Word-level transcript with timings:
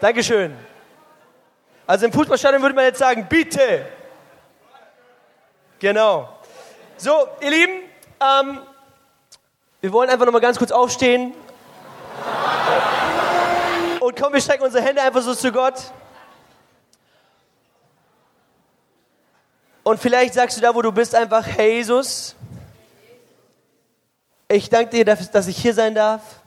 Dankeschön. 0.00 0.56
Also 1.86 2.06
im 2.06 2.12
Fußballstadion 2.12 2.62
würde 2.62 2.74
man 2.74 2.84
jetzt 2.84 2.98
sagen, 2.98 3.26
bitte. 3.28 3.86
Genau. 5.78 6.28
So, 6.96 7.28
ihr 7.40 7.50
Lieben, 7.50 7.82
ähm, 8.20 8.60
wir 9.80 9.92
wollen 9.92 10.10
einfach 10.10 10.24
nochmal 10.26 10.40
ganz 10.40 10.58
kurz 10.58 10.70
aufstehen. 10.70 11.34
Und 14.00 14.16
komm, 14.16 14.32
wir 14.32 14.40
strecken 14.40 14.64
unsere 14.64 14.84
Hände 14.84 15.02
einfach 15.02 15.22
so 15.22 15.34
zu 15.34 15.50
Gott. 15.50 15.74
Und 19.82 19.98
vielleicht 19.98 20.34
sagst 20.34 20.56
du 20.56 20.60
da, 20.60 20.74
wo 20.74 20.82
du 20.82 20.92
bist, 20.92 21.14
einfach, 21.14 21.44
hey 21.46 21.76
Jesus, 21.76 22.36
ich 24.48 24.68
danke 24.68 24.90
dir, 24.90 25.04
dass 25.04 25.46
ich 25.46 25.56
hier 25.56 25.74
sein 25.74 25.94
darf 25.94 26.37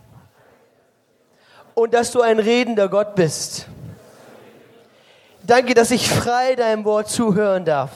und 1.73 1.93
dass 1.93 2.11
du 2.11 2.21
ein 2.21 2.39
redender 2.39 2.89
Gott 2.89 3.15
bist. 3.15 3.67
Danke, 5.43 5.73
dass 5.73 5.91
ich 5.91 6.09
frei 6.09 6.55
deinem 6.55 6.85
Wort 6.85 7.09
zuhören 7.09 7.65
darf. 7.65 7.91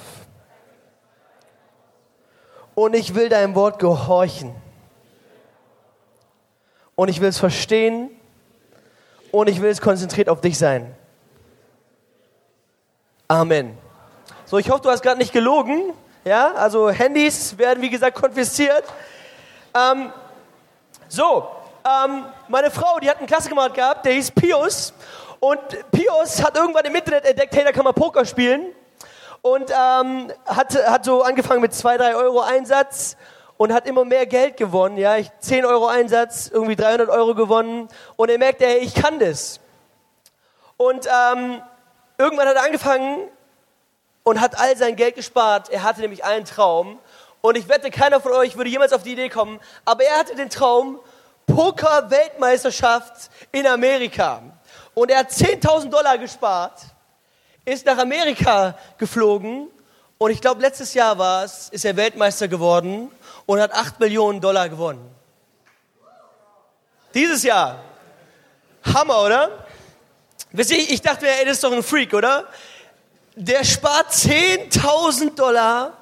Und 2.73 2.93
ich 2.93 3.15
will 3.15 3.29
deinem 3.29 3.55
Wort 3.55 3.79
gehorchen. 3.79 4.53
Und 6.95 7.09
ich 7.09 7.21
will 7.21 7.29
es 7.29 7.37
verstehen. 7.37 8.09
Und 9.31 9.49
ich 9.49 9.61
will 9.61 9.69
es 9.69 9.81
konzentriert 9.81 10.29
auf 10.29 10.41
dich 10.41 10.57
sein. 10.57 10.95
Amen. 13.27 13.77
So, 14.45 14.57
ich 14.57 14.69
hoffe, 14.69 14.83
du 14.83 14.89
hast 14.89 15.01
gerade 15.01 15.17
nicht 15.17 15.33
gelogen. 15.33 15.93
Ja, 16.23 16.53
also 16.53 16.89
Handys 16.89 17.57
werden, 17.57 17.81
wie 17.81 17.89
gesagt, 17.89 18.17
konfisziert. 18.17 18.83
Ähm, 19.73 20.11
so, 21.07 21.54
ähm, 21.85 22.25
meine 22.47 22.71
Frau, 22.71 22.99
die 22.99 23.09
hat 23.09 23.17
einen 23.17 23.27
Klassenkamerad 23.27 23.73
gehabt, 23.73 24.05
der 24.05 24.13
hieß 24.13 24.31
Pius. 24.31 24.93
Und 25.39 25.59
Pius 25.91 26.43
hat 26.43 26.57
irgendwann 26.57 26.85
im 26.85 26.95
Internet 26.95 27.25
entdeckt, 27.25 27.55
hey, 27.55 27.63
da 27.63 27.71
kann 27.71 27.83
man 27.83 27.93
Poker 27.93 28.25
spielen. 28.25 28.73
Und 29.41 29.69
ähm, 29.69 30.31
hat, 30.47 30.75
hat 30.87 31.05
so 31.05 31.21
angefangen 31.21 31.61
mit 31.61 31.73
2, 31.73 31.97
3 31.97 32.15
Euro 32.15 32.41
Einsatz 32.41 33.15
und 33.57 33.71
hat 33.71 33.87
immer 33.87 34.03
mehr 34.03 34.25
Geld 34.25 34.57
gewonnen. 34.57 34.97
Ja, 34.97 35.17
ich 35.17 35.29
10 35.39 35.65
Euro 35.65 35.85
Einsatz, 35.85 36.49
irgendwie 36.51 36.75
300 36.75 37.09
Euro 37.09 37.35
gewonnen. 37.35 37.87
Und 38.15 38.29
er 38.29 38.39
merkte, 38.39 38.65
hey, 38.65 38.79
ich 38.79 38.95
kann 38.95 39.19
das. 39.19 39.59
Und 40.77 41.05
ähm, 41.05 41.61
irgendwann 42.17 42.47
hat 42.47 42.55
er 42.55 42.63
angefangen 42.63 43.29
und 44.23 44.41
hat 44.41 44.59
all 44.59 44.75
sein 44.75 44.95
Geld 44.95 45.15
gespart. 45.15 45.69
Er 45.69 45.83
hatte 45.83 46.01
nämlich 46.01 46.23
einen 46.23 46.45
Traum. 46.45 46.97
Und 47.41 47.55
ich 47.55 47.69
wette, 47.69 47.91
keiner 47.91 48.19
von 48.19 48.31
euch 48.31 48.57
würde 48.57 48.71
jemals 48.71 48.91
auf 48.91 49.03
die 49.03 49.11
Idee 49.11 49.29
kommen. 49.29 49.59
Aber 49.85 50.03
er 50.03 50.17
hatte 50.17 50.35
den 50.35 50.49
Traum, 50.49 50.99
Poker-Weltmeisterschaft 51.47 53.29
in 53.51 53.67
Amerika. 53.67 54.41
Und 54.93 55.11
er 55.11 55.19
hat 55.19 55.31
10.000 55.31 55.89
Dollar 55.89 56.17
gespart, 56.17 56.81
ist 57.65 57.85
nach 57.85 57.97
Amerika 57.97 58.77
geflogen 58.97 59.69
und 60.17 60.31
ich 60.31 60.39
glaube, 60.39 60.61
letztes 60.61 60.93
Jahr 60.93 61.17
war 61.17 61.43
es, 61.43 61.69
ist 61.69 61.83
er 61.83 61.95
Weltmeister 61.97 62.47
geworden 62.47 63.11
und 63.45 63.59
hat 63.59 63.73
8 63.73 63.99
Millionen 63.99 64.39
Dollar 64.39 64.69
gewonnen. 64.69 65.13
Dieses 67.13 67.43
Jahr. 67.43 67.79
Hammer, 68.93 69.23
oder? 69.23 69.65
Wisst 70.51 70.71
ihr, 70.71 70.77
ich 70.77 71.01
dachte 71.01 71.25
mir, 71.25 71.31
ey, 71.31 71.45
das 71.45 71.55
ist 71.55 71.63
doch 71.63 71.71
ein 71.71 71.83
Freak, 71.83 72.13
oder? 72.13 72.45
Der 73.35 73.63
spart 73.63 74.11
10.000 74.11 75.35
Dollar 75.35 75.93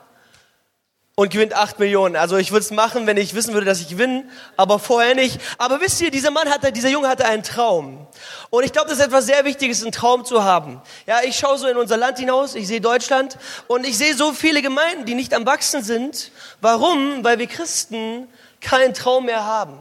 und 1.16 1.30
gewinnt 1.30 1.54
8 1.54 1.78
Millionen. 1.78 2.16
Also 2.16 2.38
ich 2.38 2.52
würde 2.52 2.64
es 2.64 2.72
machen, 2.72 3.06
wenn 3.06 3.18
ich 3.18 3.36
wissen 3.36 3.54
würde, 3.54 3.68
dass 3.68 3.80
ich 3.80 3.88
gewinne, 3.88 4.28
aber 4.58 4.80
vorher 4.80 5.14
nicht. 5.14 5.40
Aber 5.60 5.80
wisst 5.80 6.02
ihr, 6.02 6.10
dieser 6.10 6.32
Mann 6.32 6.50
hatte, 6.50 6.72
dieser 6.72 6.90
Junge 6.90 7.08
hatte 7.08 7.26
einen 7.26 7.44
Traum. 7.44 8.08
Und 8.50 8.64
ich 8.64 8.72
glaube, 8.72 8.90
das 8.90 8.98
ist 8.98 9.06
etwas 9.06 9.28
sehr 9.28 9.46
Wichtiges, 9.46 9.84
einen 9.84 9.92
Traum 9.92 10.26
zu 10.26 10.44
haben. 10.44 10.82
Ja, 11.06 11.22
ich 11.24 11.38
schaue 11.38 11.60
so 11.60 11.68
in 11.68 11.78
unser 11.78 11.98
Land 11.98 12.18
hinaus, 12.18 12.56
ich 12.56 12.68
sehe 12.68 12.82
Deutschland 12.82 13.38
und 13.68 13.86
ich 13.86 13.96
sehe 13.96 14.16
so 14.16 14.34
viele 14.34 14.64
Gemeinden, 14.64 15.06
die 15.06 15.14
nicht 15.14 15.36
am 15.36 15.46
Wachsen 15.46 15.84
sind. 15.84 16.32
Warum? 16.62 17.24
Weil 17.24 17.38
wir 17.38 17.48
Christen 17.48 18.28
keinen 18.60 18.96
Traum 18.96 19.26
mehr 19.26 19.46
haben. 19.46 19.78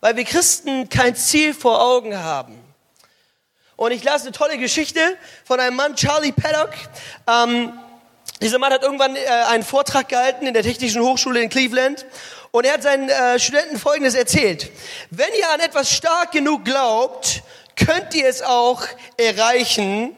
Weil 0.00 0.16
wir 0.16 0.24
Christen 0.24 0.88
kein 0.88 1.14
Ziel 1.14 1.52
vor 1.52 1.82
Augen 1.82 2.16
haben. 2.16 2.58
Und 3.76 3.90
ich 3.90 4.02
las 4.02 4.22
eine 4.22 4.32
tolle 4.32 4.56
Geschichte 4.56 5.00
von 5.44 5.60
einem 5.60 5.76
Mann, 5.76 5.94
Charlie 5.94 6.32
Paddock. 6.32 6.70
Ähm, 7.26 7.72
dieser 8.40 8.58
Mann 8.58 8.72
hat 8.72 8.82
irgendwann 8.82 9.16
äh, 9.16 9.26
einen 9.48 9.62
Vortrag 9.62 10.08
gehalten 10.08 10.46
in 10.46 10.54
der 10.54 10.62
Technischen 10.62 11.02
Hochschule 11.02 11.40
in 11.40 11.48
Cleveland 11.48 12.04
und 12.50 12.66
er 12.66 12.74
hat 12.74 12.82
seinen 12.82 13.08
äh, 13.08 13.38
Studenten 13.38 13.78
Folgendes 13.78 14.14
erzählt. 14.14 14.70
Wenn 15.10 15.32
ihr 15.38 15.50
an 15.50 15.60
etwas 15.60 15.90
stark 15.90 16.32
genug 16.32 16.64
glaubt, 16.64 17.42
könnt 17.76 18.14
ihr 18.14 18.28
es 18.28 18.42
auch 18.42 18.82
erreichen. 19.16 20.16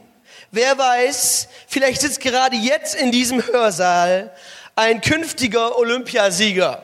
Wer 0.51 0.79
weiß, 0.79 1.49
vielleicht 1.67 2.01
sitzt 2.01 2.21
gerade 2.21 2.57
jetzt 2.57 2.95
in 2.95 3.13
diesem 3.13 3.47
Hörsaal 3.47 4.35
ein 4.75 5.01
künftiger 5.01 5.79
Olympiasieger. 5.79 6.83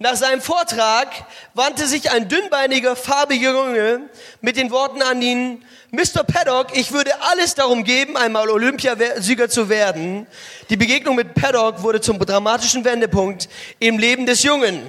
Nach 0.00 0.14
seinem 0.14 0.40
Vortrag 0.40 1.08
wandte 1.54 1.88
sich 1.88 2.12
ein 2.12 2.28
dünnbeiniger, 2.28 2.94
farbiger 2.94 3.50
Junge 3.50 4.08
mit 4.40 4.56
den 4.56 4.70
Worten 4.70 5.02
an 5.02 5.20
ihn, 5.22 5.64
Mr. 5.90 6.22
Paddock, 6.22 6.76
ich 6.76 6.92
würde 6.92 7.10
alles 7.22 7.54
darum 7.54 7.82
geben, 7.82 8.14
einmal 8.14 8.50
Olympiasieger 8.50 9.48
zu 9.48 9.70
werden. 9.70 10.26
Die 10.68 10.76
Begegnung 10.76 11.16
mit 11.16 11.32
Paddock 11.32 11.82
wurde 11.82 12.02
zum 12.02 12.18
dramatischen 12.18 12.84
Wendepunkt 12.84 13.48
im 13.78 13.98
Leben 13.98 14.26
des 14.26 14.42
Jungen. 14.42 14.82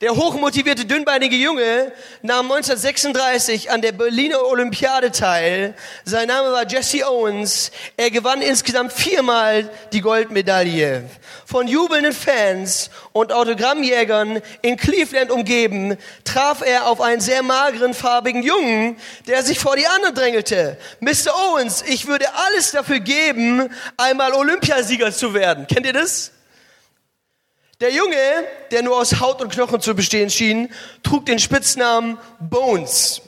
Der 0.00 0.16
hochmotivierte, 0.16 0.86
dünnbeinige 0.86 1.36
Junge 1.36 1.92
nahm 2.22 2.50
1936 2.50 3.70
an 3.70 3.82
der 3.82 3.92
Berliner 3.92 4.46
Olympiade 4.46 5.10
teil. 5.10 5.74
Sein 6.06 6.28
Name 6.28 6.50
war 6.52 6.66
Jesse 6.66 7.06
Owens. 7.06 7.70
Er 7.98 8.10
gewann 8.10 8.40
insgesamt 8.40 8.94
viermal 8.94 9.68
die 9.92 10.00
Goldmedaille. 10.00 11.10
Von 11.44 11.68
jubelnden 11.68 12.14
Fans 12.14 12.88
und 13.12 13.30
Autogrammjägern 13.30 14.40
in 14.62 14.78
Cleveland 14.78 15.30
umgeben, 15.30 15.98
traf 16.24 16.62
er 16.62 16.86
auf 16.86 17.02
einen 17.02 17.20
sehr 17.20 17.42
mageren, 17.42 17.92
farbigen 17.92 18.42
Jungen, 18.42 18.96
der 19.26 19.42
sich 19.42 19.58
vor 19.58 19.76
die 19.76 19.86
anderen 19.86 20.14
drängelte. 20.14 20.45
Mr. 20.50 21.34
Owens, 21.34 21.82
ich 21.82 22.06
würde 22.06 22.26
alles 22.34 22.72
dafür 22.72 23.00
geben, 23.00 23.68
einmal 23.96 24.32
Olympiasieger 24.32 25.12
zu 25.12 25.34
werden. 25.34 25.66
Kennt 25.66 25.86
ihr 25.86 25.92
das? 25.92 26.32
Der 27.80 27.92
Junge, 27.92 28.16
der 28.70 28.82
nur 28.82 28.96
aus 28.96 29.20
Haut 29.20 29.42
und 29.42 29.52
Knochen 29.52 29.80
zu 29.80 29.94
bestehen 29.94 30.30
schien, 30.30 30.72
trug 31.02 31.26
den 31.26 31.38
Spitznamen 31.38 32.18
Bones. 32.40 33.20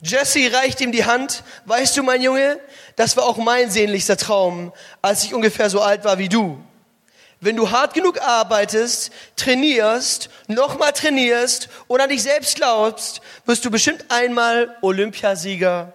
Jesse 0.00 0.52
reicht 0.52 0.80
ihm 0.80 0.92
die 0.92 1.04
Hand. 1.04 1.42
Weißt 1.64 1.96
du, 1.96 2.02
mein 2.02 2.22
Junge, 2.22 2.60
das 2.96 3.16
war 3.16 3.24
auch 3.24 3.38
mein 3.38 3.70
sehnlichster 3.70 4.16
Traum, 4.16 4.72
als 5.00 5.24
ich 5.24 5.34
ungefähr 5.34 5.68
so 5.70 5.80
alt 5.80 6.04
war 6.04 6.18
wie 6.18 6.28
du. 6.28 6.62
Wenn 7.40 7.56
du 7.56 7.72
hart 7.72 7.94
genug 7.94 8.20
arbeitest, 8.20 9.10
trainierst, 9.34 10.30
nochmal 10.46 10.92
trainierst 10.92 11.68
und 11.88 12.00
an 12.00 12.08
dich 12.08 12.22
selbst 12.22 12.54
glaubst, 12.54 13.20
wirst 13.46 13.64
du 13.64 13.70
bestimmt 13.70 14.04
einmal 14.10 14.76
Olympiasieger 14.80 15.92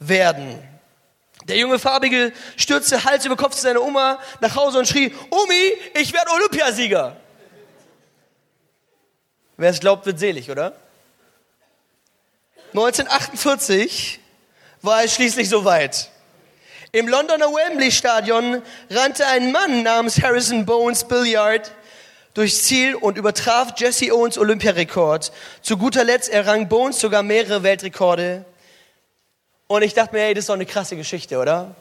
werden. 0.00 0.58
Der 1.44 1.56
junge 1.56 1.78
Farbige 1.78 2.32
stürzte 2.56 3.04
Hals 3.04 3.24
über 3.24 3.36
Kopf 3.36 3.54
zu 3.54 3.62
seiner 3.62 3.82
Oma 3.82 4.18
nach 4.40 4.56
Hause 4.56 4.78
und 4.78 4.88
schrie, 4.88 5.14
Omi, 5.30 5.72
ich 5.94 6.12
werde 6.12 6.30
Olympiasieger. 6.32 7.16
Wer 9.56 9.70
es 9.70 9.80
glaubt, 9.80 10.06
wird 10.06 10.18
selig, 10.18 10.50
oder? 10.50 10.74
1948 12.72 14.20
war 14.82 15.04
es 15.04 15.14
schließlich 15.14 15.48
soweit. 15.48 16.10
Im 16.92 17.08
Londoner 17.08 17.46
Wembley 17.46 17.90
Stadion 17.90 18.62
rannte 18.90 19.26
ein 19.26 19.52
Mann 19.52 19.82
namens 19.82 20.22
Harrison 20.22 20.66
Bones 20.66 21.04
Billiard 21.04 21.70
durchs 22.34 22.64
Ziel 22.64 22.94
und 22.94 23.18
übertraf 23.18 23.74
Jesse 23.76 24.12
Owens 24.12 24.38
Olympiarekord. 24.38 25.32
Zu 25.62 25.76
guter 25.76 26.04
Letzt 26.04 26.28
errang 26.30 26.68
Bones 26.68 27.00
sogar 27.00 27.22
mehrere 27.22 27.62
Weltrekorde. 27.62 28.44
Und 29.70 29.82
ich 29.82 29.94
dachte 29.94 30.16
mir, 30.16 30.22
hey, 30.22 30.34
das 30.34 30.42
ist 30.42 30.48
doch 30.48 30.56
eine 30.56 30.66
krasse 30.66 30.96
Geschichte, 30.96 31.38
oder? 31.38 31.76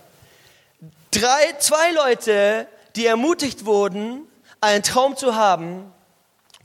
Drei, 1.10 1.56
zwei 1.58 1.92
Leute, 1.92 2.68
die 2.96 3.08
ermutigt 3.08 3.66
wurden, 3.66 4.28
einen 4.62 4.84
Traum 4.84 5.18
zu 5.18 5.34
haben, 5.34 5.92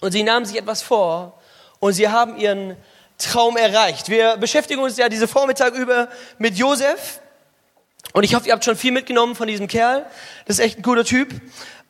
und 0.03 0.13
sie 0.13 0.23
nahmen 0.23 0.45
sich 0.45 0.59
etwas 0.59 0.83
vor, 0.83 1.41
und 1.81 1.95
sie 1.95 2.11
haben 2.11 2.37
ihren 2.37 2.77
Traum 3.17 3.57
erreicht. 3.57 4.11
Wir 4.11 4.37
beschäftigen 4.37 4.83
uns 4.83 4.99
ja 4.99 5.09
diese 5.09 5.27
Vormittag 5.27 5.73
über 5.73 6.09
mit 6.37 6.59
Josef. 6.59 7.21
Und 8.13 8.25
ich 8.25 8.35
hoffe, 8.35 8.49
ihr 8.49 8.53
habt 8.53 8.67
schon 8.67 8.77
viel 8.77 8.93
mitgenommen 8.93 9.35
von 9.35 9.49
diesem 9.49 9.67
Kerl. 9.67 10.05
Das 10.45 10.59
ist 10.59 10.63
echt 10.63 10.79
ein 10.79 10.83
cooler 10.83 11.07
Typ. 11.07 11.31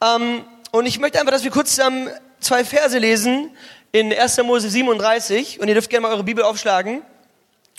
Ähm, 0.00 0.44
und 0.70 0.86
ich 0.86 1.00
möchte 1.00 1.18
einfach, 1.18 1.32
dass 1.32 1.42
wir 1.42 1.50
kurz 1.50 1.70
zusammen 1.70 2.08
zwei 2.38 2.64
Verse 2.64 2.96
lesen 2.96 3.50
in 3.90 4.12
1. 4.12 4.36
Mose 4.44 4.70
37. 4.70 5.58
Und 5.58 5.66
ihr 5.66 5.74
dürft 5.74 5.90
gerne 5.90 6.06
mal 6.06 6.12
eure 6.12 6.22
Bibel 6.22 6.44
aufschlagen. 6.44 7.02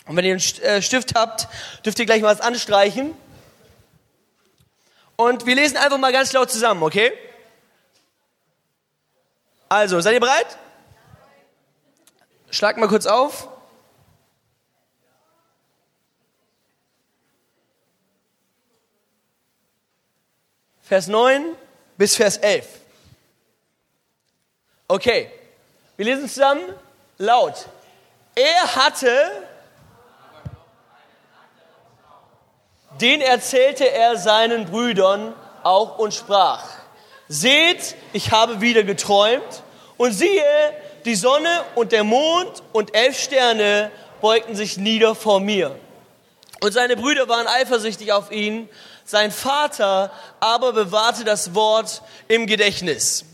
Und 0.05 0.15
wenn 0.15 0.25
ihr 0.25 0.33
einen 0.33 0.63
äh, 0.63 0.81
Stift 0.81 1.15
habt, 1.15 1.47
dürft 1.83 1.97
ihr 1.99 2.05
gleich 2.05 2.21
mal 2.21 2.31
was 2.31 2.41
anstreichen. 2.41 3.15
Und 5.15 5.45
wir 5.45 5.55
lesen 5.55 5.77
einfach 5.77 5.97
mal 5.97 6.11
ganz 6.11 6.33
laut 6.33 6.51
zusammen, 6.51 6.83
okay? 6.83 7.13
Also, 9.69 9.99
seid 10.01 10.13
ihr 10.13 10.19
bereit? 10.19 10.57
Schlag 12.51 12.77
mal 12.77 12.87
kurz 12.87 13.05
auf. 13.05 13.47
Vers 20.83 21.07
9 21.07 21.55
bis 21.97 22.15
Vers 22.15 22.37
11. 22.37 22.67
Okay, 24.87 25.31
wir 25.97 26.05
lesen 26.05 26.29
zusammen 26.29 26.61
laut. 27.17 27.67
Er 28.35 28.75
hatte 28.75 29.47
den 33.01 33.21
erzählte 33.21 33.91
er 33.91 34.17
seinen 34.17 34.65
Brüdern 34.65 35.33
auch 35.63 35.97
und 35.97 36.13
sprach, 36.13 36.63
seht, 37.27 37.95
ich 38.13 38.31
habe 38.31 38.61
wieder 38.61 38.83
geträumt 38.83 39.63
und 39.97 40.11
siehe, 40.11 40.43
die 41.05 41.15
Sonne 41.15 41.49
und 41.75 41.91
der 41.91 42.03
Mond 42.03 42.63
und 42.71 42.95
elf 42.95 43.19
Sterne 43.19 43.91
beugten 44.21 44.55
sich 44.55 44.77
nieder 44.77 45.15
vor 45.15 45.39
mir. 45.39 45.75
Und 46.61 46.71
seine 46.71 46.95
Brüder 46.95 47.27
waren 47.27 47.47
eifersüchtig 47.47 48.11
auf 48.11 48.31
ihn, 48.31 48.69
sein 49.03 49.31
Vater 49.31 50.11
aber 50.39 50.73
bewahrte 50.73 51.23
das 51.23 51.53
Wort 51.53 52.01
im 52.27 52.47
Gedächtnis. 52.47 53.25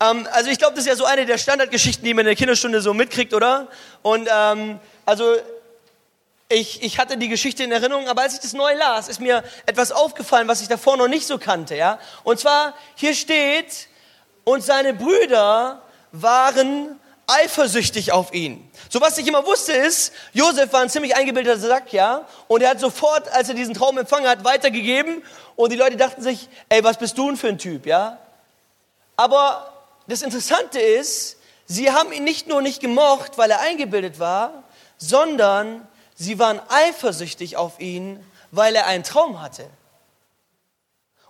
Ähm, 0.00 0.28
also 0.32 0.50
ich 0.50 0.58
glaube, 0.58 0.74
das 0.74 0.84
ist 0.84 0.90
ja 0.90 0.96
so 0.96 1.04
eine 1.04 1.24
der 1.24 1.38
Standardgeschichten, 1.38 2.04
die 2.04 2.12
man 2.12 2.22
in 2.22 2.26
der 2.26 2.36
Kinderstunde 2.36 2.82
so 2.82 2.92
mitkriegt, 2.92 3.32
oder? 3.32 3.68
Und 4.02 4.28
ähm, 4.30 4.78
also 5.06 5.36
ich, 6.48 6.82
ich 6.82 6.98
hatte 6.98 7.16
die 7.16 7.28
Geschichte 7.28 7.64
in 7.64 7.72
Erinnerung, 7.72 8.08
aber 8.08 8.22
als 8.22 8.34
ich 8.34 8.40
das 8.40 8.52
neu 8.52 8.74
las, 8.74 9.08
ist 9.08 9.20
mir 9.20 9.42
etwas 9.66 9.92
aufgefallen, 9.92 10.46
was 10.46 10.60
ich 10.60 10.68
davor 10.68 10.96
noch 10.96 11.08
nicht 11.08 11.26
so 11.26 11.38
kannte. 11.38 11.74
Ja? 11.74 11.98
Und 12.22 12.38
zwar, 12.38 12.74
hier 12.94 13.14
steht, 13.14 13.88
und 14.44 14.62
seine 14.62 14.94
Brüder 14.94 15.82
waren 16.12 17.00
eifersüchtig 17.26 18.12
auf 18.12 18.32
ihn. 18.32 18.70
So 18.88 19.00
was 19.00 19.18
ich 19.18 19.26
immer 19.26 19.44
wusste 19.44 19.72
ist, 19.72 20.12
Josef 20.32 20.72
war 20.72 20.82
ein 20.82 20.90
ziemlich 20.90 21.16
eingebildeter 21.16 21.58
Sack, 21.58 21.92
ja, 21.92 22.26
und 22.46 22.62
er 22.62 22.70
hat 22.70 22.80
sofort, 22.80 23.28
als 23.32 23.48
er 23.48 23.56
diesen 23.56 23.74
Traum 23.74 23.98
empfangen 23.98 24.28
hat, 24.28 24.44
weitergegeben 24.44 25.24
und 25.56 25.72
die 25.72 25.76
Leute 25.76 25.96
dachten 25.96 26.22
sich, 26.22 26.48
ey, 26.68 26.84
was 26.84 26.98
bist 26.98 27.18
du 27.18 27.26
denn 27.26 27.36
für 27.36 27.48
ein 27.48 27.58
Typ, 27.58 27.86
ja? 27.86 28.18
Aber 29.16 29.72
das 30.06 30.22
Interessante 30.22 30.78
ist, 30.78 31.38
sie 31.66 31.90
haben 31.90 32.12
ihn 32.12 32.22
nicht 32.22 32.46
nur 32.46 32.62
nicht 32.62 32.80
gemocht, 32.80 33.32
weil 33.38 33.50
er 33.50 33.60
eingebildet 33.60 34.20
war, 34.20 34.62
sondern 34.98 35.88
sie 36.16 36.38
waren 36.40 36.60
eifersüchtig 36.68 37.56
auf 37.56 37.78
ihn, 37.78 38.24
weil 38.50 38.74
er 38.74 38.86
einen 38.86 39.04
Traum 39.04 39.40
hatte. 39.40 39.68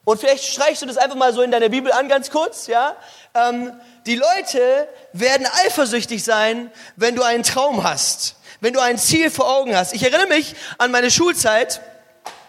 Und 0.04 0.20
vielleicht 0.20 0.44
streichst 0.44 0.82
du 0.82 0.86
das 0.86 0.96
einfach 0.96 1.16
mal 1.16 1.34
so 1.34 1.42
in 1.42 1.50
deiner 1.50 1.68
Bibel 1.68 1.90
an, 1.90 2.08
ganz 2.08 2.30
kurz, 2.30 2.68
ja? 2.68 2.96
Ähm, 3.34 3.72
die 4.06 4.14
Leute 4.14 4.88
werden 5.12 5.46
eifersüchtig 5.64 6.22
sein, 6.22 6.70
wenn 6.94 7.16
du 7.16 7.24
einen 7.24 7.42
Traum 7.42 7.82
hast, 7.82 8.36
wenn 8.60 8.72
du 8.72 8.80
ein 8.80 8.98
Ziel 8.98 9.30
vor 9.30 9.50
Augen 9.50 9.76
hast. 9.76 9.92
Ich 9.92 10.04
erinnere 10.04 10.28
mich 10.28 10.54
an 10.78 10.92
meine 10.92 11.10
Schulzeit. 11.10 11.80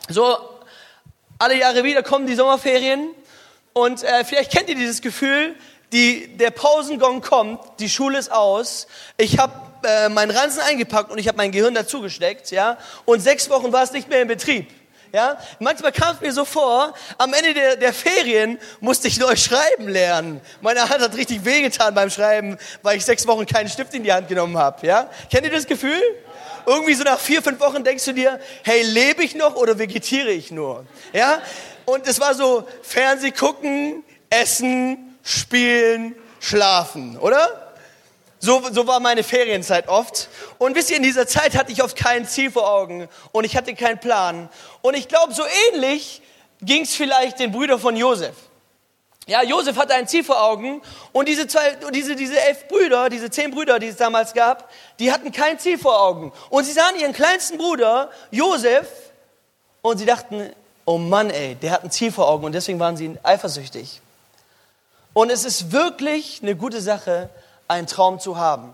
So 0.08 0.38
alle 1.40 1.58
Jahre 1.58 1.84
wieder 1.84 2.04
kommen 2.04 2.28
die 2.28 2.36
Sommerferien 2.36 3.10
und 3.74 4.04
äh, 4.04 4.24
vielleicht 4.24 4.52
kennt 4.52 4.70
ihr 4.70 4.76
dieses 4.76 5.02
Gefühl, 5.02 5.56
die, 5.92 6.36
der 6.38 6.52
Pausengong 6.52 7.22
kommt, 7.22 7.60
die 7.80 7.90
Schule 7.90 8.18
ist 8.18 8.32
aus, 8.32 8.88
ich 9.18 9.40
habe 9.40 9.54
äh, 9.88 10.10
meinen 10.10 10.32
Ranzen 10.32 10.62
eingepackt 10.62 11.10
und 11.12 11.18
ich 11.18 11.28
habe 11.28 11.38
mein 11.38 11.52
Gehirn 11.52 11.74
dazugesteckt, 11.74 12.52
ja, 12.52 12.78
und 13.06 13.22
sechs 13.22 13.50
Wochen 13.50 13.72
war 13.72 13.84
es 13.84 13.92
nicht 13.92 14.10
mehr 14.10 14.22
in 14.22 14.28
Betrieb. 14.28 14.68
Ja? 15.14 15.38
Manchmal 15.60 15.92
kam 15.92 16.16
es 16.16 16.22
mir 16.22 16.34
so 16.34 16.46
vor, 16.46 16.94
am 17.18 17.34
Ende 17.34 17.54
der, 17.54 17.76
der 17.78 17.94
Ferien 17.94 18.60
musste 18.82 19.08
ich 19.08 19.20
neu 19.20 19.36
schreiben 19.36 19.88
lernen. 19.88 20.42
Meine 20.62 20.82
Hand 20.82 21.02
hat 21.02 21.16
richtig 21.16 21.46
wehgetan 21.46 21.94
beim 21.94 22.10
Schreiben, 22.10 22.58
weil 22.82 22.98
ich 22.98 23.06
sechs 23.06 23.26
Wochen 23.26 23.46
keinen 23.46 23.70
Stift 23.70 23.94
in 23.94 24.04
die 24.04 24.12
Hand 24.12 24.28
genommen 24.28 24.58
habe. 24.58 24.86
Ja? 24.86 25.10
Kennt 25.32 25.46
ihr 25.46 25.52
das 25.52 25.66
Gefühl? 25.66 26.02
Irgendwie 26.66 26.94
so 26.94 27.04
nach 27.04 27.20
vier, 27.20 27.42
fünf 27.42 27.60
Wochen 27.62 27.84
denkst 27.84 28.04
du 28.04 28.14
dir, 28.14 28.40
hey, 28.64 28.82
lebe 28.82 29.24
ich 29.24 29.36
noch 29.36 29.56
oder 29.56 29.80
vegetiere 29.80 30.30
ich 30.30 30.52
nur? 30.52 30.86
Ja? 31.14 31.42
Und 31.86 32.06
es 32.06 32.20
war 32.20 32.34
so 32.36 32.68
Fernseh 32.82 33.32
gucken, 33.32 34.04
essen, 34.30 35.18
spielen, 35.24 36.16
schlafen, 36.42 37.18
oder? 37.18 37.67
So, 38.40 38.62
so 38.72 38.86
war 38.86 39.00
meine 39.00 39.24
Ferienzeit 39.24 39.88
oft. 39.88 40.30
Und 40.58 40.76
wisst 40.76 40.92
ihr, 40.92 40.98
in 40.98 41.04
dieser 41.04 41.28
Zeit 41.28 41.58
hatte 41.58 41.72
ich 41.72 41.84
oft 41.84 41.98
kein 41.98 42.28
Ziel 42.28 42.52
vor 42.52 42.70
Augen 42.70 43.08
und 43.32 43.44
ich 43.44 43.58
hatte 43.58 43.74
keinen 43.74 44.00
Plan. 44.00 44.50
Und 44.82 44.96
ich 44.96 45.08
glaube, 45.08 45.34
so 45.34 45.44
ähnlich 45.72 46.22
ging 46.62 46.84
es 46.84 46.96
vielleicht 46.96 47.40
den 47.40 47.52
Brüdern 47.52 47.80
von 47.80 47.96
Josef. 47.96 48.36
Ja, 49.28 49.44
Josef 49.44 49.76
hatte 49.76 49.94
ein 49.94 50.08
Ziel 50.08 50.24
vor 50.24 50.42
Augen 50.42 50.82
und 51.12 51.28
diese, 51.28 51.48
zwei, 51.48 51.76
diese, 51.94 52.16
diese 52.16 52.40
elf 52.40 52.68
Brüder, 52.70 53.10
diese 53.10 53.30
zehn 53.30 53.52
Brüder, 53.52 53.78
die 53.78 53.88
es 53.88 53.98
damals 53.98 54.34
gab, 54.34 54.72
die 55.00 55.12
hatten 55.12 55.34
kein 55.34 55.60
Ziel 55.60 55.78
vor 55.78 56.02
Augen. 56.02 56.32
Und 56.50 56.64
sie 56.64 56.72
sahen 56.72 56.96
ihren 56.98 57.12
kleinsten 57.12 57.58
Bruder, 57.58 58.10
Josef, 58.32 58.88
und 59.82 59.98
sie 59.98 60.06
dachten, 60.06 60.50
oh 60.86 60.98
Mann, 60.98 61.30
ey, 61.30 61.56
der 61.56 61.72
hat 61.72 61.84
ein 61.84 61.92
Ziel 61.92 62.12
vor 62.12 62.30
Augen 62.30 62.46
und 62.46 62.54
deswegen 62.54 62.80
waren 62.80 62.96
sie 62.96 63.18
eifersüchtig. 63.22 64.02
Und 65.12 65.30
es 65.30 65.44
ist 65.44 65.74
wirklich 65.74 66.40
eine 66.42 66.56
gute 66.56 66.80
Sache, 66.80 67.30
einen 67.68 67.88
Traum 67.88 68.20
zu 68.20 68.38
haben. 68.38 68.74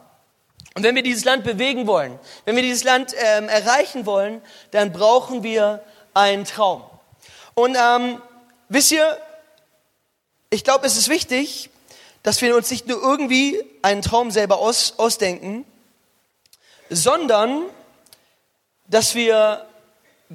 Und 0.76 0.84
wenn 0.84 0.96
wir 0.96 1.04
dieses 1.04 1.24
Land 1.24 1.44
bewegen 1.44 1.86
wollen, 1.86 2.20
wenn 2.46 2.56
wir 2.56 2.64
dieses 2.64 2.84
Land 2.84 3.14
ähm, 3.18 3.48
erreichen 3.48 4.06
wollen, 4.06 4.42
dann 4.72 4.92
brauchen 4.92 5.44
wir 5.44 5.84
einen 6.14 6.46
Traum. 6.46 6.84
Und 7.54 7.78
ähm, 7.80 8.22
wisst 8.70 8.92
ihr, 8.92 9.18
ich 10.50 10.64
glaube, 10.64 10.86
es 10.88 10.98
ist 10.98 11.10
wichtig, 11.10 11.70
dass 12.24 12.42
wir 12.42 12.56
uns 12.56 12.72
nicht 12.72 12.88
nur 12.88 13.02
irgendwie 13.02 13.64
einen 13.82 14.02
Traum 14.02 14.32
selber 14.32 14.60
aus, 14.60 14.94
ausdenken, 14.98 15.66
sondern 16.90 17.64
dass 18.88 19.14
wir 19.16 19.66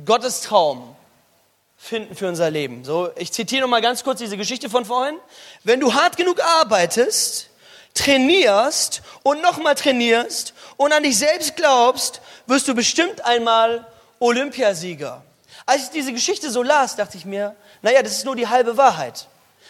Gottes 0.05 0.43
Traum 0.43 0.95
finden 1.77 2.15
für 2.15 2.29
unser 2.29 2.51
Leben. 2.51 2.85
So, 2.85 3.11
ich 3.17 3.33
zitiere 3.33 3.63
noch 3.63 3.69
mal 3.69 3.81
ganz 3.81 4.05
kurz 4.05 4.19
diese 4.19 4.37
Geschichte 4.37 4.69
von 4.69 4.85
vorhin. 4.85 5.17
Wenn 5.65 5.81
du 5.81 5.95
hart 5.95 6.17
genug 6.17 6.43
arbeitest, 6.43 7.48
trainierst 7.99 9.03
und 9.23 9.43
nochmal 9.43 9.75
trainierst 9.75 10.55
und 10.77 10.93
an 10.93 11.03
dich 11.03 11.19
selbst 11.19 11.57
glaubst, 11.57 12.21
wirst 12.47 12.69
du 12.69 12.75
bestimmt 12.75 13.25
einmal 13.25 13.87
Olympiasieger. 14.19 15.23
Als 15.67 15.85
ich 15.85 15.91
diese 15.91 16.13
Geschichte 16.13 16.51
so 16.51 16.63
las, 16.63 16.97
dachte 16.97 17.17
ich 17.17 17.25
mir, 17.25 17.55
naja, 17.83 18.03
das 18.03 18.13
ist 18.13 18.25
nur 18.25 18.37
die 18.37 18.49
halbe 18.49 18.77
Wahrheit. 18.77 19.27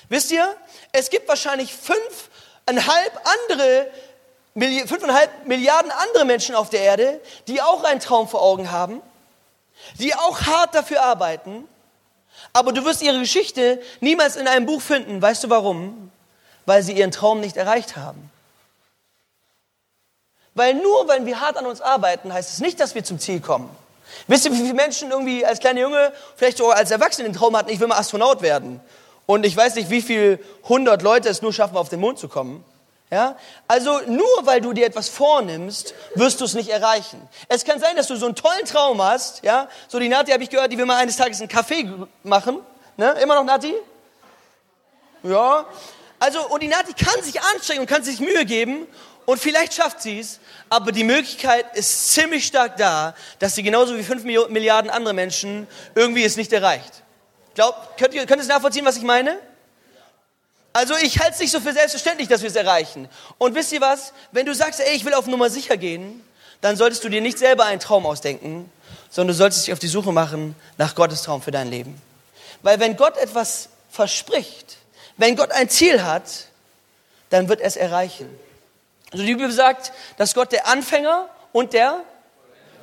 Wisst 0.09 0.31
ihr, 0.31 0.55
es 0.93 1.11
gibt 1.11 1.29
wahrscheinlich 1.29 1.75
fünfeinhalb 1.75 3.21
andere, 3.25 3.89
fünfeinhalb 4.87 5.47
Milliarden 5.47 5.91
andere 5.91 6.25
Menschen 6.25 6.55
auf 6.55 6.71
der 6.71 6.81
Erde, 6.81 7.21
die 7.47 7.61
auch 7.61 7.85
einen 7.85 8.01
Traum 8.01 8.29
vor 8.29 8.43
Augen 8.43 8.71
haben, 8.71 9.03
die 9.99 10.15
auch 10.15 10.43
hart 10.43 10.75
dafür 10.75 11.03
arbeiten, 11.03 11.69
aber 12.53 12.73
du 12.73 12.85
wirst 12.85 13.03
ihre 13.03 13.19
Geschichte 13.19 13.82
niemals 14.01 14.37
in 14.37 14.49
einem 14.49 14.67
Buch 14.67 14.81
finden. 14.81 15.20
Weißt 15.20 15.44
du 15.44 15.51
warum? 15.51 16.11
Weil 16.69 16.82
sie 16.82 16.93
ihren 16.93 17.10
Traum 17.10 17.41
nicht 17.41 17.56
erreicht 17.56 17.96
haben. 17.96 18.31
Weil 20.55 20.75
nur 20.75 21.08
wenn 21.08 21.25
wir 21.25 21.41
hart 21.41 21.56
an 21.56 21.65
uns 21.65 21.81
arbeiten, 21.81 22.31
heißt 22.31 22.53
es 22.53 22.60
nicht, 22.60 22.79
dass 22.79 22.94
wir 22.94 23.03
zum 23.03 23.19
Ziel 23.19 23.41
kommen. 23.41 23.75
Wisst 24.27 24.44
ihr, 24.44 24.53
wie 24.53 24.58
viele 24.58 24.75
Menschen 24.75 25.10
irgendwie 25.10 25.46
als 25.46 25.60
kleiner 25.60 25.81
Junge, 25.81 26.13
vielleicht 26.37 26.58
sogar 26.58 26.77
als 26.77 26.91
Erwachsene 26.91 27.27
den 27.27 27.34
Traum 27.34 27.56
hatten, 27.56 27.70
ich 27.70 27.81
will 27.81 27.87
mal 27.87 27.96
Astronaut 27.96 28.43
werden. 28.43 28.81
Und 29.25 29.46
ich 29.46 29.56
weiß 29.56 29.77
nicht, 29.77 29.89
wie 29.89 30.03
viele 30.03 30.41
hundert 30.69 31.01
Leute 31.01 31.31
es 31.31 31.41
nur 31.41 31.55
schaffen, 31.55 31.77
auf 31.77 31.89
den 31.89 32.01
Mond 32.01 32.19
zu 32.19 32.29
kommen. 32.29 32.63
Ja? 33.10 33.37
Also 33.67 34.01
nur 34.06 34.27
weil 34.43 34.60
du 34.60 34.75
dir 34.75 34.84
etwas 34.84 35.08
vornimmst, 35.08 35.94
wirst 36.17 36.39
du 36.43 36.44
es 36.44 36.53
nicht 36.53 36.69
erreichen. 36.69 37.27
Es 37.48 37.65
kann 37.65 37.81
sein, 37.81 37.96
dass 37.96 38.08
du 38.08 38.17
so 38.17 38.27
einen 38.27 38.34
tollen 38.34 38.67
Traum 38.67 39.03
hast. 39.03 39.43
Ja? 39.43 39.69
So 39.89 39.98
die 39.98 40.10
Nati 40.10 40.32
habe 40.32 40.43
ich 40.43 40.51
gehört, 40.51 40.70
die 40.70 40.77
will 40.77 40.84
mal 40.84 40.96
eines 40.96 41.17
Tages 41.17 41.41
einen 41.41 41.48
Kaffee 41.48 41.91
machen. 42.25 42.58
Ne? 42.98 43.13
Immer 43.22 43.37
noch 43.37 43.44
Nati? 43.44 43.75
Ja. 45.22 45.65
Also, 46.19 46.46
und 46.48 46.63
die 46.63 46.69
Nati 46.69 46.93
kann 46.93 47.22
sich 47.22 47.41
anstrengen 47.41 47.81
und 47.81 47.87
kann 47.87 48.03
sich 48.03 48.20
Mühe 48.20 48.44
geben 48.44 48.87
und 49.29 49.39
vielleicht 49.39 49.75
schafft 49.75 50.01
sie 50.01 50.20
es, 50.20 50.41
aber 50.70 50.91
die 50.91 51.05
Möglichkeit 51.05 51.77
ist 51.77 52.13
ziemlich 52.13 52.46
stark 52.46 52.79
da, 52.79 53.15
dass 53.39 53.55
sie 53.55 53.63
genauso 53.63 53.96
wie 53.98 54.03
fünf 54.03 54.25
Milliarden 54.25 54.91
andere 54.91 55.13
Menschen 55.13 55.67
irgendwie 55.94 56.25
es 56.25 56.37
nicht 56.37 56.51
erreicht. 56.51 57.03
Glaub, 57.55 57.98
könnt 57.98 58.15
ihr, 58.15 58.25
könnt 58.25 58.43
ihr 58.43 58.48
nachvollziehen, 58.48 58.87
was 58.87 58.96
ich 58.96 59.03
meine? 59.03 59.39
Also 60.72 60.94
ich 60.96 61.19
halte 61.19 61.34
es 61.34 61.41
nicht 61.41 61.51
so 61.51 61.60
für 61.60 61.75
selbstverständlich, 61.75 62.29
dass 62.29 62.41
wir 62.41 62.48
es 62.48 62.56
erreichen. 62.56 63.06
Und 63.37 63.55
wisst 63.55 63.70
ihr 63.72 63.82
was? 63.82 64.15
Wenn 64.32 64.46
du 64.46 64.55
sagst, 64.55 64.81
ey, 64.81 64.96
ich 64.96 65.05
will 65.05 65.13
auf 65.13 65.27
Nummer 65.27 65.51
sicher 65.51 65.77
gehen, 65.77 66.25
dann 66.63 66.77
solltest 66.77 67.05
du 67.05 67.10
dir 67.10 67.20
nicht 67.20 67.39
selber 67.39 67.67
einen 67.67 67.81
Traum 67.81 68.06
ausdenken, 68.06 68.72
sondern 69.10 69.34
du 69.34 69.39
solltest 69.39 69.67
dich 69.67 69.75
auf 69.75 69.79
die 69.79 69.89
Suche 69.89 70.10
machen 70.10 70.56
nach 70.79 70.94
Gottes 70.94 71.22
Traum 71.22 71.43
für 71.43 71.51
dein 71.51 71.69
Leben. 71.69 72.01
Weil 72.63 72.81
wenn 72.81 72.96
Gott 72.96 73.19
etwas 73.19 73.69
verspricht, 73.91 74.78
wenn 75.19 75.37
Gott 75.37 75.53
ein 75.53 75.69
Ziel 75.69 76.03
hat, 76.03 76.46
dann 77.31 77.48
wird 77.48 77.60
er 77.60 77.67
es 77.67 77.77
erreichen. 77.77 78.29
Also 79.13 79.25
die 79.25 79.34
Bibel 79.34 79.53
sagt, 79.53 79.93
dass 80.17 80.34
Gott 80.34 80.53
der 80.53 80.67
Anfänger 80.67 81.29
und 81.53 81.72
der 81.75 82.05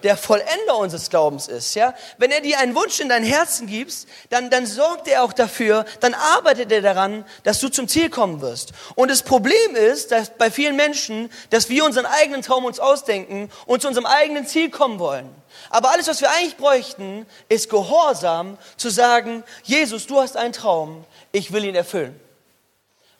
der 0.05 0.17
Vollender 0.17 0.77
unseres 0.77 1.09
Glaubens 1.09 1.47
ist, 1.47 1.73
ja, 1.73 1.95
wenn 2.19 2.29
er 2.29 2.39
dir 2.39 2.59
einen 2.59 2.75
Wunsch 2.75 2.99
in 2.99 3.09
dein 3.09 3.23
Herzen 3.23 3.65
gibt, 3.65 4.05
dann, 4.29 4.51
dann 4.51 4.67
sorgt 4.67 5.07
er 5.07 5.23
auch 5.23 5.33
dafür, 5.33 5.83
dann 5.99 6.13
arbeitet 6.13 6.71
er 6.71 6.81
daran, 6.81 7.25
dass 7.43 7.59
du 7.59 7.69
zum 7.69 7.87
Ziel 7.87 8.11
kommen 8.11 8.39
wirst. 8.39 8.71
Und 8.93 9.09
das 9.09 9.23
Problem 9.23 9.75
ist, 9.75 10.11
dass 10.11 10.29
bei 10.29 10.51
vielen 10.51 10.75
Menschen, 10.75 11.31
dass 11.49 11.69
wir 11.69 11.83
unseren 11.83 12.05
eigenen 12.05 12.43
Traum 12.43 12.65
uns 12.65 12.79
ausdenken 12.79 13.49
und 13.65 13.81
zu 13.81 13.87
unserem 13.87 14.05
eigenen 14.05 14.45
Ziel 14.45 14.69
kommen 14.69 14.99
wollen. 14.99 15.27
Aber 15.71 15.89
alles, 15.91 16.07
was 16.07 16.21
wir 16.21 16.29
eigentlich 16.29 16.57
bräuchten, 16.57 17.25
ist 17.49 17.71
Gehorsam, 17.71 18.59
zu 18.77 18.89
sagen, 18.89 19.43
Jesus, 19.63 20.05
du 20.05 20.21
hast 20.21 20.37
einen 20.37 20.53
Traum, 20.53 21.03
ich 21.31 21.51
will 21.51 21.65
ihn 21.65 21.75
erfüllen. 21.75 22.19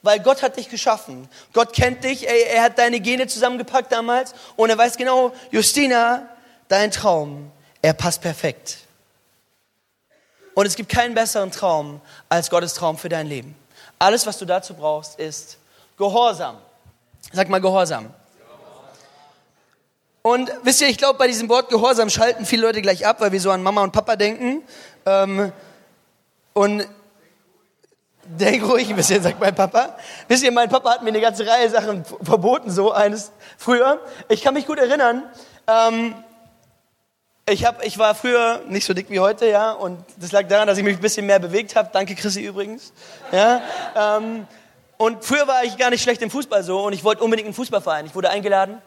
Weil 0.05 0.19
Gott 0.19 0.43
hat 0.43 0.55
dich 0.57 0.69
geschaffen. 0.69 1.27
Gott 1.51 1.74
kennt 1.74 2.03
dich, 2.03 2.27
er, 2.27 2.51
er 2.51 2.62
hat 2.62 2.77
deine 2.77 3.00
Gene 3.00 3.25
zusammengepackt 3.25 3.91
damals 3.91 4.35
und 4.55 4.69
er 4.69 4.77
weiß 4.77 4.97
genau, 4.97 5.33
Justina, 5.50 6.29
dein 6.67 6.91
Traum, 6.91 7.51
er 7.81 7.93
passt 7.93 8.21
perfekt. 8.21 8.77
Und 10.53 10.67
es 10.67 10.75
gibt 10.75 10.89
keinen 10.89 11.15
besseren 11.15 11.50
Traum 11.50 12.01
als 12.29 12.51
Gottes 12.51 12.75
Traum 12.75 13.00
für 13.00 13.09
dein 13.09 13.25
Leben. 13.25 13.55
Alles, 13.97 14.27
was 14.27 14.38
du 14.38 14.45
dazu 14.45 14.75
brauchst, 14.75 15.19
ist 15.19 15.57
Gehorsam. 15.97 16.57
Sag 17.33 17.50
mal 17.50 17.59
Gehorsam. 17.59 18.13
Und 20.21 20.51
wisst 20.62 20.81
ihr, 20.81 20.88
ich 20.88 21.00
glaube, 21.00 21.17
bei 21.17 21.27
diesem 21.27 21.50
Wort 21.50 21.69
Gehorsam 21.69 22.12
schalten 22.12 22.45
viele 22.45 22.62
Leute 22.62 22.83
gleich 22.83 23.07
ab, 23.07 23.21
weil 23.21 23.31
wir 23.31 23.41
so 23.41 23.50
an 23.50 23.63
Mama 23.63 23.81
und 23.81 23.91
Papa 23.91 24.15
denken. 24.15 24.62
Ähm, 25.07 25.51
und 26.53 26.88
denk 28.25 28.63
ruhig 28.63 28.89
ein 28.89 28.96
bisschen, 28.96 29.22
sagt 29.22 29.39
mein 29.39 29.55
Papa. 29.55 29.96
Wisst 30.27 30.44
ihr, 30.44 30.51
mein 30.51 30.70
Papa 30.70 30.91
hat 30.91 31.03
mir 31.03 31.10
eine 31.10 31.22
ganze 31.22 31.46
Reihe 31.46 31.70
Sachen 31.70 32.03
verboten, 32.22 32.72
so 32.72 32.91
eines 32.91 33.32
früher. 33.58 34.00
Ich 34.29 34.41
kann 34.41 34.53
mich 34.53 34.65
gut 34.65 34.79
erinnern, 34.79 35.24
ähm, 35.67 36.15
ich, 37.48 37.63
hab, 37.63 37.86
ich 37.86 38.00
war 38.00 38.15
früher 38.15 38.62
nicht 38.67 38.86
so 38.86 38.94
dick 38.94 39.10
wie 39.10 39.20
heute, 39.20 39.48
ja, 39.48 39.72
und 39.72 40.03
das 40.17 40.32
lag 40.32 40.48
daran, 40.48 40.67
dass 40.67 40.79
ich 40.79 40.84
mich 40.84 40.98
ein 40.98 41.01
bisschen 41.01 41.27
mehr 41.27 41.38
bewegt 41.38 41.75
habe. 41.75 41.89
Danke, 41.94 42.15
Chrissy 42.15 42.41
übrigens. 42.41 42.91
Ja, 43.32 43.62
ähm, 43.96 44.48
und 44.98 45.24
früher 45.24 45.48
war 45.48 45.63
ich 45.63 45.77
gar 45.77 45.89
nicht 45.89 46.01
schlecht 46.01 46.22
im 46.22 46.32
Fußball 46.32 46.63
so 46.63 46.86
und 46.86 46.94
ich 46.94 47.03
wollte 47.03 47.24
unbedingt 47.24 47.46
einen 47.46 47.53
Fußballverein. 47.53 48.08
Ich 48.08 48.15
wurde 48.15 48.29
eingeladen 48.29 48.82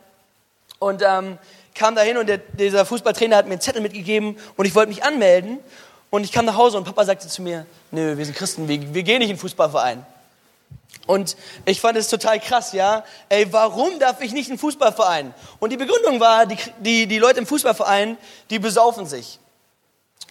und 0.78 1.02
ähm, 1.06 1.38
kam 1.74 1.94
dahin 1.94 2.16
und 2.16 2.28
der, 2.28 2.38
dieser 2.38 2.84
Fußballtrainer 2.84 3.36
hat 3.36 3.46
mir 3.46 3.52
einen 3.52 3.60
Zettel 3.60 3.82
mitgegeben 3.82 4.36
und 4.56 4.64
ich 4.64 4.74
wollte 4.74 4.88
mich 4.88 5.04
anmelden 5.04 5.60
und 6.10 6.24
ich 6.24 6.32
kam 6.32 6.44
nach 6.44 6.56
Hause 6.56 6.78
und 6.78 6.84
Papa 6.84 7.04
sagte 7.04 7.28
zu 7.28 7.42
mir, 7.42 7.66
nö, 7.90 8.16
wir 8.16 8.24
sind 8.24 8.36
Christen, 8.36 8.68
wir, 8.68 8.94
wir 8.94 9.02
gehen 9.02 9.18
nicht 9.18 9.30
in 9.30 9.36
den 9.36 9.40
Fußballverein. 9.40 10.04
Und 11.06 11.36
ich 11.64 11.80
fand 11.80 11.96
es 11.96 12.08
total 12.08 12.38
krass, 12.38 12.72
ja. 12.72 13.04
Ey, 13.28 13.50
warum 13.52 13.98
darf 13.98 14.20
ich 14.20 14.32
nicht 14.32 14.48
in 14.48 14.54
den 14.54 14.60
Fußballverein? 14.60 15.34
Und 15.58 15.70
die 15.70 15.76
Begründung 15.76 16.20
war, 16.20 16.46
die, 16.46 16.58
die, 16.80 17.06
die 17.06 17.18
Leute 17.18 17.38
im 17.38 17.46
Fußballverein, 17.46 18.18
die 18.50 18.58
besaufen 18.58 19.06
sich. 19.06 19.38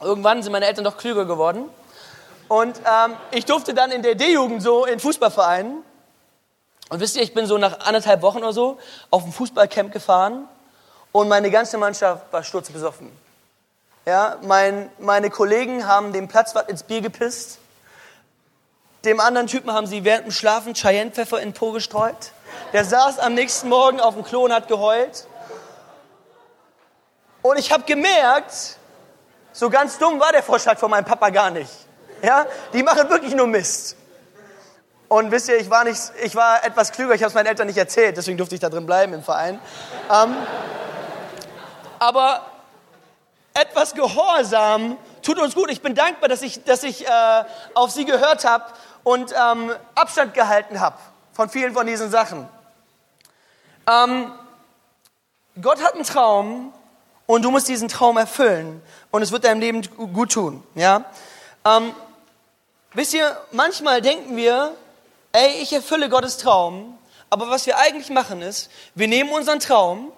Irgendwann 0.01 0.43
sind 0.43 0.51
meine 0.51 0.67
Eltern 0.67 0.83
doch 0.83 0.97
klüger 0.97 1.25
geworden. 1.25 1.65
Und 2.47 2.77
ähm, 2.77 3.13
ich 3.31 3.45
durfte 3.45 3.73
dann 3.73 3.91
in 3.91 4.03
der 4.03 4.15
D-Jugend 4.15 4.61
so 4.61 4.85
in 4.85 4.99
Fußballvereinen. 4.99 5.83
Und 6.89 6.99
wisst 6.99 7.15
ihr, 7.17 7.23
ich 7.23 7.33
bin 7.33 7.45
so 7.47 7.57
nach 7.57 7.79
anderthalb 7.79 8.21
Wochen 8.21 8.37
oder 8.37 8.53
so 8.53 8.77
auf 9.09 9.25
ein 9.25 9.31
Fußballcamp 9.31 9.91
gefahren 9.91 10.47
und 11.11 11.27
meine 11.27 11.51
ganze 11.51 11.77
Mannschaft 11.77 12.31
war 12.31 12.43
sturzbesoffen. 12.43 13.11
Ja, 14.07 14.37
mein, 14.41 14.89
meine 14.99 15.29
Kollegen 15.29 15.85
haben 15.85 16.13
den 16.13 16.29
Platzwart 16.29 16.69
ins 16.69 16.83
Bier 16.83 17.01
gepisst. 17.01 17.59
Dem 19.03 19.19
anderen 19.19 19.47
Typen 19.47 19.73
haben 19.73 19.85
sie 19.85 20.05
während 20.05 20.27
dem 20.27 20.31
Schlafen 20.31 20.75
Cheyenne-Pfeffer 20.75 21.41
in 21.41 21.51
Po 21.51 21.73
gestreut. 21.73 22.31
Der 22.71 22.85
saß 22.85 23.19
am 23.19 23.33
nächsten 23.33 23.67
Morgen 23.67 23.99
auf 23.99 24.13
dem 24.13 24.23
Klo 24.23 24.45
und 24.45 24.53
hat 24.53 24.69
geheult. 24.69 25.27
Und 27.41 27.59
ich 27.59 27.73
habe 27.73 27.83
gemerkt, 27.83 28.77
so 29.51 29.69
ganz 29.69 29.97
dumm 29.97 30.21
war 30.21 30.31
der 30.31 30.41
Vorschlag 30.41 30.77
von 30.77 30.89
meinem 30.89 31.03
Papa 31.03 31.29
gar 31.29 31.49
nicht. 31.49 31.71
Ja, 32.21 32.45
die 32.71 32.83
machen 32.83 33.09
wirklich 33.09 33.35
nur 33.35 33.47
Mist. 33.47 33.97
Und 35.09 35.31
wisst 35.31 35.49
ihr, 35.49 35.57
ich 35.57 35.69
war, 35.69 35.83
nicht, 35.83 35.99
ich 36.23 36.33
war 36.33 36.63
etwas 36.63 36.93
klüger, 36.93 37.13
ich 37.13 37.23
habe 37.23 37.27
es 37.27 37.35
meinen 37.35 37.47
Eltern 37.47 37.67
nicht 37.67 37.77
erzählt, 37.77 38.15
deswegen 38.15 38.37
durfte 38.37 38.55
ich 38.55 38.61
da 38.61 38.69
drin 38.69 38.85
bleiben 38.85 39.11
im 39.11 39.23
Verein. 39.23 39.59
Ähm, 40.09 40.33
aber 41.99 42.56
etwas 43.59 43.93
Gehorsam 43.93 44.97
tut 45.21 45.39
uns 45.39 45.55
gut. 45.55 45.71
Ich 45.71 45.81
bin 45.81 45.95
dankbar, 45.95 46.29
dass 46.29 46.41
ich, 46.41 46.63
dass 46.63 46.83
ich 46.83 47.07
äh, 47.07 47.43
auf 47.73 47.91
sie 47.91 48.05
gehört 48.05 48.45
habe 48.45 48.65
und 49.03 49.33
ähm, 49.33 49.71
Abstand 49.95 50.33
gehalten 50.33 50.79
habe 50.79 50.97
von 51.33 51.49
vielen 51.49 51.73
von 51.73 51.85
diesen 51.87 52.09
Sachen. 52.09 52.47
Ähm, 53.87 54.31
Gott 55.61 55.83
hat 55.83 55.95
einen 55.95 56.03
Traum 56.03 56.73
und 57.25 57.43
du 57.43 57.51
musst 57.51 57.67
diesen 57.67 57.87
Traum 57.87 58.17
erfüllen 58.17 58.81
und 59.11 59.21
es 59.21 59.31
wird 59.31 59.43
deinem 59.43 59.59
Leben 59.59 59.81
gut 60.13 60.33
tun. 60.33 60.63
Ja? 60.75 61.05
Ähm, 61.65 61.93
wisst 62.93 63.13
ihr, 63.13 63.37
manchmal 63.51 64.01
denken 64.01 64.35
wir, 64.37 64.73
ey, 65.31 65.61
ich 65.61 65.73
erfülle 65.73 66.09
Gottes 66.09 66.37
Traum, 66.37 66.97
aber 67.29 67.49
was 67.49 67.65
wir 67.65 67.77
eigentlich 67.77 68.09
machen 68.09 68.41
ist, 68.41 68.69
wir 68.95 69.07
nehmen 69.07 69.31
unseren 69.31 69.59
Traum 69.59 70.11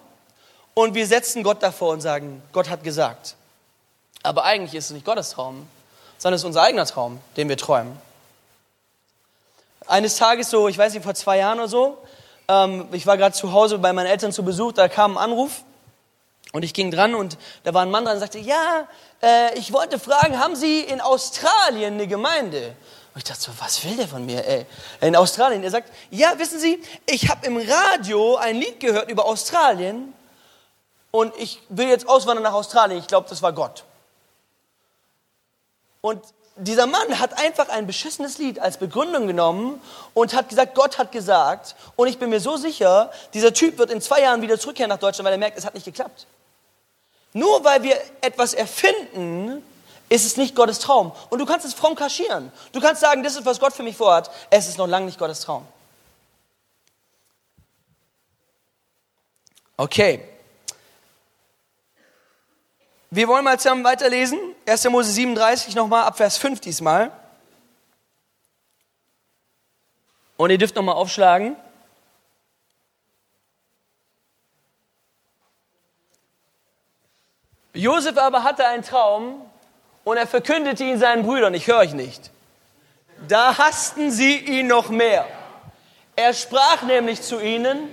und 0.74 0.94
wir 0.94 1.06
setzen 1.06 1.42
Gott 1.42 1.62
davor 1.62 1.92
und 1.92 2.00
sagen, 2.00 2.42
Gott 2.52 2.68
hat 2.68 2.84
gesagt. 2.84 3.36
Aber 4.22 4.44
eigentlich 4.44 4.74
ist 4.74 4.86
es 4.86 4.90
nicht 4.90 5.06
Gottes 5.06 5.30
Traum, 5.30 5.66
sondern 6.18 6.36
es 6.36 6.42
ist 6.42 6.46
unser 6.46 6.62
eigener 6.62 6.86
Traum, 6.86 7.20
den 7.36 7.48
wir 7.48 7.56
träumen 7.56 7.96
eines 9.90 10.16
Tages 10.16 10.50
so, 10.50 10.68
ich 10.68 10.78
weiß 10.78 10.94
nicht, 10.94 11.02
vor 11.02 11.14
zwei 11.14 11.38
Jahren 11.38 11.58
oder 11.58 11.68
so, 11.68 11.98
ähm, 12.48 12.88
ich 12.92 13.06
war 13.06 13.16
gerade 13.16 13.34
zu 13.34 13.52
Hause 13.52 13.78
bei 13.78 13.92
meinen 13.92 14.06
Eltern 14.06 14.32
zu 14.32 14.44
Besuch, 14.44 14.72
da 14.72 14.88
kam 14.88 15.18
ein 15.18 15.24
Anruf 15.24 15.64
und 16.52 16.64
ich 16.64 16.74
ging 16.74 16.90
dran 16.90 17.14
und 17.14 17.36
da 17.64 17.74
war 17.74 17.82
ein 17.82 17.90
Mann 17.90 18.04
dran 18.04 18.14
und 18.14 18.20
sagte, 18.20 18.38
ja, 18.38 18.88
äh, 19.22 19.58
ich 19.58 19.72
wollte 19.72 19.98
fragen, 19.98 20.38
haben 20.38 20.56
Sie 20.56 20.80
in 20.80 21.00
Australien 21.00 21.94
eine 21.94 22.06
Gemeinde? 22.06 22.74
Und 23.12 23.18
ich 23.18 23.24
dachte 23.24 23.40
so, 23.40 23.52
was 23.58 23.84
will 23.84 23.96
der 23.96 24.06
von 24.06 24.24
mir, 24.24 24.46
ey? 24.46 24.66
In 25.00 25.16
Australien. 25.16 25.64
Er 25.64 25.70
sagt, 25.72 25.92
ja, 26.10 26.38
wissen 26.38 26.60
Sie, 26.60 26.80
ich 27.06 27.28
habe 27.28 27.44
im 27.44 27.56
Radio 27.56 28.36
ein 28.36 28.56
Lied 28.56 28.78
gehört 28.78 29.10
über 29.10 29.24
Australien 29.24 30.12
und 31.10 31.34
ich 31.36 31.60
will 31.68 31.88
jetzt 31.88 32.08
auswandern 32.08 32.44
nach 32.44 32.52
Australien. 32.52 32.98
Ich 32.98 33.06
glaube, 33.06 33.28
das 33.28 33.42
war 33.42 33.52
Gott. 33.52 33.84
Und 36.00 36.22
dieser 36.56 36.86
Mann 36.86 37.18
hat 37.18 37.38
einfach 37.38 37.68
ein 37.68 37.86
beschissenes 37.86 38.38
Lied 38.38 38.58
als 38.58 38.76
Begründung 38.78 39.26
genommen 39.26 39.80
und 40.14 40.34
hat 40.34 40.48
gesagt, 40.48 40.74
Gott 40.74 40.98
hat 40.98 41.12
gesagt. 41.12 41.74
Und 41.96 42.08
ich 42.08 42.18
bin 42.18 42.30
mir 42.30 42.40
so 42.40 42.56
sicher, 42.56 43.10
dieser 43.34 43.52
Typ 43.52 43.78
wird 43.78 43.90
in 43.90 44.00
zwei 44.00 44.20
Jahren 44.20 44.42
wieder 44.42 44.58
zurückkehren 44.58 44.90
nach 44.90 44.98
Deutschland, 44.98 45.24
weil 45.24 45.32
er 45.32 45.38
merkt, 45.38 45.58
es 45.58 45.64
hat 45.64 45.74
nicht 45.74 45.84
geklappt. 45.84 46.26
Nur 47.32 47.64
weil 47.64 47.82
wir 47.82 47.96
etwas 48.20 48.54
erfinden, 48.54 49.64
ist 50.08 50.26
es 50.26 50.36
nicht 50.36 50.54
Gottes 50.54 50.80
Traum. 50.80 51.12
Und 51.30 51.38
du 51.38 51.46
kannst 51.46 51.64
es 51.64 51.72
fromm 51.72 51.94
kaschieren. 51.94 52.52
Du 52.72 52.80
kannst 52.80 53.00
sagen, 53.00 53.22
das 53.22 53.36
ist, 53.36 53.46
was 53.46 53.60
Gott 53.60 53.72
für 53.72 53.84
mich 53.84 53.96
vorhat. 53.96 54.30
Es 54.50 54.68
ist 54.68 54.76
noch 54.76 54.88
lange 54.88 55.06
nicht 55.06 55.18
Gottes 55.18 55.40
Traum. 55.40 55.66
Okay. 59.76 60.28
Wir 63.12 63.26
wollen 63.26 63.42
mal 63.42 63.58
zusammen 63.58 63.82
weiterlesen. 63.82 64.38
1. 64.66 64.84
Mose 64.84 65.10
37 65.10 65.74
nochmal, 65.74 66.04
ab 66.04 66.16
Vers 66.16 66.36
5 66.36 66.60
diesmal. 66.60 67.10
Und 70.36 70.50
ihr 70.50 70.58
dürft 70.58 70.76
nochmal 70.76 70.94
aufschlagen. 70.94 71.56
Josef 77.74 78.16
aber 78.16 78.44
hatte 78.44 78.64
einen 78.66 78.84
Traum 78.84 79.44
und 80.04 80.16
er 80.16 80.28
verkündete 80.28 80.84
ihn 80.84 80.98
seinen 80.98 81.24
Brüdern. 81.24 81.52
Ich 81.54 81.66
höre 81.66 81.78
euch 81.78 81.94
nicht. 81.94 82.30
Da 83.26 83.58
hassten 83.58 84.12
sie 84.12 84.36
ihn 84.36 84.68
noch 84.68 84.88
mehr. 84.88 85.26
Er 86.14 86.32
sprach 86.32 86.82
nämlich 86.82 87.22
zu 87.22 87.40
ihnen, 87.40 87.92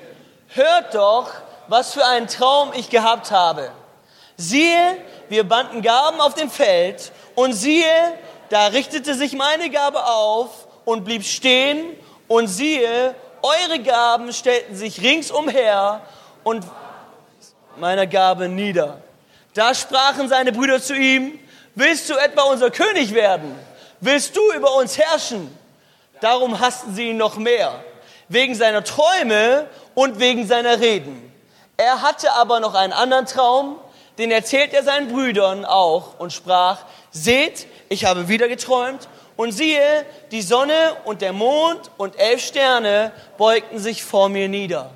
hört 0.49 0.93
doch, 0.93 1.33
was 1.67 1.93
für 1.93 2.05
einen 2.05 2.27
Traum 2.27 2.71
ich 2.73 2.89
gehabt 2.91 3.31
habe. 3.31 3.71
Siehe, 4.37 4.97
wir 5.29 5.43
banden 5.43 5.81
Gaben 5.81 6.21
auf 6.21 6.35
dem 6.35 6.51
Feld 6.51 7.11
und 7.33 7.53
siehe, 7.53 7.85
da 8.49 8.67
richtete 8.67 9.15
sich 9.15 9.33
meine 9.33 9.69
Gabe 9.71 10.05
auf 10.05 10.67
und 10.85 11.03
blieb 11.03 11.25
stehen 11.25 11.97
und 12.27 12.47
siehe, 12.47 13.15
eure 13.41 13.79
Gaben 13.79 14.31
stellten 14.31 14.75
sich 14.75 15.01
ringsumher 15.01 16.01
und 16.43 16.63
meiner 17.77 18.05
Gabe 18.05 18.47
nieder. 18.47 19.01
Da 19.55 19.73
sprachen 19.73 20.29
seine 20.29 20.51
Brüder 20.51 20.81
zu 20.81 20.95
ihm, 20.95 21.39
willst 21.73 22.07
du 22.09 22.13
etwa 22.13 22.43
unser 22.43 22.69
König 22.69 23.15
werden? 23.15 23.57
Willst 24.01 24.35
du 24.35 24.41
über 24.53 24.75
uns 24.75 24.99
herrschen? 24.99 25.55
Darum 26.21 26.59
hassten 26.59 26.93
sie 26.93 27.09
ihn 27.09 27.17
noch 27.17 27.37
mehr, 27.37 27.83
wegen 28.29 28.53
seiner 28.53 28.83
Träume 28.83 29.67
und 29.95 30.19
wegen 30.19 30.45
seiner 30.45 30.79
Reden. 30.79 31.31
Er 31.75 32.01
hatte 32.01 32.31
aber 32.33 32.59
noch 32.59 32.75
einen 32.75 32.93
anderen 32.93 33.25
Traum, 33.25 33.79
den 34.17 34.31
erzählt 34.31 34.73
er 34.73 34.83
seinen 34.83 35.11
Brüdern 35.11 35.65
auch 35.65 36.19
und 36.19 36.33
sprach, 36.33 36.79
seht, 37.11 37.67
ich 37.89 38.05
habe 38.05 38.27
wieder 38.27 38.47
geträumt 38.47 39.07
und 39.35 39.51
siehe, 39.51 40.05
die 40.31 40.41
Sonne 40.41 40.73
und 41.05 41.21
der 41.21 41.33
Mond 41.33 41.91
und 41.97 42.19
elf 42.19 42.41
Sterne 42.41 43.11
beugten 43.37 43.79
sich 43.79 44.03
vor 44.03 44.29
mir 44.29 44.49
nieder. 44.49 44.91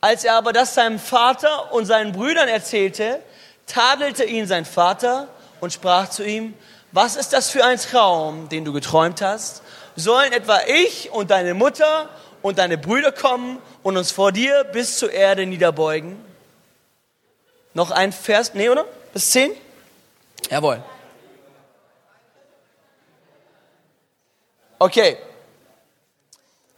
Als 0.00 0.24
er 0.24 0.36
aber 0.36 0.52
das 0.52 0.74
seinem 0.74 0.98
Vater 0.98 1.72
und 1.72 1.84
seinen 1.84 2.12
Brüdern 2.12 2.48
erzählte, 2.48 3.20
tadelte 3.66 4.24
ihn 4.24 4.46
sein 4.46 4.64
Vater 4.64 5.28
und 5.60 5.72
sprach 5.72 6.08
zu 6.08 6.24
ihm, 6.24 6.54
was 6.92 7.16
ist 7.16 7.32
das 7.32 7.50
für 7.50 7.64
ein 7.64 7.78
Traum, 7.78 8.48
den 8.48 8.64
du 8.64 8.72
geträumt 8.72 9.20
hast? 9.20 9.62
Sollen 9.96 10.32
etwa 10.32 10.60
ich 10.66 11.10
und 11.12 11.30
deine 11.30 11.54
Mutter 11.54 12.08
und 12.42 12.58
deine 12.58 12.78
Brüder 12.78 13.12
kommen 13.12 13.58
und 13.82 13.96
uns 13.96 14.10
vor 14.10 14.32
dir 14.32 14.64
bis 14.64 14.98
zur 14.98 15.12
Erde 15.12 15.46
niederbeugen? 15.46 16.29
Noch 17.74 17.90
ein 17.90 18.12
Vers, 18.12 18.54
nee, 18.54 18.68
oder? 18.68 18.84
Bis 19.12 19.30
zehn? 19.30 19.52
Jawohl. 20.50 20.82
Okay. 24.78 25.18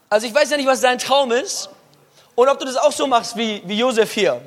Also 0.09 0.27
ich 0.27 0.33
weiß 0.33 0.51
ja 0.51 0.57
nicht, 0.57 0.67
was 0.67 0.81
dein 0.81 0.99
Traum 0.99 1.31
ist 1.31 1.69
und 2.35 2.47
ob 2.47 2.59
du 2.59 2.65
das 2.65 2.75
auch 2.75 2.91
so 2.91 3.07
machst 3.07 3.35
wie, 3.35 3.63
wie 3.65 3.79
Josef 3.79 4.11
hier 4.11 4.41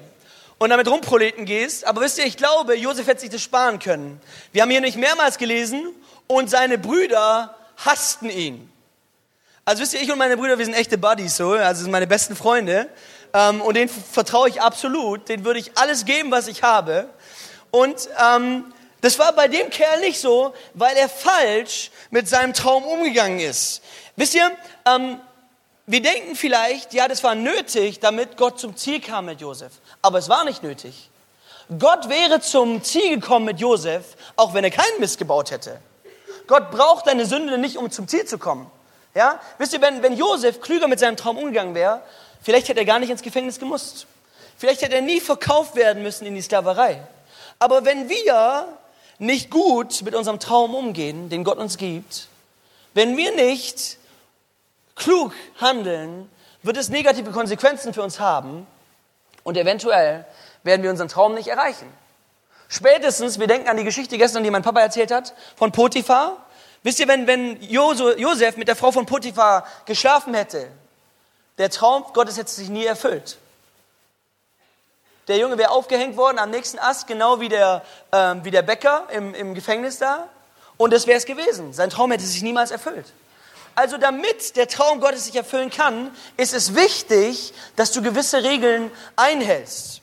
und 0.58 0.70
damit 0.70 0.88
rumproleten 0.88 1.44
gehst. 1.44 1.84
Aber 1.86 2.02
wisst 2.02 2.18
ihr, 2.18 2.24
ich 2.24 2.36
glaube, 2.36 2.76
Josef 2.76 3.06
hätte 3.06 3.20
sich 3.20 3.30
das 3.30 3.42
sparen 3.42 3.78
können. 3.78 4.20
Wir 4.52 4.62
haben 4.62 4.70
hier 4.70 4.80
nicht 4.80 4.96
mehrmals 4.96 5.38
gelesen 5.38 5.88
und 6.26 6.50
seine 6.50 6.78
Brüder 6.78 7.56
hassten 7.78 8.30
ihn. 8.30 8.70
Also 9.64 9.82
wisst 9.82 9.94
ihr, 9.94 10.02
ich 10.02 10.12
und 10.12 10.18
meine 10.18 10.36
Brüder, 10.36 10.58
wir 10.58 10.64
sind 10.64 10.74
echte 10.74 10.96
Buddies, 10.96 11.36
so, 11.36 11.52
also 11.52 11.82
sind 11.82 11.90
meine 11.90 12.06
besten 12.06 12.36
Freunde. 12.36 12.88
Ähm, 13.37 13.61
und 13.61 13.75
denen 13.75 13.90
vertraue 13.90 14.49
ich 14.49 14.62
absolut. 14.62 15.28
Den 15.28 15.45
würde 15.45 15.61
ich 15.61 15.76
alles 15.76 16.07
geben, 16.07 16.31
was 16.31 16.49
ich 16.49 16.62
habe. 16.62 17.11
Und 17.71 18.09
ähm, 18.19 18.73
das 19.02 19.19
war 19.19 19.33
bei 19.33 19.47
dem 19.47 19.69
Kerl 19.69 20.00
nicht 20.00 20.19
so, 20.19 20.55
weil 20.73 20.97
er 20.97 21.09
falsch 21.09 21.90
mit 22.11 22.28
seinem 22.28 22.55
Traum 22.55 22.85
umgegangen 22.85 23.38
ist. 23.38 23.83
Wisst 24.16 24.35
ihr, 24.35 24.50
ähm, 24.87 25.21
wir 25.87 26.00
denken 26.00 26.35
vielleicht, 26.35 26.95
ja, 26.95 27.09
das 27.09 27.23
war 27.23 27.35
nötig, 27.35 28.00
damit 28.00 28.38
Gott 28.38 28.59
zum 28.59 28.75
Ziel 28.75 29.00
kam 29.00 29.26
mit 29.26 29.43
Josef. 29.43 29.73
Aber 30.00 30.19
es 30.19 30.31
war 30.31 30.45
nicht 30.45 30.62
nötig. 30.62 31.11
Gott 31.78 32.09
wäre 32.09 32.40
zum 32.40 32.83
Ziel 32.83 33.21
gekommen 33.21 33.45
mit 33.45 33.61
Josef, 33.61 34.16
auch 34.37 34.55
wenn 34.55 34.64
er 34.64 34.71
keinen 34.71 34.99
Mist 34.99 35.19
gebaut 35.19 35.50
hätte. 35.50 35.78
Gott 36.47 36.71
braucht 36.71 37.07
deine 37.07 37.26
Sünde 37.26 37.59
nicht, 37.59 37.76
um 37.76 37.90
zum 37.90 38.09
Ziel 38.09 38.25
zu 38.25 38.38
kommen. 38.38 38.71
Ja? 39.14 39.40
Wisst 39.59 39.75
ihr, 39.75 39.83
wenn, 39.83 40.02
wenn 40.02 40.16
Josef 40.16 40.61
klüger 40.61 40.88
mit 40.88 41.00
seinem 41.00 41.16
Traum 41.16 41.37
umgegangen 41.37 41.75
wäre, 41.75 42.02
vielleicht 42.43 42.69
hätte 42.69 42.81
er 42.81 42.87
gar 42.87 42.99
nicht 42.99 43.11
ins 43.11 43.23
Gefängnis 43.23 43.59
gemusst. 43.59 44.07
Vielleicht 44.57 44.83
hätte 44.83 44.95
er 44.95 45.02
nie 45.02 45.21
verkauft 45.21 45.76
werden 45.76 46.02
müssen 46.02 46.26
in 46.26 46.35
die 46.35 46.43
Sklaverei. 46.43 47.07
Aber 47.59 47.85
wenn 47.85 48.09
wir 48.09 48.69
nicht 49.19 49.50
gut 49.50 50.02
mit 50.02 50.14
unserem 50.14 50.40
Traum 50.40 50.75
umgehen, 50.75 51.28
den 51.28 51.45
Gott 51.45 51.59
uns 51.59 51.76
gibt, 51.76 52.28
wenn 52.95 53.16
wir 53.16 53.35
nicht 53.35 53.99
klug 54.95 55.33
handeln, 55.61 56.31
wird 56.62 56.76
es 56.76 56.88
negative 56.88 57.31
Konsequenzen 57.31 57.95
für 57.95 58.02
uns 58.02 58.19
haben 58.19 58.66
und 59.45 59.57
eventuell 59.57 60.25
werden 60.62 60.83
wir 60.83 60.90
unseren 60.90 61.09
Traum 61.09 61.35
nicht 61.35 61.49
erreichen. 61.49 61.93
Spätestens, 62.69 63.38
wir 63.38 63.47
denken 63.47 63.69
an 63.69 63.76
die 63.76 63.85
Geschichte 63.85 64.19
gestern, 64.19 64.43
die 64.43 64.50
mein 64.50 64.62
Papa 64.62 64.81
erzählt 64.81 65.12
hat, 65.12 65.35
von 65.55 65.71
Potiphar. 65.71 66.45
Wisst 66.83 66.99
ihr, 66.99 67.07
wenn, 67.07 67.26
wenn 67.26 67.62
Josef 67.62 68.57
mit 68.57 68.66
der 68.66 68.76
Frau 68.76 68.90
von 68.90 69.07
Potiphar 69.07 69.66
geschlafen 69.85 70.35
hätte, 70.35 70.69
der 71.58 71.70
Traum 71.70 72.04
Gottes 72.12 72.36
hätte 72.36 72.50
sich 72.50 72.68
nie 72.68 72.84
erfüllt. 72.84 73.38
Der 75.28 75.38
Junge 75.38 75.58
wäre 75.58 75.70
aufgehängt 75.70 76.16
worden 76.16 76.38
am 76.38 76.50
nächsten 76.50 76.78
Ast, 76.78 77.06
genau 77.06 77.40
wie 77.40 77.48
der, 77.48 77.82
äh, 78.12 78.34
wie 78.42 78.50
der 78.50 78.62
Bäcker 78.62 79.08
im, 79.10 79.34
im 79.34 79.54
Gefängnis 79.54 79.98
da. 79.98 80.28
Und 80.76 80.92
das 80.92 81.06
wäre 81.06 81.18
es 81.18 81.26
gewesen. 81.26 81.72
Sein 81.72 81.90
Traum 81.90 82.12
hätte 82.12 82.25
sich 82.25 82.42
niemals 82.42 82.70
erfüllt. 82.70 83.06
Also 83.75 83.98
damit 83.98 84.56
der 84.56 84.68
Traum 84.68 85.00
Gottes 85.00 85.25
sich 85.26 85.34
erfüllen 85.34 85.70
kann, 85.70 86.10
ist 86.36 86.54
es 86.54 86.75
wichtig, 86.75 87.52
dass 87.76 87.92
du 87.92 88.02
gewisse 88.02 88.42
Regeln 88.42 88.90
einhältst. 89.16 90.00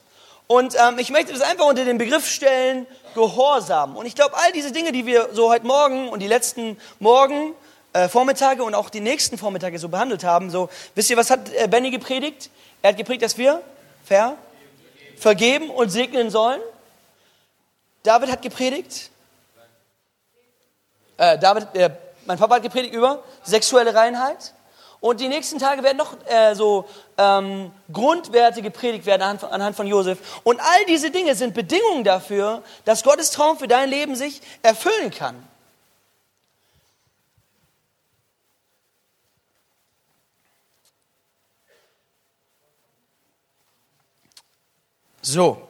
Und 0.48 0.76
ähm, 0.76 1.00
ich 1.00 1.10
möchte 1.10 1.34
das 1.34 1.42
einfach 1.42 1.66
unter 1.66 1.86
den 1.86 1.98
Begriff 1.98 2.28
stellen, 2.28 2.86
Gehorsam. 3.16 3.96
Und 3.96 4.06
ich 4.08 4.16
glaube, 4.16 4.36
all 4.36 4.52
diese 4.54 4.72
Dinge, 4.72 4.92
die 4.92 5.06
wir 5.06 5.30
so 5.34 5.50
heute 5.50 5.66
Morgen 5.68 6.10
und 6.10 6.20
die 6.20 6.28
letzten 6.28 6.78
Morgen, 7.00 7.54
äh, 7.94 8.10
Vormittage 8.10 8.64
und 8.64 8.76
auch 8.76 8.90
die 8.90 9.00
nächsten 9.00 9.38
Vormittage 9.38 9.80
so 9.80 9.90
behandelt 9.90 10.24
haben, 10.24 10.50
so, 10.50 10.70
wisst 10.96 11.10
ihr, 11.10 11.18
was 11.18 11.30
hat 11.30 11.52
äh, 11.54 11.68
Benny 11.68 11.92
gepredigt? 11.92 12.50
Er 12.82 12.90
hat 12.90 12.98
gepredigt, 12.98 13.24
dass 13.24 13.38
wir 13.38 13.62
fair, 14.04 14.36
vergeben 15.18 15.70
und 15.70 15.90
segnen 15.90 16.30
sollen. 16.30 16.62
David 18.04 18.32
hat 18.32 18.42
gepredigt. 18.42 19.10
Äh, 21.18 21.38
David, 21.40 21.68
äh, 21.76 21.92
mein 22.26 22.38
Papa 22.38 22.56
hat 22.56 22.64
gepredigt 22.64 22.94
über 22.94 23.24
sexuelle 23.44 23.94
Reinheit. 23.94 24.54
Und 25.00 25.20
die 25.20 25.28
nächsten 25.28 25.60
Tage 25.60 25.84
werden 25.84 25.98
noch 25.98 26.16
äh, 26.28 26.56
so 26.56 26.86
ähm, 27.18 27.72
Grundwerte 27.92 28.62
gepredigt 28.62 29.06
werden 29.06 29.22
anhand 29.22 29.42
von, 29.42 29.50
anhand 29.50 29.76
von 29.76 29.86
Josef. 29.86 30.18
Und 30.44 30.62
all 30.62 30.86
diese 30.88 31.12
Dinge 31.12 31.36
sind 31.36 31.54
Bedingungen 31.54 32.06
dafür, 32.06 32.64
dass 32.86 33.04
Gottes 33.04 33.32
Traum 33.32 33.58
für 33.58 33.68
dein 33.68 33.90
Leben 33.90 34.16
sich 34.16 34.42
erfüllen 34.62 35.12
kann. 35.12 35.36
So. 45.26 45.66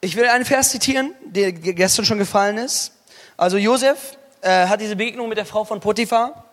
Ich 0.00 0.16
will 0.16 0.26
einen 0.26 0.46
Vers 0.46 0.70
zitieren, 0.70 1.14
der 1.24 1.52
gestern 1.52 2.06
schon 2.06 2.18
gefallen 2.18 2.56
ist. 2.56 2.92
Also 3.36 3.58
Josef 3.58 4.16
äh, 4.40 4.66
hat 4.66 4.80
diese 4.80 4.96
Begegnung 4.96 5.28
mit 5.28 5.36
der 5.36 5.44
Frau 5.44 5.64
von 5.64 5.80
Potiphar 5.80 6.44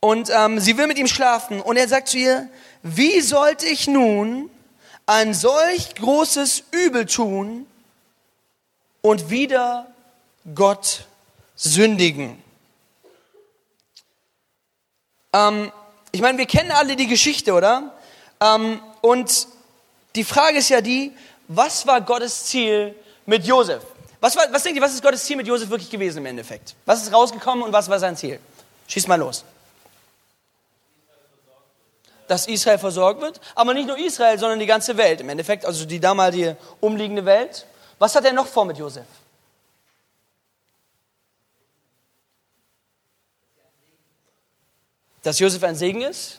und 0.00 0.30
ähm, 0.30 0.58
sie 0.58 0.78
will 0.78 0.86
mit 0.86 0.98
ihm 0.98 1.06
schlafen 1.06 1.60
und 1.60 1.76
er 1.76 1.88
sagt 1.88 2.08
zu 2.08 2.16
ihr, 2.16 2.48
wie 2.82 3.20
sollte 3.20 3.66
ich 3.66 3.86
nun 3.86 4.48
ein 5.04 5.34
solch 5.34 5.94
großes 5.94 6.64
Übel 6.70 7.04
tun 7.04 7.66
und 9.02 9.28
wieder 9.28 9.86
Gott 10.54 11.06
sündigen? 11.54 12.43
Ähm, 15.34 15.72
ich 16.12 16.22
meine, 16.22 16.38
wir 16.38 16.46
kennen 16.46 16.70
alle 16.70 16.96
die 16.96 17.08
Geschichte, 17.08 17.52
oder? 17.52 17.92
Ähm, 18.40 18.80
und 19.00 19.48
die 20.14 20.24
Frage 20.24 20.58
ist 20.58 20.68
ja 20.68 20.80
die, 20.80 21.12
was 21.48 21.86
war 21.86 22.00
Gottes 22.00 22.44
Ziel 22.44 22.94
mit 23.26 23.44
Josef? 23.44 23.82
Was, 24.20 24.36
war, 24.36 24.44
was 24.50 24.62
denkt 24.62 24.78
ihr, 24.78 24.82
was 24.82 24.94
ist 24.94 25.02
Gottes 25.02 25.24
Ziel 25.24 25.36
mit 25.36 25.46
Josef 25.46 25.68
wirklich 25.68 25.90
gewesen 25.90 26.18
im 26.18 26.26
Endeffekt? 26.26 26.76
Was 26.86 27.02
ist 27.02 27.12
rausgekommen 27.12 27.64
und 27.64 27.72
was 27.72 27.88
war 27.88 27.98
sein 27.98 28.16
Ziel? 28.16 28.38
Schieß 28.86 29.08
mal 29.08 29.16
los. 29.16 29.44
Dass 32.28 32.46
Israel 32.46 32.78
versorgt 32.78 33.20
wird, 33.20 33.40
aber 33.54 33.74
nicht 33.74 33.86
nur 33.86 33.98
Israel, 33.98 34.38
sondern 34.38 34.60
die 34.60 34.66
ganze 34.66 34.96
Welt 34.96 35.20
im 35.20 35.28
Endeffekt, 35.28 35.66
also 35.66 35.84
die 35.84 36.00
damalige 36.00 36.56
umliegende 36.80 37.24
Welt. 37.24 37.66
Was 37.98 38.14
hat 38.14 38.24
er 38.24 38.32
noch 38.32 38.46
vor 38.46 38.64
mit 38.64 38.78
Josef? 38.78 39.04
Dass 45.24 45.38
Josef 45.40 45.64
ein 45.64 45.74
Segen 45.74 46.02
ist? 46.02 46.38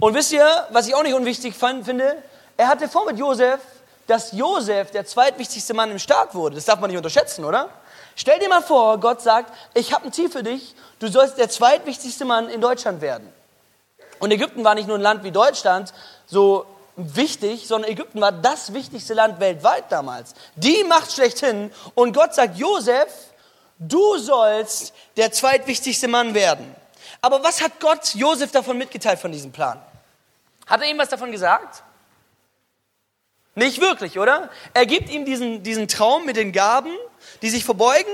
Und 0.00 0.14
wisst 0.14 0.32
ihr, 0.32 0.66
was 0.70 0.88
ich 0.88 0.94
auch 0.94 1.02
nicht 1.02 1.14
unwichtig 1.14 1.54
fand, 1.54 1.84
finde? 1.84 2.22
Er 2.56 2.68
hatte 2.68 2.88
vor 2.88 3.06
mit 3.06 3.18
Josef, 3.18 3.60
dass 4.06 4.32
Josef 4.32 4.90
der 4.90 5.06
zweitwichtigste 5.06 5.74
Mann 5.74 5.90
im 5.90 5.98
Staat 5.98 6.34
wurde. 6.34 6.56
Das 6.56 6.64
darf 6.64 6.80
man 6.80 6.90
nicht 6.90 6.96
unterschätzen, 6.96 7.44
oder? 7.44 7.68
Stell 8.14 8.38
dir 8.38 8.48
mal 8.48 8.62
vor, 8.62 8.98
Gott 8.98 9.20
sagt, 9.20 9.52
ich 9.74 9.92
habe 9.92 10.06
ein 10.06 10.12
Ziel 10.12 10.30
für 10.30 10.42
dich, 10.42 10.74
du 10.98 11.08
sollst 11.08 11.38
der 11.38 11.50
zweitwichtigste 11.50 12.24
Mann 12.24 12.48
in 12.48 12.60
Deutschland 12.60 13.00
werden. 13.00 13.30
Und 14.18 14.30
Ägypten 14.30 14.64
war 14.64 14.74
nicht 14.74 14.88
nur 14.88 14.96
ein 14.96 15.02
Land 15.02 15.22
wie 15.22 15.30
Deutschland 15.30 15.92
so 16.26 16.64
wichtig, 16.96 17.66
sondern 17.66 17.90
Ägypten 17.90 18.20
war 18.20 18.32
das 18.32 18.72
wichtigste 18.72 19.12
Land 19.12 19.40
weltweit 19.40 19.84
damals. 19.90 20.34
Die 20.54 20.84
Macht 20.84 21.12
schlechthin. 21.12 21.70
Und 21.94 22.14
Gott 22.14 22.34
sagt, 22.34 22.56
Josef, 22.56 23.08
du 23.78 24.16
sollst 24.16 24.94
der 25.18 25.32
zweitwichtigste 25.32 26.08
Mann 26.08 26.32
werden. 26.32 26.74
Aber 27.20 27.42
was 27.42 27.62
hat 27.62 27.80
Gott 27.80 28.14
Josef 28.14 28.52
davon 28.52 28.78
mitgeteilt 28.78 29.18
von 29.18 29.32
diesem 29.32 29.52
Plan? 29.52 29.80
Hat 30.66 30.80
er 30.80 30.88
ihm 30.88 30.98
was 30.98 31.08
davon 31.08 31.32
gesagt? 31.32 31.82
Nicht 33.54 33.80
wirklich, 33.80 34.18
oder? 34.18 34.50
Er 34.74 34.84
gibt 34.84 35.08
ihm 35.08 35.24
diesen, 35.24 35.62
diesen 35.62 35.88
Traum 35.88 36.26
mit 36.26 36.36
den 36.36 36.52
Gaben, 36.52 36.94
die 37.40 37.50
sich 37.50 37.64
verbeugen, 37.64 38.12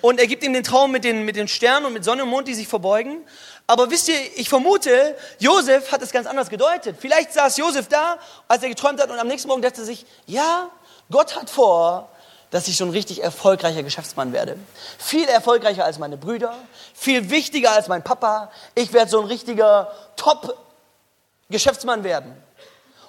und 0.00 0.20
er 0.20 0.26
gibt 0.26 0.44
ihm 0.44 0.52
den 0.52 0.62
Traum 0.62 0.92
mit 0.92 1.02
den, 1.02 1.24
mit 1.24 1.34
den 1.34 1.48
Sternen 1.48 1.86
und 1.86 1.94
mit 1.94 2.04
Sonne 2.04 2.24
und 2.24 2.28
Mond, 2.28 2.46
die 2.46 2.52
sich 2.52 2.68
verbeugen. 2.68 3.26
Aber 3.66 3.90
wisst 3.90 4.08
ihr, 4.08 4.18
ich 4.36 4.50
vermute, 4.50 5.16
Josef 5.38 5.90
hat 5.92 6.02
es 6.02 6.12
ganz 6.12 6.26
anders 6.26 6.50
gedeutet. 6.50 6.96
Vielleicht 7.00 7.32
saß 7.32 7.56
Josef 7.56 7.88
da, 7.88 8.18
als 8.46 8.62
er 8.62 8.68
geträumt 8.68 9.00
hat, 9.00 9.10
und 9.10 9.18
am 9.18 9.26
nächsten 9.26 9.48
Morgen 9.48 9.62
dachte 9.62 9.80
er 9.80 9.86
sich, 9.86 10.04
ja, 10.26 10.70
Gott 11.10 11.34
hat 11.34 11.48
vor, 11.48 12.10
dass 12.54 12.68
ich 12.68 12.76
so 12.76 12.84
ein 12.84 12.90
richtig 12.90 13.20
erfolgreicher 13.20 13.82
Geschäftsmann 13.82 14.32
werde. 14.32 14.56
Viel 14.96 15.24
erfolgreicher 15.24 15.84
als 15.84 15.98
meine 15.98 16.16
Brüder, 16.16 16.54
viel 16.94 17.28
wichtiger 17.28 17.72
als 17.72 17.88
mein 17.88 18.04
Papa. 18.04 18.52
Ich 18.76 18.92
werde 18.92 19.10
so 19.10 19.18
ein 19.18 19.26
richtiger 19.26 19.92
Top-Geschäftsmann 20.14 22.04
werden. 22.04 22.32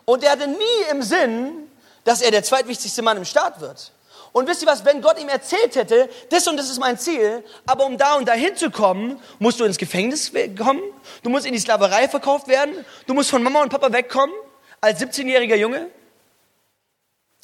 Und 0.05 0.23
er 0.23 0.31
hatte 0.31 0.47
nie 0.47 0.89
im 0.89 1.03
Sinn, 1.03 1.69
dass 2.05 2.23
er 2.23 2.31
der 2.31 2.41
zweitwichtigste 2.41 3.03
Mann 3.03 3.17
im 3.17 3.25
Staat 3.25 3.62
wird. 3.62 3.91
Und 4.31 4.47
wisst 4.47 4.63
ihr 4.63 4.67
was, 4.67 4.84
wenn 4.84 5.03
Gott 5.03 5.19
ihm 5.21 5.29
erzählt 5.29 5.75
hätte, 5.75 6.10
das 6.31 6.47
und 6.47 6.58
das 6.58 6.71
ist 6.71 6.79
mein 6.79 6.97
Ziel, 6.97 7.43
aber 7.67 7.86
um 7.86 7.99
da 7.99 8.15
und 8.15 8.27
dahin 8.27 8.55
zu 8.55 8.71
kommen, 8.71 9.21
musst 9.38 9.60
du 9.60 9.63
ins 9.65 9.77
Gefängnis 9.77 10.31
kommen, 10.58 10.81
du 11.21 11.29
musst 11.29 11.45
in 11.45 11.53
die 11.53 11.60
Sklaverei 11.60 12.10
verkauft 12.10 12.47
werden, 12.47 12.84
du 13.05 13.13
musst 13.13 13.29
von 13.29 13.43
Mama 13.43 13.62
und 13.62 13.69
Papa 13.69 13.93
wegkommen, 13.93 14.36
als 14.81 14.99
17-jähriger 15.01 15.55
Junge. 15.55 15.91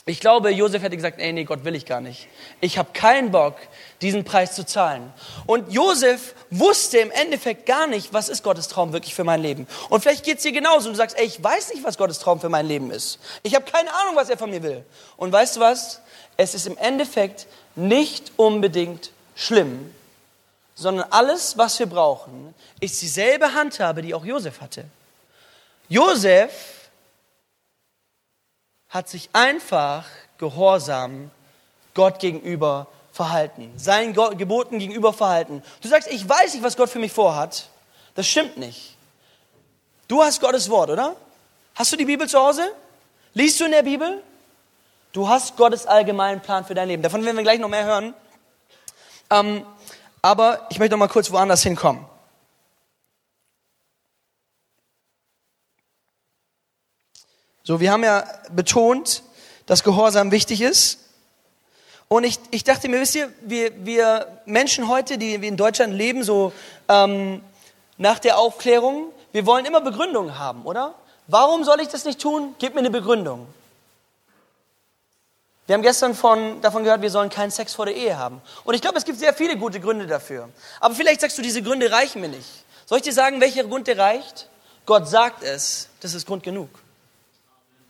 Ich 0.05 0.19
glaube, 0.19 0.49
Josef 0.49 0.81
hätte 0.81 0.95
gesagt, 0.95 1.19
ey, 1.19 1.31
nee, 1.31 1.43
Gott 1.43 1.63
will 1.63 1.75
ich 1.75 1.85
gar 1.85 2.01
nicht. 2.01 2.27
Ich 2.59 2.79
habe 2.79 2.89
keinen 2.91 3.29
Bock, 3.29 3.55
diesen 4.01 4.23
Preis 4.23 4.55
zu 4.55 4.65
zahlen. 4.65 5.13
Und 5.45 5.71
Josef 5.71 6.33
wusste 6.49 6.97
im 6.97 7.11
Endeffekt 7.11 7.67
gar 7.67 7.85
nicht, 7.85 8.11
was 8.11 8.27
ist 8.27 8.43
Gottes 8.43 8.67
Traum 8.67 8.93
wirklich 8.93 9.13
für 9.13 9.23
mein 9.23 9.43
Leben. 9.43 9.67
Und 9.89 10.01
vielleicht 10.01 10.25
geht 10.25 10.37
es 10.37 10.43
dir 10.43 10.53
genauso. 10.53 10.89
Du 10.89 10.95
sagst, 10.95 11.19
ey, 11.19 11.25
ich 11.25 11.43
weiß 11.43 11.73
nicht, 11.73 11.83
was 11.83 11.99
Gottes 11.99 12.17
Traum 12.17 12.41
für 12.41 12.49
mein 12.49 12.65
Leben 12.65 12.89
ist. 12.89 13.19
Ich 13.43 13.53
habe 13.53 13.65
keine 13.69 13.93
Ahnung, 13.93 14.15
was 14.15 14.29
er 14.31 14.39
von 14.39 14.49
mir 14.49 14.63
will. 14.63 14.83
Und 15.17 15.31
weißt 15.31 15.57
du 15.57 15.59
was? 15.59 16.01
Es 16.35 16.55
ist 16.55 16.65
im 16.65 16.77
Endeffekt 16.77 17.45
nicht 17.75 18.31
unbedingt 18.37 19.11
schlimm, 19.35 19.93
sondern 20.73 21.05
alles, 21.11 21.59
was 21.59 21.77
wir 21.77 21.85
brauchen, 21.85 22.55
ist 22.79 22.99
dieselbe 23.03 23.53
Handhabe, 23.53 24.01
die 24.01 24.15
auch 24.15 24.25
Josef 24.25 24.61
hatte. 24.61 24.85
Josef 25.89 26.51
hat 28.91 29.09
sich 29.09 29.29
einfach 29.33 30.05
gehorsam 30.37 31.31
Gott 31.93 32.19
gegenüber 32.19 32.87
verhalten, 33.11 33.71
seinen 33.77 34.13
Geboten 34.13 34.79
gegenüber 34.79 35.13
verhalten. 35.13 35.63
Du 35.81 35.87
sagst, 35.87 36.09
ich 36.11 36.27
weiß 36.27 36.53
nicht, 36.53 36.63
was 36.63 36.77
Gott 36.77 36.89
für 36.89 36.99
mich 36.99 37.11
vorhat. 37.11 37.69
Das 38.15 38.27
stimmt 38.27 38.57
nicht. 38.57 38.95
Du 40.07 40.21
hast 40.21 40.41
Gottes 40.41 40.69
Wort, 40.69 40.89
oder? 40.89 41.15
Hast 41.75 41.91
du 41.91 41.97
die 41.97 42.05
Bibel 42.05 42.27
zu 42.27 42.37
Hause? 42.37 42.69
Liest 43.33 43.59
du 43.59 43.65
in 43.65 43.71
der 43.71 43.83
Bibel? 43.83 44.21
Du 45.13 45.27
hast 45.27 45.55
Gottes 45.57 45.85
allgemeinen 45.85 46.41
Plan 46.41 46.65
für 46.65 46.73
dein 46.73 46.87
Leben. 46.87 47.03
Davon 47.03 47.23
werden 47.23 47.37
wir 47.37 47.43
gleich 47.43 47.59
noch 47.59 47.69
mehr 47.69 47.85
hören. 47.85 48.13
Ähm, 49.29 49.65
aber 50.21 50.67
ich 50.69 50.79
möchte 50.79 50.93
noch 50.93 50.99
mal 50.99 51.07
kurz 51.07 51.31
woanders 51.31 51.63
hinkommen. 51.63 52.05
So, 57.63 57.79
wir 57.79 57.91
haben 57.91 58.03
ja 58.03 58.23
betont, 58.51 59.23
dass 59.67 59.83
Gehorsam 59.83 60.31
wichtig 60.31 60.61
ist. 60.61 60.99
Und 62.07 62.23
ich, 62.23 62.39
ich 62.49 62.63
dachte 62.63 62.89
mir, 62.89 62.99
wisst 62.99 63.15
ihr, 63.15 63.31
wir, 63.41 63.85
wir 63.85 64.27
Menschen 64.45 64.87
heute, 64.87 65.17
die 65.17 65.35
in 65.35 65.57
Deutschland 65.57 65.93
leben, 65.93 66.23
so 66.23 66.51
ähm, 66.89 67.41
nach 67.97 68.19
der 68.19 68.37
Aufklärung, 68.37 69.11
wir 69.31 69.45
wollen 69.45 69.65
immer 69.65 69.79
Begründungen 69.79 70.37
haben, 70.37 70.63
oder? 70.65 70.95
Warum 71.27 71.63
soll 71.63 71.79
ich 71.79 71.87
das 71.87 72.03
nicht 72.03 72.19
tun? 72.19 72.55
Gib 72.59 72.73
mir 72.73 72.79
eine 72.79 72.89
Begründung. 72.89 73.47
Wir 75.67 75.75
haben 75.75 75.83
gestern 75.83 76.15
von, 76.15 76.59
davon 76.61 76.83
gehört, 76.83 77.01
wir 77.01 77.11
sollen 77.11 77.29
keinen 77.29 77.51
Sex 77.51 77.75
vor 77.75 77.85
der 77.85 77.95
Ehe 77.95 78.17
haben. 78.17 78.41
Und 78.65 78.73
ich 78.73 78.81
glaube, 78.81 78.97
es 78.97 79.05
gibt 79.05 79.19
sehr 79.19 79.33
viele 79.33 79.55
gute 79.55 79.79
Gründe 79.79 80.07
dafür. 80.07 80.49
Aber 80.81 80.95
vielleicht 80.95 81.21
sagst 81.21 81.37
du, 81.37 81.41
diese 81.41 81.61
Gründe 81.61 81.91
reichen 81.91 82.19
mir 82.19 82.27
nicht. 82.27 82.65
Soll 82.87 82.97
ich 82.97 83.03
dir 83.03 83.13
sagen, 83.13 83.39
welcher 83.39 83.63
Grund 83.63 83.87
dir 83.87 83.97
reicht? 83.97 84.49
Gott 84.85 85.07
sagt 85.07 85.43
es, 85.43 85.87
das 86.01 86.13
ist 86.13 86.27
Grund 86.27 86.43
genug. 86.43 86.67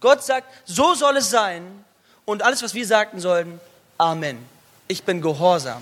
Gott 0.01 0.23
sagt, 0.23 0.51
so 0.65 0.93
soll 0.93 1.17
es 1.17 1.29
sein. 1.29 1.85
Und 2.25 2.43
alles, 2.43 2.61
was 2.61 2.73
wir 2.73 2.85
sagten 2.85 3.19
sollten, 3.19 3.59
Amen. 3.97 4.43
Ich 4.87 5.03
bin 5.03 5.21
gehorsam. 5.21 5.81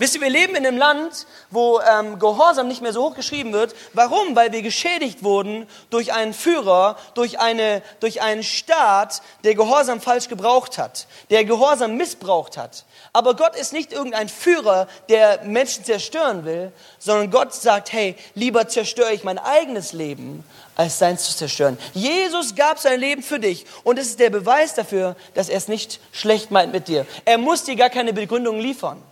Wisst 0.00 0.14
ihr, 0.14 0.22
wir 0.22 0.30
leben 0.30 0.54
in 0.54 0.66
einem 0.66 0.78
Land, 0.78 1.26
wo 1.50 1.78
ähm, 1.80 2.18
Gehorsam 2.18 2.68
nicht 2.68 2.80
mehr 2.80 2.94
so 2.94 3.02
hoch 3.02 3.14
geschrieben 3.14 3.52
wird. 3.52 3.74
Warum? 3.92 4.34
Weil 4.34 4.50
wir 4.50 4.62
geschädigt 4.62 5.22
wurden 5.22 5.66
durch 5.90 6.14
einen 6.14 6.32
Führer, 6.32 6.96
durch, 7.12 7.38
eine, 7.38 7.82
durch 8.00 8.22
einen 8.22 8.42
Staat, 8.42 9.20
der 9.44 9.54
Gehorsam 9.54 10.00
falsch 10.00 10.28
gebraucht 10.28 10.78
hat, 10.78 11.06
der 11.28 11.44
Gehorsam 11.44 11.98
missbraucht 11.98 12.56
hat. 12.56 12.84
Aber 13.12 13.34
Gott 13.34 13.54
ist 13.56 13.74
nicht 13.74 13.92
irgendein 13.92 14.30
Führer, 14.30 14.88
der 15.10 15.42
Menschen 15.44 15.84
zerstören 15.84 16.46
will, 16.46 16.72
sondern 16.98 17.30
Gott 17.30 17.52
sagt, 17.52 17.92
hey, 17.92 18.16
lieber 18.34 18.68
zerstöre 18.68 19.12
ich 19.12 19.22
mein 19.22 19.38
eigenes 19.38 19.92
Leben, 19.92 20.44
als 20.76 20.98
seins 20.98 21.24
zu 21.24 21.36
zerstören. 21.36 21.78
Jesus 21.92 22.54
gab 22.54 22.78
sein 22.78 22.98
Leben 23.00 23.22
für 23.22 23.38
dich 23.38 23.66
und 23.84 23.98
es 23.98 24.08
ist 24.08 24.20
der 24.20 24.30
Beweis 24.30 24.74
dafür, 24.74 25.16
dass 25.34 25.48
er 25.48 25.58
es 25.58 25.68
nicht 25.68 26.00
schlecht 26.12 26.50
meint 26.50 26.72
mit 26.72 26.88
dir. 26.88 27.06
Er 27.24 27.38
muss 27.38 27.64
dir 27.64 27.76
gar 27.76 27.90
keine 27.90 28.12
Begründung 28.12 28.58
liefern. 28.58 29.02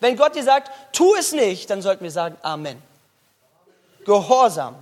Wenn 0.00 0.16
Gott 0.16 0.34
dir 0.34 0.44
sagt, 0.44 0.70
tu 0.92 1.14
es 1.14 1.32
nicht, 1.32 1.68
dann 1.70 1.82
sollten 1.82 2.04
wir 2.04 2.10
sagen 2.10 2.36
Amen. 2.42 2.82
Gehorsam. 4.04 4.74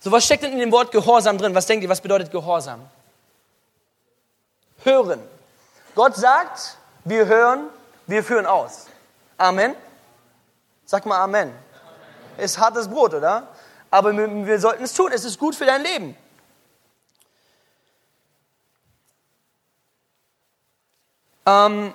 So, 0.00 0.10
was 0.10 0.24
steckt 0.24 0.42
denn 0.42 0.52
in 0.52 0.58
dem 0.58 0.72
Wort 0.72 0.92
Gehorsam 0.92 1.36
drin? 1.38 1.54
Was 1.54 1.66
denkt 1.66 1.82
ihr, 1.82 1.88
was 1.88 2.00
bedeutet 2.00 2.32
Gehorsam? 2.32 2.80
Hören. 4.82 5.20
Gott 5.94 6.16
sagt, 6.16 6.78
wir 7.04 7.26
hören, 7.26 7.68
wir 8.06 8.24
führen 8.24 8.46
aus. 8.46 8.86
Amen. 9.36 9.74
Sag 10.86 11.06
mal 11.06 11.18
Amen. 11.18 11.52
Ist 12.40 12.58
hartes 12.58 12.88
Brot, 12.88 13.14
oder? 13.14 13.48
Aber 13.90 14.16
wir, 14.16 14.60
sollten 14.60 14.84
es 14.84 14.94
tun. 14.94 15.10
Es 15.12 15.24
ist 15.24 15.38
gut 15.38 15.54
für 15.54 15.66
dein 15.66 15.82
Leben. 15.82 16.16
Ähm, 21.46 21.92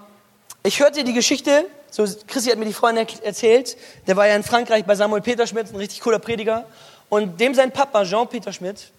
ich 0.63 0.79
hörte 0.79 1.03
die 1.03 1.13
Geschichte, 1.13 1.65
so 1.91 2.05
Christi 2.27 2.49
hat 2.49 2.58
mir 2.58 2.65
die 2.65 2.73
Freundin 2.73 3.08
erzählt, 3.23 3.77
der 4.08 4.15
war 4.15 4.27
ja 4.27 4.36
in 4.36 4.43
Frankreich 4.43 4.84
bei 4.86 4.95
Samuel 4.95 5.21
Peterschmidt, 5.21 5.71
ein 5.71 5.75
richtig 5.77 6.01
cooler 6.01 6.19
Prediger. 6.19 6.65
Und 7.10 7.39
dem 7.39 7.53
sein 7.53 7.71
Papa, 7.71 8.03
Jean 8.03 8.27
Peterschmidt, 8.27 8.91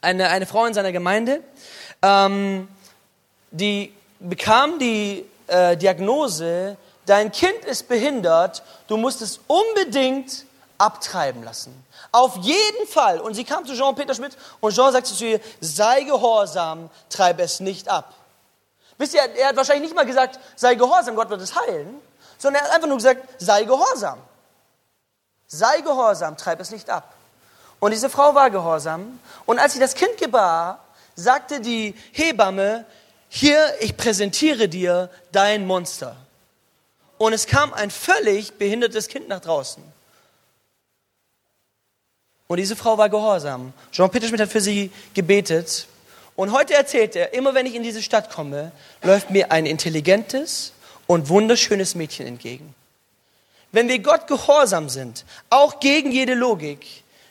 eine, 0.00 0.28
eine 0.28 0.46
Frau 0.46 0.64
in 0.64 0.74
seiner 0.74 0.92
Gemeinde, 0.92 1.42
ähm, 2.02 2.68
die 3.50 3.92
bekam 4.18 4.78
die 4.78 5.24
äh, 5.46 5.76
Diagnose, 5.76 6.76
dein 7.06 7.30
Kind 7.30 7.64
ist 7.66 7.88
behindert, 7.88 8.62
du 8.86 8.96
musst 8.96 9.22
es 9.22 9.40
unbedingt 9.46 10.44
abtreiben 10.78 11.42
lassen. 11.42 11.84
Auf 12.12 12.36
jeden 12.36 12.86
Fall. 12.86 13.20
Und 13.20 13.34
sie 13.34 13.44
kam 13.44 13.66
zu 13.66 13.74
Jean 13.74 13.94
Peterschmidt 13.94 14.36
und 14.60 14.74
Jean 14.74 14.92
sagte 14.92 15.12
zu 15.12 15.24
ihr, 15.26 15.40
sei 15.60 16.04
gehorsam, 16.04 16.88
treibe 17.10 17.42
es 17.42 17.60
nicht 17.60 17.88
ab. 17.88 18.14
Wisst 18.96 19.14
ihr, 19.14 19.20
er 19.20 19.48
hat 19.48 19.56
wahrscheinlich 19.56 19.90
nicht 19.90 19.94
mal 19.94 20.06
gesagt, 20.06 20.38
sei 20.56 20.74
gehorsam, 20.74 21.14
Gott 21.14 21.30
wird 21.30 21.40
es 21.40 21.54
heilen, 21.54 22.00
sondern 22.38 22.62
er 22.62 22.68
hat 22.68 22.74
einfach 22.76 22.88
nur 22.88 22.96
gesagt, 22.96 23.28
sei 23.38 23.64
gehorsam. 23.64 24.18
Sei 25.46 25.80
gehorsam, 25.80 26.36
treib 26.36 26.60
es 26.60 26.70
nicht 26.70 26.90
ab. 26.90 27.14
Und 27.80 27.92
diese 27.92 28.10
Frau 28.10 28.34
war 28.34 28.50
gehorsam. 28.50 29.20
Und 29.46 29.58
als 29.58 29.72
sie 29.72 29.80
das 29.80 29.94
Kind 29.94 30.16
gebar, 30.18 30.84
sagte 31.14 31.60
die 31.60 31.94
Hebamme, 32.12 32.84
hier, 33.28 33.74
ich 33.80 33.96
präsentiere 33.96 34.68
dir 34.68 35.10
dein 35.32 35.66
Monster. 35.66 36.16
Und 37.18 37.32
es 37.32 37.46
kam 37.46 37.72
ein 37.74 37.90
völlig 37.90 38.58
behindertes 38.58 39.08
Kind 39.08 39.28
nach 39.28 39.40
draußen. 39.40 39.82
Und 42.48 42.56
diese 42.56 42.76
Frau 42.76 42.96
war 42.96 43.10
gehorsam. 43.10 43.74
Jean-Peter 43.92 44.26
Schmidt 44.26 44.40
hat 44.40 44.48
für 44.48 44.62
sie 44.62 44.90
gebetet. 45.12 45.86
Und 46.34 46.50
heute 46.52 46.72
erzählt 46.74 47.14
er, 47.14 47.34
immer 47.34 47.54
wenn 47.54 47.66
ich 47.66 47.74
in 47.74 47.82
diese 47.82 48.02
Stadt 48.02 48.30
komme, 48.30 48.72
läuft 49.02 49.30
mir 49.30 49.52
ein 49.52 49.66
intelligentes 49.66 50.72
und 51.06 51.28
wunderschönes 51.28 51.94
Mädchen 51.94 52.26
entgegen. 52.26 52.74
Wenn 53.70 53.88
wir 53.88 53.98
Gott 53.98 54.26
gehorsam 54.26 54.88
sind, 54.88 55.26
auch 55.50 55.78
gegen 55.78 56.10
jede 56.10 56.32
Logik, 56.34 56.86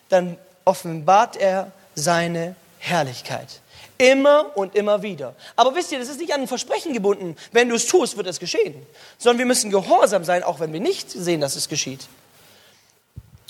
dann 0.10 0.38
offenbart 0.65 1.36
er 1.36 1.71
seine 1.95 2.56
Herrlichkeit. 2.77 3.62
Immer 3.97 4.56
und 4.56 4.75
immer 4.75 5.01
wieder. 5.01 5.34
Aber 5.56 5.73
wisst 5.73 5.91
ihr, 5.91 5.97
das 5.97 6.10
ist 6.10 6.19
nicht 6.19 6.32
an 6.32 6.41
ein 6.41 6.47
Versprechen 6.47 6.93
gebunden. 6.93 7.36
Wenn 7.51 7.69
du 7.69 7.75
es 7.75 7.88
tust, 7.88 8.17
wird 8.17 8.27
es 8.27 8.39
geschehen. 8.39 8.75
Sondern 9.17 9.39
wir 9.39 9.47
müssen 9.47 9.71
gehorsam 9.71 10.23
sein, 10.23 10.43
auch 10.43 10.60
wenn 10.60 10.73
wir 10.73 10.80
nicht 10.80 11.10
sehen, 11.10 11.41
dass 11.41 11.56
es 11.56 11.67
geschieht. 11.67 12.08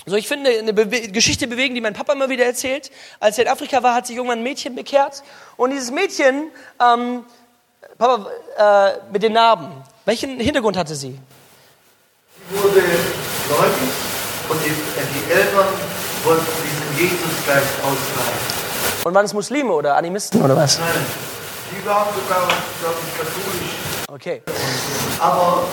So, 0.08 0.16
ich 0.16 0.26
finde 0.26 0.50
eine 0.50 0.72
Be 0.72 0.86
Geschichte 0.86 1.46
bewegen, 1.46 1.74
die 1.74 1.82
mein 1.82 1.92
Papa 1.92 2.14
immer 2.14 2.30
wieder 2.30 2.46
erzählt. 2.46 2.90
Als 3.20 3.36
er 3.36 3.44
in 3.44 3.50
Afrika 3.50 3.82
war, 3.82 3.94
hat 3.94 4.06
sich 4.06 4.16
irgendwann 4.16 4.38
ein 4.38 4.42
Mädchen 4.42 4.74
bekehrt. 4.74 5.22
Und 5.56 5.70
dieses 5.70 5.90
Mädchen, 5.90 6.50
ähm, 6.80 7.24
Papa, 7.98 8.30
äh, 8.56 9.12
mit 9.12 9.22
den 9.22 9.34
Narben, 9.34 9.68
welchen 10.06 10.40
Hintergrund 10.40 10.78
hatte 10.78 10.94
sie? 10.94 11.18
Sie 12.50 12.62
wurde 12.62 12.80
gläubig 12.80 13.90
und 14.48 14.60
die, 14.64 14.70
äh, 14.70 15.04
die 15.14 15.32
Eltern 15.32 15.66
wollten 16.24 16.46
diesen 16.64 17.10
Jesusgeist 17.10 17.74
austreiben. 17.82 19.04
Und 19.04 19.14
waren 19.14 19.26
es 19.26 19.34
Muslime 19.34 19.72
oder 19.72 19.96
Animisten 19.96 20.40
oder 20.42 20.56
was? 20.56 20.78
Nein, 20.78 20.88
die 21.70 21.86
waren 21.86 22.08
sogar, 22.14 22.48
glaube 22.80 22.96
ich, 23.06 23.18
katholisch. 23.18 23.74
Okay. 24.10 24.42
Aber 25.20 25.64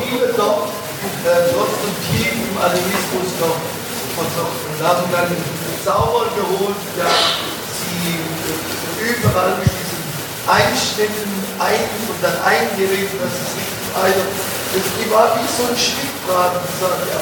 viele 0.00 0.32
dort 0.32 0.68
äh, 0.68 1.52
trotzdem 1.52 1.90
tief 2.08 2.32
im 2.32 2.58
Animismus 2.58 3.40
noch 3.40 3.81
und 4.16 4.86
haben 4.86 5.06
dann 5.10 5.36
sauber 5.84 6.26
geholt, 6.36 6.82
dass 6.98 7.20
sie 7.80 8.18
überall 9.00 9.56
mit 9.58 9.68
diesen 9.68 10.02
Einschnitten 10.46 11.32
ein 11.58 11.88
und 12.08 12.18
dann 12.22 12.36
eingeregt, 12.42 13.14
dass 13.20 13.32
es 13.32 13.56
nicht 13.56 13.72
also 13.92 14.24
das 14.72 15.12
war 15.12 15.36
wie 15.36 15.44
so 15.52 15.68
ein 15.68 15.76
Schnittbraten, 15.76 16.64
ja. 16.80 17.20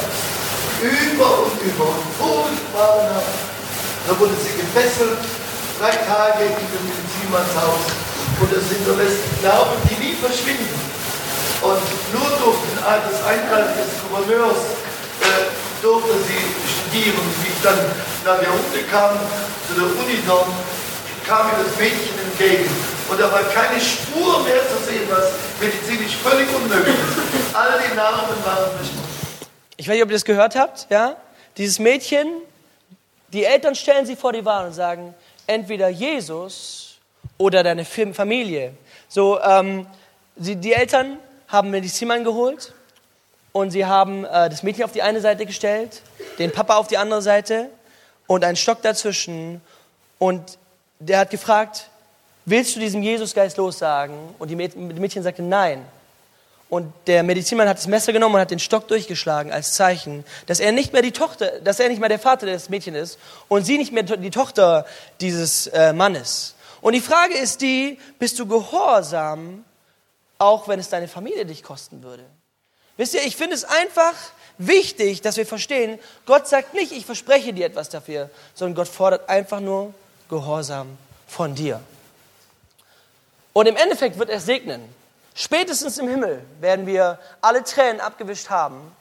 über 0.86 1.50
und 1.50 1.58
über 1.58 1.84
und 1.90 2.06
furchtbar. 2.14 3.22
Da 4.06 4.18
wurde 4.18 4.34
sie 4.38 4.54
gefesselt, 4.54 5.18
drei 5.80 5.90
Tage 5.90 6.46
in 6.46 6.54
dem 6.54 6.82
Medizinmannshaus 6.86 7.90
und 8.38 8.50
es 8.54 8.70
hinterlässt 8.70 9.18
Narben, 9.42 9.82
die 9.90 9.98
nie 9.98 10.14
verschwinden. 10.14 10.78
Und 11.60 11.82
nur 12.14 12.30
durch 12.38 12.62
das 12.86 13.18
Eingreifen 13.26 13.74
des 13.74 13.98
Gouverneurs 14.06 14.78
äh, 15.20 15.50
durfte 15.82 16.14
sie 16.30 16.54
studieren. 16.90 17.16
Wie 17.42 17.48
ich 17.48 17.62
dann 17.62 17.78
nach 18.24 18.42
Jahrhundert 18.42 18.90
kam, 18.90 19.16
zu 19.68 19.74
der 19.74 19.84
Uni 19.84 20.18
dort, 20.26 20.48
kam 21.26 21.46
mir 21.46 21.64
das 21.64 21.76
Mädchen 21.78 22.18
entgegen. 22.24 22.68
Und 23.08 23.20
da 23.20 23.30
war 23.30 23.42
keine 23.42 23.80
Spur 23.80 24.42
mehr 24.44 24.60
zu 24.68 24.84
sehen, 24.84 25.02
was 25.08 25.32
medizinisch 25.60 26.16
völlig 26.16 26.48
unmöglich 26.54 26.94
ist. 26.94 27.54
All 27.54 27.80
die 27.80 27.94
Narben 27.94 28.44
waren 28.44 28.70
verschwunden. 28.76 29.08
Ich 29.76 29.88
weiß 29.88 29.94
nicht, 29.94 30.02
ob 30.02 30.10
ihr 30.10 30.14
das 30.14 30.24
gehört 30.24 30.56
habt, 30.56 30.86
ja? 30.90 31.16
Dieses 31.56 31.78
Mädchen, 31.78 32.28
die 33.28 33.44
Eltern 33.44 33.74
stellen 33.74 34.06
sie 34.06 34.16
vor 34.16 34.32
die 34.32 34.44
Wahl 34.44 34.66
und 34.66 34.72
sagen, 34.72 35.14
entweder 35.46 35.88
Jesus 35.88 36.98
oder 37.38 37.62
deine 37.62 37.84
Familie. 37.84 38.72
So, 39.08 39.40
ähm, 39.40 39.86
sie, 40.36 40.56
die 40.56 40.72
Eltern 40.72 41.18
haben 41.48 41.70
Medizinmann 41.70 42.22
geholt 42.22 42.72
und 43.52 43.70
sie 43.70 43.86
haben 43.86 44.24
äh, 44.24 44.48
das 44.48 44.62
Mädchen 44.62 44.84
auf 44.84 44.92
die 44.92 45.02
eine 45.02 45.20
Seite 45.20 45.46
gestellt, 45.46 46.02
den 46.38 46.52
Papa 46.52 46.76
auf 46.76 46.86
die 46.86 46.98
andere 46.98 47.22
Seite 47.22 47.68
und 48.26 48.44
einen 48.44 48.56
Stock 48.56 48.82
dazwischen. 48.82 49.60
Und 50.18 50.58
der 50.98 51.18
hat 51.18 51.30
gefragt, 51.30 51.88
willst 52.44 52.76
du 52.76 52.80
diesem 52.80 53.02
Jesusgeist 53.02 53.56
lossagen? 53.56 54.16
Und 54.38 54.48
die 54.48 54.56
Mädchen 54.56 55.22
sagte 55.22 55.42
nein. 55.42 55.84
Und 56.68 56.92
der 57.08 57.24
Medizinmann 57.24 57.68
hat 57.68 57.78
das 57.78 57.88
Messer 57.88 58.12
genommen 58.12 58.36
und 58.36 58.40
hat 58.40 58.52
den 58.52 58.60
Stock 58.60 58.86
durchgeschlagen 58.86 59.50
als 59.50 59.74
Zeichen, 59.74 60.24
dass 60.46 60.60
er 60.60 60.70
nicht 60.70 60.92
mehr 60.92 61.02
die 61.02 61.10
Tochter, 61.10 61.58
dass 61.60 61.80
er 61.80 61.88
nicht 61.88 61.98
mehr 61.98 62.08
der 62.08 62.20
Vater 62.20 62.46
des 62.46 62.68
Mädchens 62.68 62.96
ist 62.96 63.18
und 63.48 63.64
sie 63.64 63.76
nicht 63.76 63.90
mehr 63.90 64.04
die 64.04 64.30
Tochter 64.30 64.86
dieses 65.20 65.66
äh, 65.66 65.92
Mannes. 65.92 66.54
Und 66.80 66.92
die 66.92 67.00
Frage 67.00 67.34
ist 67.34 67.60
die, 67.60 67.98
bist 68.20 68.38
du 68.38 68.46
gehorsam, 68.46 69.64
auch 70.38 70.68
wenn 70.68 70.78
es 70.78 70.88
deine 70.88 71.08
Familie 71.08 71.44
dich 71.44 71.64
kosten 71.64 72.04
würde? 72.04 72.24
Wisst 73.00 73.14
ihr, 73.14 73.22
ich 73.22 73.34
finde 73.34 73.54
es 73.54 73.64
einfach 73.64 74.12
wichtig, 74.58 75.22
dass 75.22 75.38
wir 75.38 75.46
verstehen, 75.46 75.98
Gott 76.26 76.46
sagt 76.46 76.74
nicht, 76.74 76.92
ich 76.92 77.06
verspreche 77.06 77.54
dir 77.54 77.64
etwas 77.64 77.88
dafür, 77.88 78.28
sondern 78.52 78.74
Gott 78.74 78.88
fordert 78.88 79.26
einfach 79.26 79.60
nur 79.60 79.94
Gehorsam 80.28 80.98
von 81.26 81.54
dir. 81.54 81.80
Und 83.54 83.64
im 83.64 83.76
Endeffekt 83.76 84.18
wird 84.18 84.28
er 84.28 84.38
segnen. 84.38 84.86
Spätestens 85.34 85.96
im 85.96 86.08
Himmel 86.08 86.44
werden 86.60 86.86
wir 86.86 87.18
alle 87.40 87.64
Tränen 87.64 88.02
abgewischt 88.02 88.50
haben, 88.50 88.94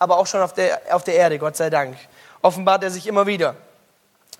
aber 0.00 0.18
auch 0.18 0.26
schon 0.26 0.42
auf 0.42 0.52
der, 0.52 0.82
auf 0.90 1.04
der 1.04 1.14
Erde, 1.14 1.38
Gott 1.38 1.56
sei 1.56 1.70
Dank. 1.70 1.96
Offenbart 2.42 2.82
er 2.82 2.90
sich 2.90 3.06
immer 3.06 3.24
wieder. 3.28 3.54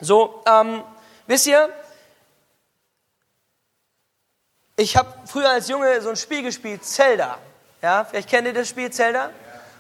So, 0.01 0.43
ähm, 0.45 0.83
wisst 1.29 1.47
ihr, 1.47 1.69
ich 4.75 4.97
habe 4.97 5.15
früher 5.25 5.51
als 5.51 5.69
Junge 5.69 6.03
so 6.03 6.09
ein 6.09 6.17
Spiel 6.17 6.43
gespielt, 6.43 6.85
Zelda. 6.85 7.39
Ja, 7.87 8.03
vielleicht 8.05 8.29
kennt 8.29 8.49
ihr 8.49 8.53
das 8.53 8.69
Spiel 8.69 8.91
Zelda? 8.91 9.31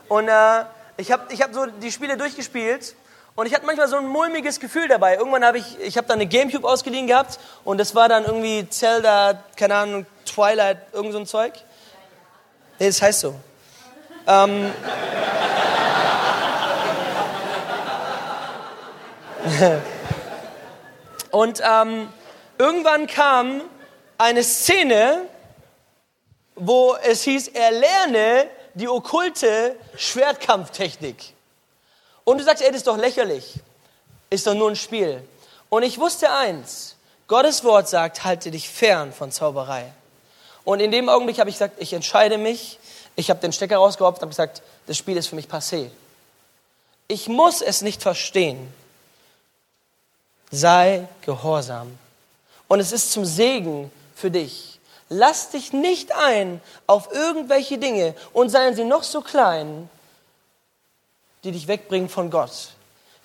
Und 0.08 0.28
äh, 0.28 0.62
ich 0.96 1.10
habe 1.10 1.24
ich 1.34 1.42
hab 1.42 1.52
so 1.52 1.66
die 1.66 1.90
Spiele 1.90 2.16
durchgespielt 2.16 2.94
und 3.34 3.46
ich 3.46 3.52
hatte 3.52 3.66
manchmal 3.66 3.88
so 3.88 3.96
ein 3.96 4.06
mulmiges 4.06 4.60
Gefühl 4.60 4.86
dabei. 4.86 5.16
Irgendwann 5.16 5.44
habe 5.44 5.58
ich, 5.58 5.76
ich 5.80 5.96
habe 5.96 6.06
dann 6.06 6.20
eine 6.20 6.28
Gamecube 6.28 6.64
ausgeliehen 6.68 7.08
gehabt 7.08 7.40
und 7.64 7.78
das 7.78 7.96
war 7.96 8.08
dann 8.08 8.24
irgendwie 8.24 8.70
Zelda, 8.70 9.42
keine 9.56 9.74
Ahnung, 9.74 10.06
Twilight, 10.24 10.78
irgend 10.92 11.14
so 11.14 11.18
ein 11.18 11.26
Zeug. 11.26 11.54
Nee, 12.78 12.86
das 12.86 13.02
heißt 13.02 13.22
so. 13.22 13.34
Ähm, 14.28 14.70
und 21.32 21.60
ähm, 21.60 22.08
irgendwann 22.56 23.08
kam 23.08 23.62
eine 24.16 24.44
Szene, 24.44 25.22
wo 26.56 26.96
es 27.02 27.22
hieß, 27.22 27.48
er 27.48 27.70
lerne 27.70 28.48
die 28.74 28.88
okkulte 28.88 29.76
Schwertkampftechnik. 29.96 31.32
Und 32.24 32.38
du 32.38 32.44
sagst, 32.44 32.62
ey, 32.62 32.68
das 32.68 32.78
ist 32.78 32.86
doch 32.86 32.96
lächerlich. 32.96 33.54
Ist 34.30 34.46
doch 34.46 34.54
nur 34.54 34.68
ein 34.68 34.76
Spiel. 34.76 35.22
Und 35.68 35.82
ich 35.82 35.98
wusste 35.98 36.30
eins. 36.30 36.96
Gottes 37.28 37.62
Wort 37.64 37.88
sagt, 37.88 38.24
halte 38.24 38.50
dich 38.50 38.68
fern 38.68 39.12
von 39.12 39.30
Zauberei. 39.30 39.92
Und 40.64 40.80
in 40.80 40.90
dem 40.90 41.08
Augenblick 41.08 41.38
habe 41.38 41.50
ich 41.50 41.56
gesagt, 41.56 41.80
ich 41.80 41.92
entscheide 41.92 42.38
mich. 42.38 42.78
Ich 43.14 43.30
habe 43.30 43.40
den 43.40 43.52
Stecker 43.52 43.76
rausgehoben 43.76 44.16
und 44.16 44.22
habe 44.22 44.30
gesagt, 44.30 44.62
das 44.86 44.96
Spiel 44.96 45.16
ist 45.16 45.28
für 45.28 45.36
mich 45.36 45.46
passé. 45.46 45.90
Ich 47.08 47.28
muss 47.28 47.62
es 47.62 47.82
nicht 47.82 48.02
verstehen. 48.02 48.72
Sei 50.50 51.06
gehorsam. 51.22 51.98
Und 52.68 52.80
es 52.80 52.92
ist 52.92 53.12
zum 53.12 53.24
Segen 53.24 53.92
für 54.14 54.30
dich. 54.30 54.75
Lass 55.08 55.50
dich 55.50 55.72
nicht 55.72 56.12
ein 56.16 56.60
auf 56.86 57.12
irgendwelche 57.12 57.78
Dinge 57.78 58.14
und 58.32 58.48
seien 58.48 58.74
sie 58.74 58.84
noch 58.84 59.04
so 59.04 59.20
klein, 59.20 59.88
die 61.44 61.52
dich 61.52 61.68
wegbringen 61.68 62.08
von 62.08 62.30
Gott, 62.30 62.70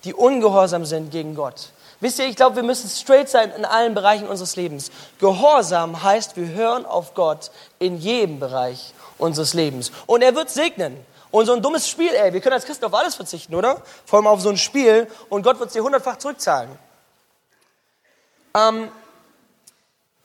die 0.04 0.14
ungehorsam 0.14 0.86
sind 0.86 1.12
gegen 1.12 1.34
Gott. 1.36 1.70
Wisst 2.00 2.20
ihr, 2.20 2.26
ich 2.26 2.36
glaube, 2.36 2.56
wir 2.58 2.64
müssen 2.64 2.90
straight 2.90 3.30
sein 3.30 3.52
in 3.52 3.66
allen 3.66 3.94
Bereichen 3.94 4.28
unseres 4.28 4.56
Lebens. 4.56 4.92
Gehorsam 5.20 6.02
heißt, 6.02 6.36
wir 6.36 6.48
hören 6.50 6.86
auf 6.86 7.14
Gott 7.14 7.52
in 7.78 7.98
jedem 7.98 8.40
Bereich 8.40 8.94
unseres 9.20 9.54
Lebens. 9.54 9.92
Und 10.08 10.24
er 10.24 10.36
wird 10.36 10.50
segnen. 10.50 11.06
Und 11.30 11.46
so 11.46 11.54
ein 11.54 11.62
dummes 11.62 11.88
Spiel, 11.88 12.10
ey, 12.10 12.34
wir 12.34 12.42
können 12.42 12.54
als 12.54 12.66
Christen 12.66 12.86
auf 12.86 12.94
alles 12.94 13.16
verzichten, 13.16 13.56
oder? 13.56 13.82
Vor 14.06 14.18
allem 14.18 14.28
auf 14.28 14.42
so 14.42 14.50
ein 14.50 14.58
Spiel 14.58 15.08
und 15.30 15.44
Gott 15.44 15.60
wird 15.60 15.68
es 15.68 15.74
dir 15.74 15.84
hundertfach 15.84 16.18
zurückzahlen. 16.18 16.78
Ähm, 18.54 18.92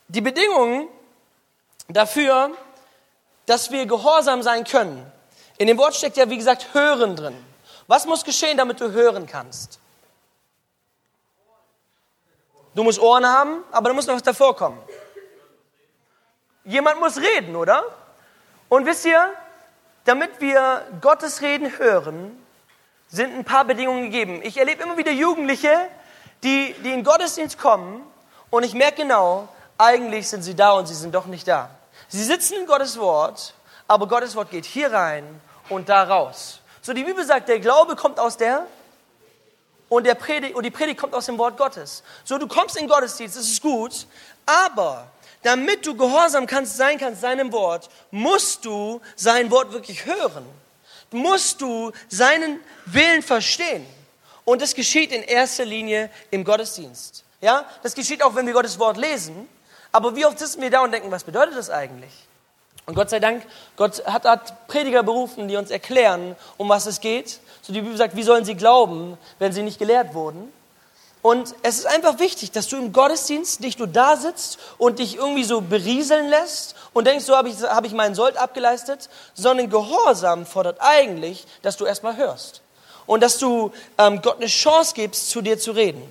die 0.09 0.21
Bedingungen 0.21 0.88
dafür, 1.88 2.51
dass 3.46 3.70
wir 3.70 3.87
gehorsam 3.87 4.42
sein 4.42 4.64
können, 4.64 5.11
in 5.59 5.66
dem 5.68 5.79
Wort 5.79 5.94
steckt 5.94 6.16
ja, 6.16 6.29
wie 6.29 6.37
gesagt, 6.37 6.75
hören 6.75 7.16
drin. 7.16 7.37
Was 7.87 8.05
muss 8.07 8.25
geschehen, 8.25 8.59
damit 8.59 8.81
du 8.81 8.90
hören 8.90 9.27
kannst? 9.27 9.79
Du 12.75 12.83
musst 12.83 12.99
Ohren 12.99 13.27
haben, 13.27 13.64
aber 13.70 13.88
da 13.88 13.94
muss 13.94 14.07
noch 14.07 14.14
was 14.14 14.22
davor 14.22 14.55
kommen. 14.55 14.79
Jemand 16.64 17.01
muss 17.01 17.16
reden, 17.16 17.57
oder? 17.57 17.85
Und 18.68 18.85
wisst 18.85 19.07
ihr, 19.07 19.33
damit 20.05 20.40
wir 20.40 20.85
Gottes 21.01 21.40
Reden 21.40 21.79
hören, 21.79 22.44
sind 23.09 23.35
ein 23.35 23.44
paar 23.44 23.64
Bedingungen 23.64 24.11
gegeben. 24.11 24.40
Ich 24.42 24.57
erlebe 24.57 24.83
immer 24.83 24.96
wieder 24.96 25.12
Jugendliche, 25.12 25.88
die, 26.42 26.75
die 26.85 26.92
in 26.92 27.05
Gottesdienst 27.05 27.59
kommen 27.59 28.05
und 28.51 28.64
ich 28.64 28.75
merke 28.75 29.03
genau, 29.03 29.49
eigentlich 29.79 30.29
sind 30.29 30.42
sie 30.42 30.55
da 30.55 30.72
und 30.72 30.87
sie 30.87 30.94
sind 30.94 31.14
doch 31.14 31.27
nicht 31.27 31.46
da. 31.49 31.70
Sie 32.09 32.23
sitzen 32.23 32.55
in 32.61 32.66
Gottes 32.66 32.99
Wort, 32.99 33.55
aber 33.88 34.07
Gottes 34.07 34.35
Wort 34.37 34.51
geht 34.51 34.64
hier 34.64 34.92
rein 34.92 35.40
und 35.69 35.88
da 35.88 36.05
raus. 36.05 36.61
So 36.83 36.92
die 36.92 37.05
Bibel 37.05 37.25
sagt, 37.25 37.49
der 37.49 37.59
Glaube 37.59 37.97
kommt 37.97 38.21
aus 38.21 38.37
der 38.37 38.66
und, 39.88 40.05
der 40.05 40.14
Predigt, 40.14 40.55
und 40.55 40.64
die 40.64 40.71
Predigt 40.71 41.01
kommt 41.01 41.14
aus 41.14 41.27
dem 41.27 41.38
Wort 41.38 41.57
Gottes. 41.57 42.03
So 42.25 42.38
du 42.38 42.47
kommst 42.47 42.77
in 42.77 42.88
Gottesdienst, 42.88 43.37
das 43.37 43.45
ist 43.45 43.62
gut, 43.62 44.07
aber 44.45 45.09
damit 45.42 45.87
du 45.87 45.97
gehorsam 45.97 46.47
kannst, 46.47 46.77
sein 46.77 46.99
kannst 46.99 47.21
seinem 47.21 47.53
Wort, 47.53 47.88
musst 48.11 48.64
du 48.64 49.01
sein 49.14 49.51
Wort 49.51 49.73
wirklich 49.73 50.05
hören. 50.05 50.45
Musst 51.12 51.61
du 51.61 51.92
seinen 52.09 52.61
Willen 52.85 53.23
verstehen. 53.23 53.87
Und 54.45 54.61
das 54.61 54.75
geschieht 54.75 55.12
in 55.12 55.23
erster 55.23 55.64
Linie 55.64 56.11
im 56.31 56.45
Gottesdienst. 56.45 57.25
Ja, 57.40 57.64
das 57.83 57.95
geschieht 57.95 58.23
auch, 58.23 58.35
wenn 58.35 58.47
wir 58.47 58.55
Gottes 58.55 58.79
Wort 58.79 58.97
lesen. 58.97 59.49
Aber 59.96 60.14
wie 60.14 60.26
oft 60.26 60.38
sitzen 60.38 60.61
wir 60.61 60.70
da 60.70 60.82
und 60.82 60.92
denken, 60.92 61.11
was 61.11 61.24
bedeutet 61.24 61.56
das 61.56 61.70
eigentlich? 61.70 62.12
Und 62.85 62.96
Gott 62.96 63.09
sei 63.09 63.18
Dank, 63.18 63.42
Gott 63.76 64.04
hat, 64.04 64.26
hat 64.26 64.68
Prediger 64.68 65.02
berufen, 65.02 65.48
die 65.48 65.56
uns 65.56 65.70
erklären, 65.70 66.37
um 66.59 66.68
was 66.68 66.85
es 66.85 67.00
geht. 67.00 67.40
So 67.62 67.72
die 67.72 67.80
Bibel 67.80 67.96
sagt, 67.96 68.14
wie 68.14 68.22
sollen 68.22 68.44
sie 68.44 68.56
glauben, 68.56 69.16
wenn 69.38 69.54
sie 69.54 69.62
nicht 69.62 69.78
gelehrt 69.78 70.12
wurden? 70.12 70.52
Und 71.22 71.54
es 71.62 71.78
ist 71.78 71.87
einfach 71.87 72.18
wichtig, 72.18 72.52
dass 72.52 72.68
du 72.68 72.76
im 72.76 72.92
Gottesdienst 72.92 73.61
nicht 73.61 73.78
nur 73.78 73.88
da 73.88 74.18
sitzt 74.18 74.59
und 74.76 74.98
dich 74.98 75.16
irgendwie 75.16 75.44
so 75.44 75.62
berieseln 75.62 76.28
lässt 76.28 76.74
und 76.92 77.06
denkst, 77.06 77.24
so 77.24 77.35
habe 77.35 77.48
ich, 77.48 77.56
hab 77.62 77.87
ich 77.87 77.92
meinen 77.92 78.14
Sold 78.14 78.37
abgeleistet, 78.37 79.09
sondern 79.32 79.70
Gehorsam 79.70 80.44
fordert 80.44 80.76
eigentlich, 80.80 81.46
dass 81.62 81.78
du 81.78 81.87
erstmal 81.87 82.18
hörst. 82.18 82.61
Und 83.06 83.22
dass 83.22 83.38
du 83.38 83.72
ähm, 83.96 84.20
Gott 84.20 84.37
eine 84.37 84.48
Chance 84.48 84.92
gibst, 84.94 85.30
zu 85.30 85.40
dir 85.40 85.59
zu 85.59 85.72
reden. 85.72 86.02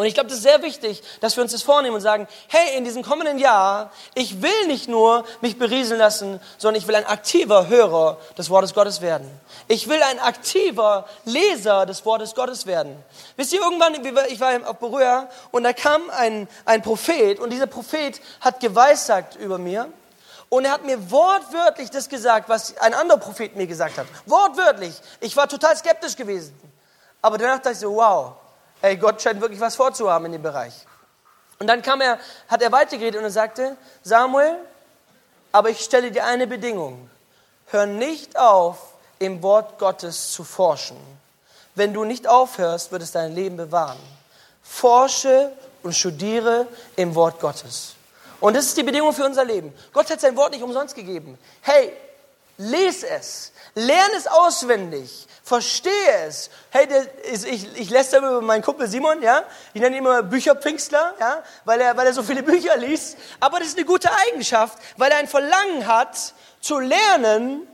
Und 0.00 0.06
ich 0.06 0.14
glaube, 0.14 0.30
das 0.30 0.38
ist 0.38 0.44
sehr 0.44 0.62
wichtig, 0.62 1.02
dass 1.20 1.36
wir 1.36 1.42
uns 1.42 1.52
das 1.52 1.60
vornehmen 1.60 1.94
und 1.94 2.00
sagen, 2.00 2.26
hey, 2.48 2.74
in 2.78 2.84
diesem 2.84 3.02
kommenden 3.02 3.38
Jahr, 3.38 3.92
ich 4.14 4.40
will 4.40 4.66
nicht 4.66 4.88
nur 4.88 5.26
mich 5.42 5.58
berieseln 5.58 5.98
lassen, 5.98 6.40
sondern 6.56 6.80
ich 6.80 6.88
will 6.88 6.94
ein 6.94 7.04
aktiver 7.04 7.68
Hörer 7.68 8.16
des 8.38 8.48
Wortes 8.48 8.72
Gottes 8.72 9.02
werden. 9.02 9.30
Ich 9.68 9.90
will 9.90 10.02
ein 10.02 10.18
aktiver 10.18 11.06
Leser 11.26 11.84
des 11.84 12.02
Wortes 12.06 12.34
Gottes 12.34 12.64
werden. 12.64 12.96
Wisst 13.36 13.52
ihr, 13.52 13.60
irgendwann, 13.60 13.94
ich 14.30 14.40
war 14.40 14.70
auf 14.70 14.78
Berührer 14.78 15.28
und 15.50 15.64
da 15.64 15.74
kam 15.74 16.08
ein, 16.16 16.48
ein 16.64 16.80
Prophet 16.80 17.38
und 17.38 17.50
dieser 17.50 17.66
Prophet 17.66 18.22
hat 18.40 18.58
geweissagt 18.58 19.36
über 19.36 19.58
mir 19.58 19.92
und 20.48 20.64
er 20.64 20.70
hat 20.70 20.86
mir 20.86 21.10
wortwörtlich 21.10 21.90
das 21.90 22.08
gesagt, 22.08 22.48
was 22.48 22.74
ein 22.78 22.94
anderer 22.94 23.18
Prophet 23.18 23.54
mir 23.54 23.66
gesagt 23.66 23.98
hat. 23.98 24.06
Wortwörtlich. 24.24 24.94
Ich 25.20 25.36
war 25.36 25.46
total 25.46 25.76
skeptisch 25.76 26.16
gewesen. 26.16 26.58
Aber 27.20 27.36
danach 27.36 27.56
dachte 27.56 27.72
ich 27.72 27.78
so, 27.80 27.94
wow, 27.94 28.36
Ey, 28.82 28.96
Gott 28.96 29.20
scheint 29.20 29.40
wirklich 29.40 29.60
was 29.60 29.76
vorzuhaben 29.76 30.26
in 30.26 30.32
dem 30.32 30.42
Bereich. 30.42 30.74
Und 31.58 31.66
dann 31.66 31.82
kam 31.82 32.00
er, 32.00 32.18
hat 32.48 32.62
er 32.62 32.72
weitergeredet 32.72 33.18
und 33.18 33.24
er 33.24 33.30
sagte, 33.30 33.76
Samuel, 34.02 34.56
aber 35.52 35.68
ich 35.70 35.80
stelle 35.80 36.10
dir 36.10 36.24
eine 36.24 36.46
Bedingung. 36.46 37.10
Hör 37.66 37.86
nicht 37.86 38.38
auf, 38.38 38.78
im 39.18 39.42
Wort 39.42 39.78
Gottes 39.78 40.32
zu 40.32 40.44
forschen. 40.44 40.96
Wenn 41.74 41.92
du 41.92 42.04
nicht 42.04 42.26
aufhörst, 42.26 42.90
wird 42.90 43.02
es 43.02 43.12
dein 43.12 43.34
Leben 43.34 43.56
bewahren. 43.56 43.98
Forsche 44.62 45.52
und 45.82 45.94
studiere 45.94 46.66
im 46.96 47.14
Wort 47.14 47.38
Gottes. 47.40 47.94
Und 48.40 48.56
das 48.56 48.66
ist 48.66 48.76
die 48.76 48.82
Bedingung 48.82 49.12
für 49.12 49.24
unser 49.24 49.44
Leben. 49.44 49.72
Gott 49.92 50.10
hat 50.10 50.20
sein 50.20 50.36
Wort 50.36 50.52
nicht 50.52 50.62
umsonst 50.62 50.94
gegeben. 50.94 51.38
Hey, 51.60 51.92
les 52.56 53.02
es, 53.02 53.52
lerne 53.74 54.14
es 54.16 54.26
auswendig, 54.26 55.26
verstehe 55.42 55.92
es. 56.26 56.50
Hey, 56.70 56.86
ist, 57.30 57.46
ich, 57.46 57.66
ich 57.76 57.90
lässt 57.90 58.16
über 58.16 58.40
meinen 58.40 58.62
Kumpel 58.62 58.88
Simon, 58.88 59.22
ja, 59.22 59.42
ich 59.74 59.80
nenne 59.80 59.96
ihn 59.96 60.00
immer 60.00 60.22
Bücherpfingstler, 60.22 61.14
ja, 61.18 61.42
weil 61.64 61.80
er, 61.80 61.96
weil 61.96 62.06
er 62.06 62.12
so 62.12 62.22
viele 62.22 62.42
Bücher 62.44 62.76
liest. 62.76 63.16
Aber 63.40 63.58
das 63.58 63.68
ist 63.68 63.76
eine 63.76 63.86
gute 63.86 64.10
Eigenschaft, 64.28 64.78
weil 64.96 65.10
er 65.10 65.18
ein 65.18 65.28
Verlangen 65.28 65.86
hat, 65.86 66.34
zu 66.60 66.78
lernen 66.78 67.66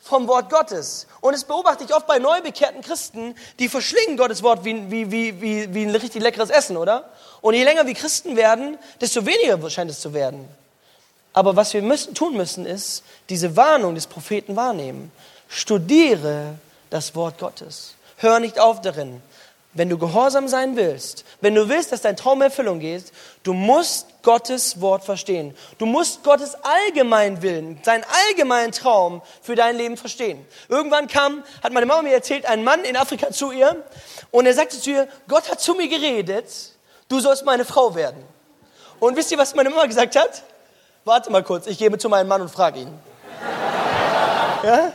vom 0.00 0.26
Wort 0.28 0.50
Gottes. 0.50 1.06
Und 1.20 1.34
das 1.34 1.44
beobachte 1.44 1.84
ich 1.84 1.94
oft 1.94 2.06
bei 2.06 2.18
neubekehrten 2.18 2.80
Christen, 2.80 3.34
die 3.58 3.68
verschlingen 3.68 4.16
Gottes 4.16 4.42
Wort 4.42 4.64
wie, 4.64 4.90
wie, 4.90 5.10
wie, 5.10 5.40
wie, 5.40 5.74
wie 5.74 5.84
ein 5.84 5.90
richtig 5.90 6.22
leckeres 6.22 6.50
Essen, 6.50 6.76
oder? 6.76 7.10
Und 7.42 7.54
je 7.54 7.64
länger 7.64 7.86
wir 7.86 7.94
Christen 7.94 8.36
werden, 8.36 8.78
desto 9.00 9.26
weniger 9.26 9.68
scheint 9.70 9.90
es 9.90 10.00
zu 10.00 10.14
werden. 10.14 10.48
Aber 11.32 11.54
was 11.54 11.74
wir 11.74 11.82
müssen, 11.82 12.14
tun 12.14 12.36
müssen, 12.36 12.66
ist 12.66 13.04
diese 13.28 13.56
Warnung 13.56 13.94
des 13.94 14.06
Propheten 14.06 14.56
wahrnehmen. 14.56 15.12
Studiere 15.52 16.54
das 16.90 17.16
Wort 17.16 17.38
Gottes. 17.38 17.94
Hör 18.18 18.38
nicht 18.38 18.60
auf 18.60 18.80
darin. 18.80 19.20
Wenn 19.72 19.88
du 19.88 19.98
gehorsam 19.98 20.46
sein 20.46 20.76
willst, 20.76 21.24
wenn 21.40 21.54
du 21.54 21.68
willst, 21.68 21.90
dass 21.90 22.02
dein 22.02 22.16
Traum 22.16 22.40
Erfüllung 22.40 22.78
geht, 22.78 23.12
du 23.42 23.52
musst 23.52 24.06
Gottes 24.22 24.80
Wort 24.80 25.04
verstehen. 25.04 25.56
Du 25.78 25.86
musst 25.86 26.22
Gottes 26.22 26.56
allgemeinen 26.62 27.42
Willen, 27.42 27.80
seinen 27.82 28.04
allgemeinen 28.28 28.72
Traum 28.72 29.22
für 29.42 29.56
dein 29.56 29.76
Leben 29.76 29.96
verstehen. 29.96 30.44
Irgendwann 30.68 31.08
kam, 31.08 31.42
hat 31.62 31.72
meine 31.72 31.86
Mama 31.86 32.02
mir 32.02 32.14
erzählt, 32.14 32.46
ein 32.46 32.62
Mann 32.62 32.84
in 32.84 32.96
Afrika 32.96 33.30
zu 33.30 33.50
ihr 33.50 33.76
und 34.30 34.46
er 34.46 34.54
sagte 34.54 34.80
zu 34.80 34.90
ihr, 34.90 35.08
Gott 35.28 35.50
hat 35.50 35.60
zu 35.60 35.74
mir 35.74 35.88
geredet, 35.88 36.46
du 37.08 37.18
sollst 37.18 37.44
meine 37.44 37.64
Frau 37.64 37.94
werden. 37.96 38.22
Und 39.00 39.16
wisst 39.16 39.32
ihr, 39.32 39.38
was 39.38 39.54
meine 39.54 39.70
Mama 39.70 39.86
gesagt 39.86 40.14
hat? 40.14 40.42
Warte 41.04 41.30
mal 41.30 41.42
kurz, 41.42 41.66
ich 41.66 41.78
gehe 41.78 41.96
zu 41.98 42.08
meinem 42.08 42.28
Mann 42.28 42.40
und 42.40 42.50
frage 42.50 42.80
ihn. 42.80 42.98
Ja? 44.62 44.92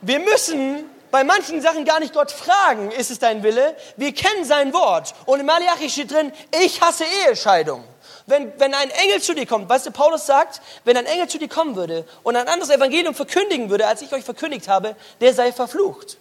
Wir 0.00 0.20
müssen 0.20 0.88
bei 1.10 1.24
manchen 1.24 1.60
Sachen 1.60 1.84
gar 1.84 2.00
nicht 2.00 2.12
Gott 2.12 2.30
fragen, 2.30 2.90
ist 2.90 3.10
es 3.10 3.18
dein 3.18 3.42
Wille? 3.42 3.76
Wir 3.96 4.12
kennen 4.12 4.44
sein 4.44 4.72
Wort. 4.72 5.14
Und 5.26 5.40
in 5.40 5.46
Malachi 5.46 5.88
steht 5.88 6.12
drin, 6.12 6.32
ich 6.62 6.80
hasse 6.80 7.04
Ehescheidung. 7.26 7.84
Wenn, 8.26 8.52
wenn 8.60 8.74
ein 8.74 8.90
Engel 8.90 9.22
zu 9.22 9.34
dir 9.34 9.46
kommt, 9.46 9.68
weißt 9.70 9.86
du, 9.86 9.90
Paulus 9.90 10.26
sagt, 10.26 10.60
wenn 10.84 10.98
ein 10.98 11.06
Engel 11.06 11.28
zu 11.28 11.38
dir 11.38 11.48
kommen 11.48 11.76
würde 11.76 12.04
und 12.22 12.36
ein 12.36 12.46
anderes 12.46 12.70
Evangelium 12.70 13.14
verkündigen 13.14 13.70
würde, 13.70 13.86
als 13.86 14.02
ich 14.02 14.12
euch 14.12 14.24
verkündigt 14.24 14.68
habe, 14.68 14.96
der 15.20 15.32
sei 15.32 15.50
verflucht. 15.50 16.18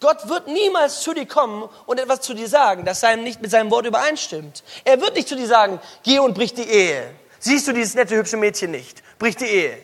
Gott 0.00 0.28
wird 0.28 0.48
niemals 0.48 1.02
zu 1.02 1.12
dir 1.12 1.26
kommen 1.26 1.68
und 1.86 2.00
etwas 2.00 2.22
zu 2.22 2.34
dir 2.34 2.48
sagen, 2.48 2.84
das 2.84 3.02
nicht 3.18 3.42
mit 3.42 3.50
seinem 3.50 3.70
Wort 3.70 3.86
übereinstimmt. 3.86 4.64
Er 4.84 5.00
wird 5.00 5.14
nicht 5.14 5.28
zu 5.28 5.36
dir 5.36 5.46
sagen, 5.46 5.78
geh 6.02 6.18
und 6.18 6.34
brich 6.34 6.54
die 6.54 6.68
Ehe. 6.68 7.14
Siehst 7.38 7.68
du 7.68 7.72
dieses 7.72 7.94
nette, 7.94 8.16
hübsche 8.16 8.36
Mädchen 8.36 8.70
nicht? 8.70 9.02
Brich 9.18 9.36
die 9.36 9.44
Ehe. 9.44 9.78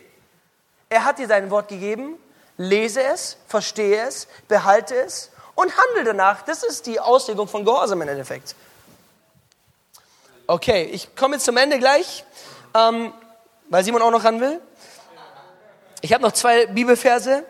Er 0.88 1.04
hat 1.04 1.18
dir 1.18 1.28
sein 1.28 1.50
Wort 1.50 1.68
gegeben 1.68 2.18
lese 2.58 3.02
es, 3.02 3.38
verstehe 3.46 4.02
es, 4.06 4.28
behalte 4.48 4.94
es 4.94 5.30
und 5.54 5.72
handle 5.76 6.04
danach. 6.04 6.42
Das 6.42 6.62
ist 6.62 6.86
die 6.86 7.00
Auslegung 7.00 7.48
von 7.48 7.64
Gehorsam 7.64 8.02
im 8.02 8.08
Endeffekt. 8.08 8.54
Okay, 10.46 10.84
ich 10.84 11.14
komme 11.16 11.36
jetzt 11.36 11.44
zum 11.44 11.56
Ende 11.56 11.78
gleich, 11.78 12.24
ähm, 12.74 13.12
weil 13.68 13.84
Simon 13.84 14.02
auch 14.02 14.10
noch 14.10 14.24
ran 14.24 14.40
will. 14.40 14.60
Ich 16.00 16.12
habe 16.12 16.22
noch 16.22 16.32
zwei 16.32 16.66
Bibelverse. 16.66 17.44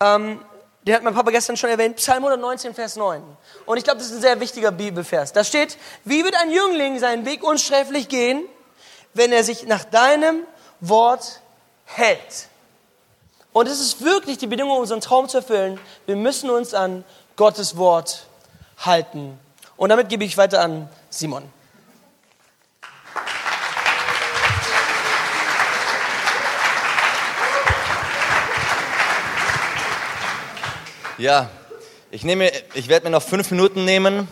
Ähm, 0.00 0.40
der 0.82 0.96
hat 0.96 1.02
mein 1.02 1.14
Papa 1.14 1.30
gestern 1.30 1.56
schon 1.56 1.68
erwähnt, 1.68 1.96
Psalm 1.96 2.24
119, 2.24 2.74
Vers 2.74 2.96
9. 2.96 3.22
Und 3.66 3.76
ich 3.76 3.84
glaube, 3.84 3.98
das 3.98 4.08
ist 4.08 4.14
ein 4.14 4.22
sehr 4.22 4.40
wichtiger 4.40 4.72
Bibelvers. 4.72 5.32
Da 5.32 5.44
steht, 5.44 5.76
wie 6.04 6.24
wird 6.24 6.34
ein 6.36 6.50
Jüngling 6.50 6.98
seinen 6.98 7.26
Weg 7.26 7.44
unsträflich 7.44 8.08
gehen, 8.08 8.44
wenn 9.12 9.30
er 9.30 9.44
sich 9.44 9.66
nach 9.66 9.84
deinem 9.84 10.46
Wort 10.80 11.40
hält? 11.84 12.48
Und 13.52 13.66
es 13.66 13.80
ist 13.80 14.04
wirklich 14.04 14.38
die 14.38 14.46
Bedingung, 14.46 14.78
unseren 14.78 15.00
Traum 15.00 15.28
zu 15.28 15.38
erfüllen. 15.38 15.80
Wir 16.06 16.14
müssen 16.14 16.50
uns 16.50 16.72
an 16.72 17.04
Gottes 17.34 17.76
Wort 17.76 18.26
halten. 18.78 19.38
Und 19.76 19.88
damit 19.88 20.08
gebe 20.08 20.24
ich 20.24 20.36
weiter 20.36 20.60
an 20.60 20.88
Simon. 21.08 21.42
Ja, 31.18 31.50
ich, 32.12 32.24
nehme, 32.24 32.50
ich 32.74 32.88
werde 32.88 33.04
mir 33.04 33.10
noch 33.10 33.22
fünf 33.22 33.50
Minuten 33.50 33.84
nehmen. 33.84 34.28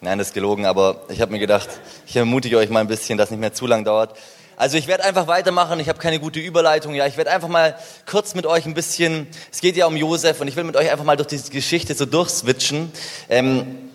Nein, 0.00 0.18
das 0.18 0.28
ist 0.28 0.34
gelogen, 0.34 0.64
aber 0.64 1.02
ich 1.08 1.20
habe 1.20 1.32
mir 1.32 1.38
gedacht, 1.38 1.68
ich 2.06 2.16
ermutige 2.16 2.56
euch 2.56 2.70
mal 2.70 2.80
ein 2.80 2.88
bisschen, 2.88 3.18
dass 3.18 3.30
nicht 3.30 3.40
mehr 3.40 3.52
zu 3.52 3.66
lang 3.66 3.84
dauert. 3.84 4.16
Also 4.58 4.78
ich 4.78 4.86
werde 4.86 5.04
einfach 5.04 5.26
weitermachen, 5.26 5.78
ich 5.80 5.88
habe 5.90 5.98
keine 5.98 6.18
gute 6.18 6.40
Überleitung, 6.40 6.94
ja, 6.94 7.06
ich 7.06 7.18
werde 7.18 7.30
einfach 7.30 7.48
mal 7.48 7.76
kurz 8.10 8.34
mit 8.34 8.46
euch 8.46 8.64
ein 8.64 8.72
bisschen, 8.72 9.26
es 9.52 9.60
geht 9.60 9.76
ja 9.76 9.84
um 9.86 9.96
Josef 9.96 10.40
und 10.40 10.48
ich 10.48 10.56
will 10.56 10.64
mit 10.64 10.76
euch 10.76 10.90
einfach 10.90 11.04
mal 11.04 11.16
durch 11.16 11.28
diese 11.28 11.50
Geschichte 11.50 11.94
so 11.94 12.06
durchswitchen. 12.06 12.90
Ähm, 13.28 13.90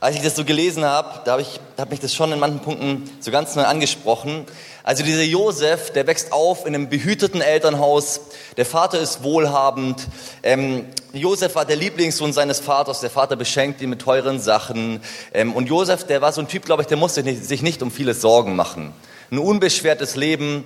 als 0.00 0.16
ich 0.16 0.22
das 0.22 0.36
so 0.36 0.44
gelesen 0.44 0.84
habe, 0.84 1.20
da 1.24 1.32
habe 1.32 1.42
ich, 1.42 1.60
hat 1.78 1.88
mich 1.88 2.00
das 2.00 2.12
schon 2.12 2.30
in 2.30 2.38
manchen 2.38 2.60
Punkten 2.60 3.08
so 3.20 3.30
ganz 3.30 3.54
neu 3.54 3.62
angesprochen. 3.64 4.44
Also 4.82 5.02
dieser 5.02 5.22
Josef, 5.22 5.92
der 5.92 6.06
wächst 6.06 6.32
auf 6.32 6.66
in 6.66 6.74
einem 6.74 6.90
behüteten 6.90 7.40
Elternhaus. 7.40 8.20
Der 8.58 8.66
Vater 8.66 8.98
ist 8.98 9.22
wohlhabend. 9.22 10.08
Ähm, 10.42 10.86
Josef 11.14 11.54
war 11.54 11.64
der 11.64 11.76
Lieblingssohn 11.76 12.34
seines 12.34 12.60
Vaters. 12.60 13.00
Der 13.00 13.10
Vater 13.10 13.36
beschenkt 13.36 13.80
ihn 13.80 13.90
mit 13.90 14.02
teuren 14.02 14.40
Sachen. 14.40 15.00
Ähm, 15.32 15.54
und 15.54 15.68
Josef, 15.68 16.04
der 16.04 16.20
war 16.20 16.32
so 16.32 16.40
ein 16.40 16.48
Typ, 16.48 16.66
glaube 16.66 16.82
ich, 16.82 16.88
der 16.88 16.98
musste 16.98 17.22
sich 17.22 17.62
nicht 17.62 17.80
um 17.80 17.92
viele 17.92 18.12
Sorgen 18.12 18.56
machen 18.56 18.92
ein 19.32 19.38
unbeschwertes 19.38 20.14
Leben. 20.14 20.64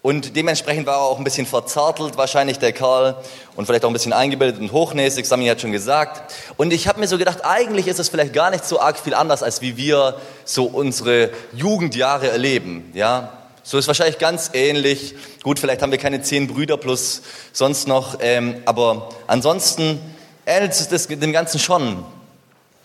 Und 0.00 0.34
dementsprechend 0.34 0.86
war 0.86 0.94
er 0.94 1.02
auch 1.02 1.18
ein 1.18 1.24
bisschen 1.24 1.44
verzärtelt, 1.44 2.16
wahrscheinlich 2.16 2.58
der 2.58 2.72
Karl, 2.72 3.16
und 3.54 3.66
vielleicht 3.66 3.84
auch 3.84 3.90
ein 3.90 3.92
bisschen 3.92 4.14
eingebildet 4.14 4.58
und 4.58 4.72
hochnäsig, 4.72 5.26
Sami 5.26 5.46
hat 5.46 5.60
schon 5.60 5.72
gesagt. 5.72 6.32
Und 6.56 6.72
ich 6.72 6.88
habe 6.88 7.00
mir 7.00 7.06
so 7.06 7.18
gedacht, 7.18 7.44
eigentlich 7.44 7.86
ist 7.86 7.98
es 7.98 8.08
vielleicht 8.08 8.32
gar 8.32 8.50
nicht 8.50 8.64
so 8.64 8.80
arg 8.80 8.98
viel 8.98 9.12
anders, 9.12 9.42
als 9.42 9.60
wie 9.60 9.76
wir 9.76 10.18
so 10.46 10.64
unsere 10.64 11.28
Jugendjahre 11.52 12.30
erleben. 12.30 12.90
Ja, 12.94 13.34
so 13.62 13.76
ist 13.76 13.88
wahrscheinlich 13.88 14.16
ganz 14.16 14.50
ähnlich. 14.54 15.14
Gut, 15.42 15.58
vielleicht 15.58 15.82
haben 15.82 15.90
wir 15.90 15.98
keine 15.98 16.22
zehn 16.22 16.46
Brüder 16.46 16.78
plus 16.78 17.20
sonst 17.52 17.86
noch, 17.86 18.18
ähm, 18.20 18.62
aber 18.64 19.10
ansonsten 19.26 20.00
ähnelt 20.46 20.72
es 20.72 21.08
dem 21.08 21.32
Ganzen 21.32 21.58
schon. 21.58 22.06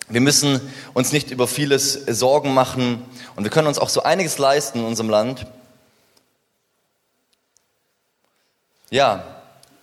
Wir 0.07 0.21
müssen 0.21 0.61
uns 0.93 1.11
nicht 1.11 1.31
über 1.31 1.47
vieles 1.47 1.93
Sorgen 1.93 2.53
machen 2.53 3.03
und 3.35 3.43
wir 3.43 3.51
können 3.51 3.67
uns 3.67 3.79
auch 3.79 3.89
so 3.89 4.03
einiges 4.03 4.37
leisten 4.37 4.79
in 4.79 4.85
unserem 4.85 5.09
Land. 5.09 5.47
Ja, 8.91 9.23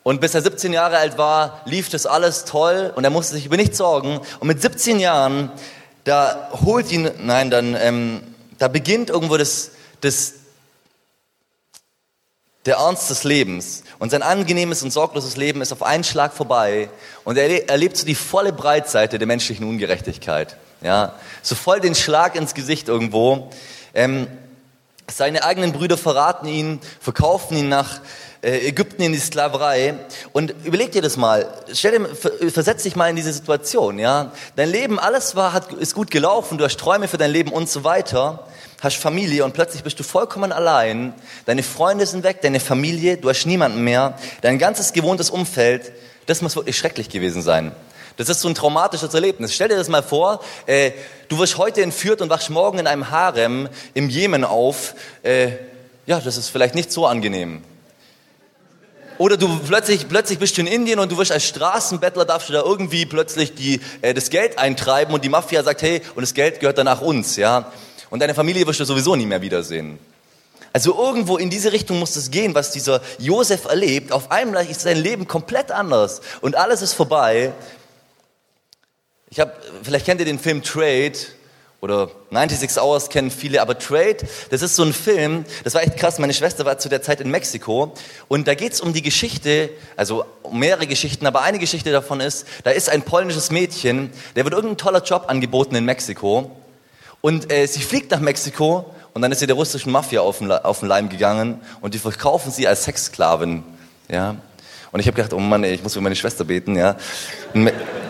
und 0.04 0.20
bis 0.20 0.34
er 0.34 0.42
17 0.42 0.72
Jahre 0.72 0.98
alt 0.98 1.18
war, 1.18 1.60
lief 1.64 1.88
das 1.88 2.06
alles 2.06 2.44
toll 2.44 2.92
und 2.94 3.04
er 3.04 3.10
musste 3.10 3.34
sich 3.34 3.46
über 3.46 3.56
nichts 3.56 3.78
sorgen. 3.78 4.20
Und 4.40 4.46
mit 4.46 4.62
17 4.62 5.00
Jahren, 5.00 5.50
da 6.04 6.50
holt 6.64 6.90
ihn, 6.92 7.10
nein, 7.18 7.50
dann, 7.50 7.76
ähm, 7.76 8.22
da 8.58 8.68
beginnt 8.68 9.10
irgendwo 9.10 9.36
das, 9.36 9.72
das, 10.00 10.34
der 12.66 12.76
Ernst 12.76 13.10
des 13.10 13.24
Lebens. 13.24 13.82
Und 13.98 14.10
sein 14.10 14.22
angenehmes 14.22 14.82
und 14.82 14.92
sorgloses 14.92 15.36
Leben 15.36 15.60
ist 15.60 15.72
auf 15.72 15.82
einen 15.82 16.04
Schlag 16.04 16.32
vorbei. 16.32 16.88
Und 17.24 17.36
er 17.36 17.68
erlebt 17.68 17.96
so 17.96 18.06
die 18.06 18.14
volle 18.14 18.52
Breitseite 18.52 19.18
der 19.18 19.26
menschlichen 19.26 19.68
Ungerechtigkeit. 19.68 20.56
Ja, 20.80 21.14
so 21.42 21.54
voll 21.54 21.80
den 21.80 21.94
Schlag 21.94 22.34
ins 22.34 22.54
Gesicht 22.54 22.88
irgendwo. 22.88 23.50
Ähm, 23.94 24.26
seine 25.10 25.44
eigenen 25.44 25.72
Brüder 25.72 25.96
verraten 25.96 26.46
ihn, 26.46 26.80
verkaufen 27.00 27.56
ihn 27.56 27.68
nach 27.68 28.00
Ägypten 28.42 29.02
in 29.02 29.12
die 29.12 29.18
Sklaverei. 29.18 29.94
Und 30.32 30.54
überleg 30.64 30.92
dir 30.92 31.02
das 31.02 31.16
mal. 31.16 31.46
Stell 31.72 31.98
dir, 31.98 32.50
versetz 32.50 32.82
dich 32.82 32.96
mal 32.96 33.08
in 33.08 33.16
diese 33.16 33.32
Situation. 33.32 33.98
Ja, 33.98 34.32
dein 34.56 34.70
Leben, 34.70 34.98
alles 34.98 35.36
war, 35.36 35.52
hat, 35.52 35.72
ist 35.72 35.94
gut 35.94 36.10
gelaufen. 36.10 36.58
Du 36.58 36.64
hast 36.64 36.78
Träume 36.78 37.08
für 37.08 37.18
dein 37.18 37.30
Leben 37.30 37.52
und 37.52 37.68
so 37.68 37.84
weiter 37.84 38.46
hast 38.82 38.96
Familie 38.96 39.44
und 39.44 39.54
plötzlich 39.54 39.84
bist 39.84 40.00
du 40.00 40.02
vollkommen 40.02 40.50
allein, 40.50 41.14
deine 41.46 41.62
Freunde 41.62 42.04
sind 42.04 42.24
weg, 42.24 42.42
deine 42.42 42.58
Familie, 42.58 43.16
du 43.16 43.28
hast 43.28 43.46
niemanden 43.46 43.84
mehr, 43.84 44.18
dein 44.40 44.58
ganzes 44.58 44.92
gewohntes 44.92 45.30
Umfeld, 45.30 45.92
das 46.26 46.42
muss 46.42 46.56
wirklich 46.56 46.76
schrecklich 46.76 47.08
gewesen 47.08 47.42
sein. 47.42 47.72
Das 48.16 48.28
ist 48.28 48.40
so 48.40 48.48
ein 48.48 48.54
traumatisches 48.54 49.14
Erlebnis. 49.14 49.54
Stell 49.54 49.68
dir 49.68 49.76
das 49.76 49.88
mal 49.88 50.02
vor, 50.02 50.40
äh, 50.66 50.90
du 51.28 51.38
wirst 51.38 51.56
heute 51.56 51.82
entführt 51.82 52.20
und 52.20 52.28
wachst 52.28 52.50
morgen 52.50 52.78
in 52.78 52.86
einem 52.86 53.10
Harem 53.10 53.68
im 53.94 54.10
Jemen 54.10 54.44
auf. 54.44 54.94
Äh, 55.22 55.52
ja, 56.04 56.20
das 56.20 56.36
ist 56.36 56.48
vielleicht 56.48 56.74
nicht 56.74 56.92
so 56.92 57.06
angenehm. 57.06 57.62
Oder 59.18 59.36
du 59.36 59.58
plötzlich, 59.58 60.08
plötzlich 60.08 60.38
bist 60.38 60.56
du 60.56 60.62
in 60.62 60.66
Indien 60.66 60.98
und 60.98 61.12
du 61.12 61.18
wirst 61.18 61.32
als 61.32 61.44
Straßenbettler, 61.44 62.24
darfst 62.24 62.48
du 62.48 62.52
da 62.52 62.62
irgendwie 62.62 63.06
plötzlich 63.06 63.54
die, 63.54 63.80
äh, 64.00 64.14
das 64.14 64.30
Geld 64.30 64.58
eintreiben 64.58 65.14
und 65.14 65.24
die 65.24 65.28
Mafia 65.28 65.62
sagt, 65.62 65.82
hey, 65.82 66.02
und 66.14 66.22
das 66.22 66.34
Geld 66.34 66.60
gehört 66.60 66.78
danach 66.78 67.00
uns, 67.00 67.36
ja. 67.36 67.70
Und 68.10 68.20
deine 68.20 68.34
Familie 68.34 68.66
wirst 68.66 68.80
du 68.80 68.84
sowieso 68.84 69.16
nie 69.16 69.26
mehr 69.26 69.40
wiedersehen. 69.40 69.98
Also 70.72 70.96
irgendwo 70.96 71.36
in 71.36 71.50
diese 71.50 71.72
Richtung 71.72 71.98
muss 71.98 72.16
es 72.16 72.30
gehen, 72.30 72.54
was 72.54 72.72
dieser 72.72 73.00
Josef 73.18 73.66
erlebt. 73.66 74.12
Auf 74.12 74.30
einmal 74.30 74.66
ist 74.66 74.80
sein 74.80 74.96
Leben 74.96 75.28
komplett 75.28 75.70
anders 75.70 76.22
und 76.40 76.56
alles 76.56 76.80
ist 76.80 76.94
vorbei. 76.94 77.52
Ich 79.28 79.40
habe, 79.40 79.52
vielleicht 79.82 80.06
kennt 80.06 80.20
ihr 80.20 80.26
den 80.26 80.38
Film 80.38 80.62
Trade 80.62 81.12
oder 81.82 82.10
96 82.30 82.80
Hours 82.80 83.08
kennen 83.08 83.32
viele, 83.32 83.60
aber 83.60 83.76
Trade, 83.76 84.18
das 84.50 84.62
ist 84.62 84.76
so 84.76 84.84
ein 84.84 84.92
Film, 84.92 85.44
das 85.64 85.74
war 85.74 85.82
echt 85.82 85.96
krass. 85.96 86.20
Meine 86.20 86.32
Schwester 86.32 86.64
war 86.64 86.78
zu 86.78 86.88
der 86.88 87.02
Zeit 87.02 87.20
in 87.20 87.28
Mexiko 87.28 87.92
und 88.28 88.46
da 88.46 88.54
geht's 88.54 88.80
um 88.80 88.92
die 88.92 89.02
Geschichte, 89.02 89.68
also 89.96 90.24
um 90.42 90.60
mehrere 90.60 90.86
Geschichten, 90.86 91.26
aber 91.26 91.42
eine 91.42 91.58
Geschichte 91.58 91.90
davon 91.90 92.20
ist, 92.20 92.46
da 92.62 92.70
ist 92.70 92.88
ein 92.88 93.02
polnisches 93.02 93.50
Mädchen, 93.50 94.12
der 94.36 94.44
wird 94.44 94.54
irgendein 94.54 94.78
toller 94.78 95.02
Job 95.02 95.24
angeboten 95.26 95.74
in 95.74 95.84
Mexiko 95.84 96.52
und 97.20 97.52
äh, 97.52 97.66
sie 97.66 97.82
fliegt 97.82 98.12
nach 98.12 98.20
Mexiko 98.20 98.94
und 99.12 99.22
dann 99.22 99.32
ist 99.32 99.40
sie 99.40 99.48
der 99.48 99.56
russischen 99.56 99.90
Mafia 99.90 100.20
auf 100.20 100.38
den, 100.38 100.52
auf 100.52 100.78
den 100.78 100.88
Leim 100.88 101.08
gegangen 101.08 101.62
und 101.80 101.94
die 101.94 101.98
verkaufen 101.98 102.52
sie 102.52 102.68
als 102.68 102.84
Sexsklavin. 102.84 103.64
Ja. 104.08 104.36
Und 104.92 105.00
ich 105.00 105.06
habe 105.06 105.16
gedacht, 105.16 105.32
oh 105.32 105.40
Mann, 105.40 105.64
ey, 105.64 105.74
ich 105.74 105.82
muss 105.82 105.94
für 105.94 106.00
meine 106.00 106.14
Schwester 106.14 106.44
beten, 106.44 106.76
ja. 106.76 106.96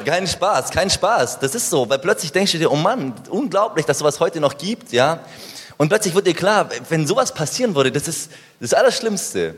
Kein 0.04 0.26
Spaß, 0.26 0.70
kein 0.70 0.90
Spaß. 0.90 1.38
Das 1.38 1.54
ist 1.54 1.70
so, 1.70 1.88
weil 1.88 2.00
plötzlich 2.00 2.32
denkst 2.32 2.52
du 2.52 2.58
dir, 2.58 2.70
oh 2.70 2.76
Mann, 2.76 3.14
unglaublich, 3.30 3.86
dass 3.86 4.00
sowas 4.00 4.20
heute 4.20 4.40
noch 4.40 4.58
gibt, 4.58 4.92
ja. 4.92 5.20
Und 5.76 5.88
plötzlich 5.88 6.14
wird 6.14 6.26
dir 6.26 6.34
klar, 6.34 6.68
wenn 6.88 7.06
sowas 7.06 7.32
passieren 7.32 7.74
würde, 7.74 7.90
das 7.92 8.08
ist 8.08 8.30
das 8.60 8.74
Allerschlimmste. 8.74 9.54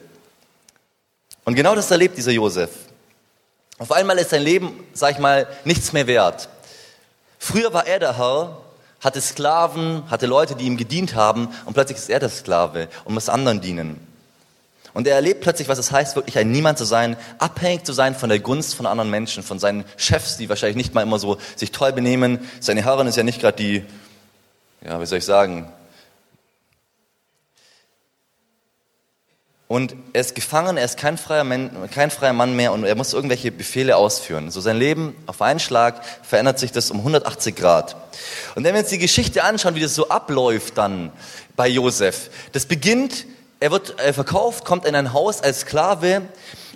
Und 1.45 1.55
genau 1.55 1.75
das 1.75 1.91
erlebt 1.91 2.16
dieser 2.16 2.31
Josef. 2.31 2.70
Auf 3.79 3.91
einmal 3.91 4.18
ist 4.18 4.31
sein 4.31 4.43
Leben, 4.43 4.85
sag 4.93 5.12
ich 5.12 5.18
mal, 5.18 5.49
nichts 5.64 5.93
mehr 5.93 6.07
wert. 6.07 6.49
Früher 7.39 7.72
war 7.72 7.87
er 7.87 7.99
der 7.99 8.16
Herr 8.16 8.59
hatte 9.05 9.20
Sklaven, 9.20 10.11
hatte 10.11 10.27
Leute, 10.27 10.55
die 10.57 10.64
ihm 10.64 10.79
gedient 10.79 11.14
haben 11.14 11.49
und 11.66 11.75
plötzlich 11.75 11.99
ist 11.99 12.09
er 12.09 12.20
der 12.20 12.31
Sklave 12.31 12.89
und 13.05 13.12
muss 13.12 13.29
anderen 13.29 13.61
dienen. 13.61 14.14
Und 14.95 15.07
er 15.07 15.16
erlebt 15.16 15.40
plötzlich, 15.40 15.68
was 15.68 15.78
es 15.78 15.92
heißt, 15.92 16.16
wirklich 16.16 16.38
ein 16.38 16.51
Niemand 16.51 16.78
zu 16.78 16.84
sein, 16.84 17.16
abhängig 17.38 17.84
zu 17.84 17.92
sein 17.92 18.14
von 18.14 18.28
der 18.28 18.38
Gunst 18.38 18.74
von 18.74 18.86
anderen 18.86 19.11
Menschen, 19.11 19.42
von 19.42 19.59
seinen 19.59 19.84
Chefs, 19.97 20.36
die 20.36 20.49
wahrscheinlich 20.49 20.76
nicht 20.76 20.95
mal 20.95 21.03
immer 21.03 21.18
so 21.18 21.38
sich 21.57 21.72
toll 21.72 21.92
benehmen. 21.92 22.38
Seine 22.61 22.84
Herrin 22.84 23.09
ist 23.09 23.16
ja 23.16 23.24
nicht 23.24 23.40
gerade 23.40 23.57
die, 23.57 23.84
ja, 24.84 25.01
wie 25.01 25.07
soll 25.07 25.18
ich 25.18 25.24
sagen, 25.24 25.68
Und 29.66 29.97
er 30.12 30.20
ist 30.20 30.34
gefangen, 30.34 30.76
er 30.76 30.84
ist 30.84 30.99
kein 30.99 31.16
freier, 31.16 31.42
Mann, 31.42 31.90
kein 31.90 32.11
freier 32.11 32.32
Mann 32.34 32.55
mehr 32.55 32.72
und 32.72 32.84
er 32.84 32.95
muss 32.95 33.12
irgendwelche 33.12 33.51
Befehle 33.51 33.97
ausführen. 33.97 34.53
So 34.53 34.61
sein 34.61 34.76
Leben 34.76 35.16
auf 35.26 35.40
einen 35.40 35.59
Schlag 35.59 36.05
verändert 36.22 36.59
sich 36.59 36.70
das 36.70 36.92
um 36.92 36.99
180 36.99 37.57
Grad. 37.57 37.97
Und 38.55 38.62
wenn 38.62 38.74
wir 38.74 38.82
uns 38.82 38.90
die 38.90 38.99
Geschichte 38.99 39.42
anschauen, 39.42 39.74
wie 39.74 39.80
das 39.80 39.95
so 39.95 40.11
abläuft 40.11 40.76
dann 40.78 41.11
bei 41.57 41.66
Josef, 41.66 42.30
das 42.53 42.66
beginnt, 42.66 43.26
er 43.65 43.71
wird 43.71 43.95
verkauft, 44.12 44.67
kommt 44.67 44.85
in 44.85 44.95
ein 44.95 45.15
Haus 45.15 45.41
als 45.41 45.61
Sklave 45.61 46.21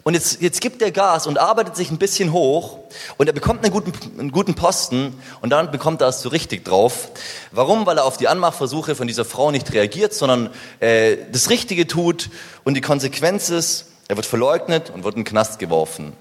und 0.04 0.14
jetzt, 0.14 0.40
jetzt 0.40 0.62
gibt 0.62 0.80
er 0.80 0.90
Gas 0.90 1.26
und 1.26 1.36
arbeitet 1.36 1.76
sich 1.76 1.90
ein 1.90 1.98
bisschen 1.98 2.32
hoch 2.32 2.78
und 3.18 3.26
er 3.26 3.34
bekommt 3.34 3.62
einen 3.62 3.74
guten, 3.74 3.92
einen 4.18 4.32
guten 4.32 4.54
Posten 4.54 5.20
und 5.42 5.50
dann 5.50 5.70
bekommt 5.70 6.00
er 6.00 6.08
es 6.08 6.22
so 6.22 6.30
richtig 6.30 6.64
drauf. 6.64 7.10
Warum? 7.52 7.84
Weil 7.84 7.98
er 7.98 8.06
auf 8.06 8.16
die 8.16 8.26
Anmachversuche 8.26 8.94
von 8.94 9.06
dieser 9.06 9.26
Frau 9.26 9.50
nicht 9.50 9.70
reagiert, 9.74 10.14
sondern 10.14 10.48
äh, 10.80 11.18
das 11.30 11.50
Richtige 11.50 11.86
tut 11.86 12.30
und 12.64 12.72
die 12.72 12.80
Konsequenz 12.80 13.50
ist, 13.50 13.84
er 14.08 14.16
wird 14.16 14.24
verleugnet 14.24 14.88
und 14.88 15.04
wird 15.04 15.14
in 15.14 15.24
den 15.24 15.28
Knast 15.28 15.58
geworfen. 15.58 16.14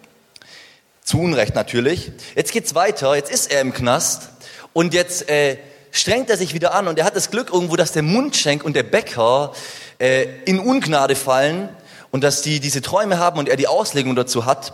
Zu 1.02 1.22
Unrecht 1.22 1.56
natürlich. 1.56 2.12
Jetzt 2.36 2.52
geht's 2.52 2.76
weiter, 2.76 3.16
jetzt 3.16 3.32
ist 3.32 3.54
er 3.54 3.62
im 3.62 3.74
Knast 3.74 4.32
und 4.74 4.94
jetzt 4.94 5.30
äh, 5.30 5.60
strengt 5.92 6.30
er 6.30 6.36
sich 6.36 6.54
wieder 6.54 6.74
an 6.74 6.90
und 6.90 7.00
er 7.00 7.06
hat 7.06 7.16
das 7.16 7.32
Glück 7.32 7.54
irgendwo, 7.54 7.78
dass 7.78 7.94
der 7.94 8.04
Mundschenk 8.04 8.66
und 8.66 8.76
der 8.76 8.84
Bäcker 8.84 9.54
äh, 10.00 10.28
in 10.46 10.60
Ungnade 10.60 11.16
fallen 11.16 11.70
und 12.12 12.24
dass 12.24 12.42
die 12.42 12.60
diese 12.60 12.82
Träume 12.82 13.20
haben 13.20 13.40
und 13.40 13.50
er 13.50 13.58
die 13.58 13.68
Auslegung 13.68 14.16
dazu 14.16 14.46
hat. 14.46 14.74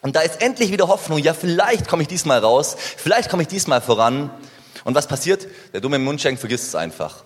Und 0.00 0.14
da 0.16 0.20
ist 0.20 0.40
endlich 0.42 0.70
wieder 0.70 0.88
Hoffnung, 0.88 1.18
ja, 1.18 1.34
vielleicht 1.34 1.88
komme 1.88 2.02
ich 2.02 2.08
diesmal 2.08 2.38
raus, 2.38 2.76
vielleicht 2.96 3.28
komme 3.30 3.42
ich 3.42 3.48
diesmal 3.48 3.80
voran. 3.80 4.30
Und 4.84 4.94
was 4.94 5.06
passiert? 5.06 5.46
Der 5.72 5.80
dumme 5.80 5.98
Mundschenk 5.98 6.38
vergisst 6.38 6.68
es 6.68 6.74
einfach. 6.74 7.24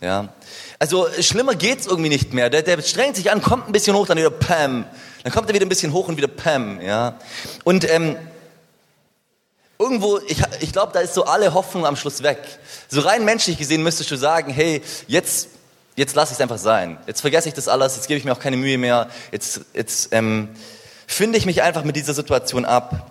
Ja. 0.00 0.28
Also 0.78 1.06
schlimmer 1.20 1.54
geht's 1.54 1.86
irgendwie 1.86 2.08
nicht 2.08 2.32
mehr. 2.32 2.50
Der, 2.50 2.62
der 2.62 2.80
strengt 2.82 3.16
sich 3.16 3.30
an, 3.30 3.42
kommt 3.42 3.68
ein 3.68 3.72
bisschen 3.72 3.94
hoch, 3.94 4.06
dann 4.06 4.18
wieder 4.18 4.30
Pam. 4.30 4.84
Dann 5.22 5.32
kommt 5.32 5.48
er 5.48 5.54
wieder 5.54 5.66
ein 5.66 5.68
bisschen 5.68 5.92
hoch 5.92 6.08
und 6.08 6.16
wieder 6.16 6.28
Pam. 6.28 6.80
Ja. 6.80 7.18
Und 7.64 7.88
ähm, 7.88 8.16
irgendwo, 9.78 10.18
ich, 10.26 10.42
ich 10.60 10.72
glaube, 10.72 10.92
da 10.92 11.00
ist 11.00 11.14
so 11.14 11.24
alle 11.24 11.54
Hoffnung 11.54 11.86
am 11.86 11.96
Schluss 11.96 12.22
weg. 12.22 12.38
So 12.88 13.00
rein 13.00 13.24
menschlich 13.24 13.58
gesehen 13.58 13.82
müsstest 13.82 14.10
du 14.10 14.16
sagen, 14.16 14.52
hey, 14.52 14.82
jetzt 15.06 15.48
jetzt 16.02 16.16
lasse 16.16 16.32
ich 16.32 16.38
es 16.38 16.40
einfach 16.40 16.58
sein. 16.58 16.98
Jetzt 17.06 17.20
vergesse 17.20 17.48
ich 17.48 17.54
das 17.54 17.68
alles, 17.68 17.94
jetzt 17.94 18.08
gebe 18.08 18.18
ich 18.18 18.24
mir 18.24 18.32
auch 18.32 18.40
keine 18.40 18.56
Mühe 18.56 18.76
mehr. 18.76 19.08
Jetzt, 19.30 19.60
jetzt 19.72 20.12
ähm, 20.12 20.48
finde 21.06 21.38
ich 21.38 21.46
mich 21.46 21.62
einfach 21.62 21.84
mit 21.84 21.94
dieser 21.94 22.12
Situation 22.12 22.64
ab. 22.64 23.08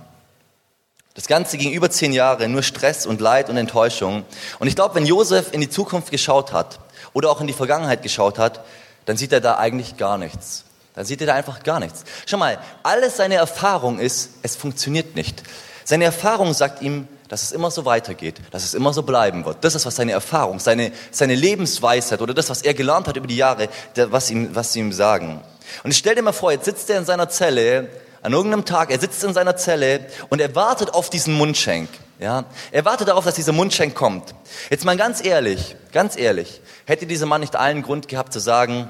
Das 1.14 1.28
Ganze 1.28 1.58
ging 1.58 1.72
über 1.72 1.90
zehn 1.90 2.12
Jahre, 2.12 2.50
nur 2.50 2.64
Stress 2.64 3.06
und 3.06 3.22
Leid 3.22 3.50
und 3.50 3.56
Enttäuschung. 3.56 4.26
Und 4.60 4.68
ich 4.68 4.76
glaube, 4.76 4.96
wenn 4.96 5.06
Josef 5.06 5.54
in 5.54 5.62
die 5.62 5.70
Zukunft 5.70 6.12
geschaut 6.12 6.52
hat 6.52 6.80
oder 7.14 7.30
auch 7.30 7.40
in 7.40 7.48
die 7.48 7.54
Vergangenheit 7.54 8.04
geschaut 8.04 8.38
hat, 8.38 8.62
dann 9.06 9.16
sieht 9.16 9.32
er 9.32 9.42
da 9.42 9.58
eigentlich 9.58 9.96
gar 9.98 10.18
nichts. 10.18 10.66
Dann 10.94 11.06
sieht 11.06 11.22
er 11.22 11.28
da 11.28 11.34
einfach 11.34 11.64
gar 11.64 11.80
nichts. 11.80 12.04
Schau 12.26 12.38
mal, 12.38 12.60
alles 12.84 13.18
seine 13.18 13.36
Erfahrung 13.36 14.00
ist, 14.00 14.32
es 14.42 14.58
funktioniert 14.58 15.16
nicht. 15.16 15.44
Seine 15.86 16.04
Erfahrung 16.04 16.54
sagt 16.54 16.82
ihm, 16.82 17.08
dass 17.32 17.44
es 17.44 17.54
immer 17.54 17.72
so 17.72 17.86
weitergeht, 17.86 18.36
dass 18.52 18.66
es 18.66 18.74
immer 18.74 18.92
so 18.92 19.04
bleiben 19.04 19.46
wird. 19.46 19.64
Das 19.64 19.74
ist, 19.74 19.86
was 19.86 19.96
seine 19.96 20.12
Erfahrung, 20.12 20.60
seine, 20.60 20.92
seine 21.12 21.34
Lebensweisheit 21.34 22.22
oder 22.22 22.34
das, 22.34 22.50
was 22.50 22.62
er 22.62 22.74
gelernt 22.74 23.08
hat 23.08 23.16
über 23.16 23.26
die 23.26 23.38
Jahre, 23.38 23.70
was, 23.96 24.30
ihm, 24.30 24.54
was 24.54 24.74
sie 24.74 24.82
ihm 24.82 24.92
sagen. 24.92 25.40
Und 25.86 25.92
ich 25.92 25.98
stell 25.98 26.14
dir 26.14 26.24
mal 26.24 26.34
vor, 26.34 26.52
jetzt 26.52 26.66
sitzt 26.66 26.90
er 26.90 26.98
in 26.98 27.06
seiner 27.06 27.30
Zelle, 27.30 27.88
an 28.22 28.34
irgendeinem 28.34 28.66
Tag, 28.66 28.92
er 28.92 29.00
sitzt 29.00 29.24
in 29.24 29.34
seiner 29.34 29.56
Zelle 29.56 30.08
und 30.28 30.42
er 30.42 30.54
wartet 30.56 30.94
auf 30.94 31.10
diesen 31.10 31.34
Mundschenk. 31.36 31.88
Ja, 32.20 32.44
er 32.70 32.84
wartet 32.84 33.08
darauf, 33.08 33.24
dass 33.24 33.36
dieser 33.36 33.54
Mundschenk 33.54 33.96
kommt. 33.96 34.36
Jetzt 34.70 34.84
mal 34.84 34.98
ganz 34.98 35.24
ehrlich, 35.24 35.78
ganz 35.94 36.18
ehrlich, 36.18 36.60
hätte 36.84 37.06
dieser 37.06 37.28
Mann 37.28 37.40
nicht 37.40 37.56
allen 37.56 37.82
Grund 37.82 38.10
gehabt 38.10 38.34
zu 38.34 38.40
sagen, 38.40 38.90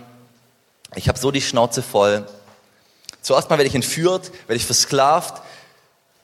ich 0.96 1.08
habe 1.08 1.20
so 1.20 1.30
die 1.30 1.42
Schnauze 1.42 1.84
voll. 1.84 2.26
Zuerst 3.22 3.52
mal 3.52 3.60
werde 3.60 3.70
ich 3.70 3.76
entführt, 3.76 4.32
werde 4.48 4.58
ich 4.58 4.66
versklavt, 4.66 5.44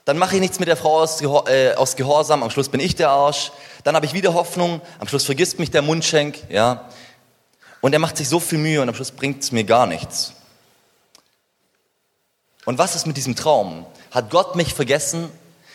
dann 0.08 0.16
mache 0.16 0.36
ich 0.36 0.40
nichts 0.40 0.58
mit 0.58 0.68
der 0.68 0.78
Frau 0.78 1.00
aus, 1.00 1.20
äh, 1.20 1.74
aus 1.74 1.94
Gehorsam, 1.94 2.42
am 2.42 2.48
Schluss 2.48 2.70
bin 2.70 2.80
ich 2.80 2.96
der 2.96 3.10
Arsch, 3.10 3.52
dann 3.84 3.94
habe 3.94 4.06
ich 4.06 4.14
wieder 4.14 4.32
Hoffnung, 4.32 4.80
am 5.00 5.06
Schluss 5.06 5.26
vergisst 5.26 5.58
mich 5.58 5.70
der 5.70 5.82
Mundschenk, 5.82 6.38
ja. 6.48 6.88
Und 7.82 7.92
er 7.92 7.98
macht 7.98 8.16
sich 8.16 8.26
so 8.26 8.40
viel 8.40 8.56
Mühe 8.56 8.80
und 8.80 8.88
am 8.88 8.94
Schluss 8.94 9.10
bringt 9.10 9.42
es 9.42 9.52
mir 9.52 9.64
gar 9.64 9.86
nichts. 9.86 10.32
Und 12.64 12.78
was 12.78 12.96
ist 12.96 13.06
mit 13.06 13.18
diesem 13.18 13.36
Traum? 13.36 13.84
Hat 14.10 14.30
Gott 14.30 14.56
mich 14.56 14.72
vergessen? 14.72 15.28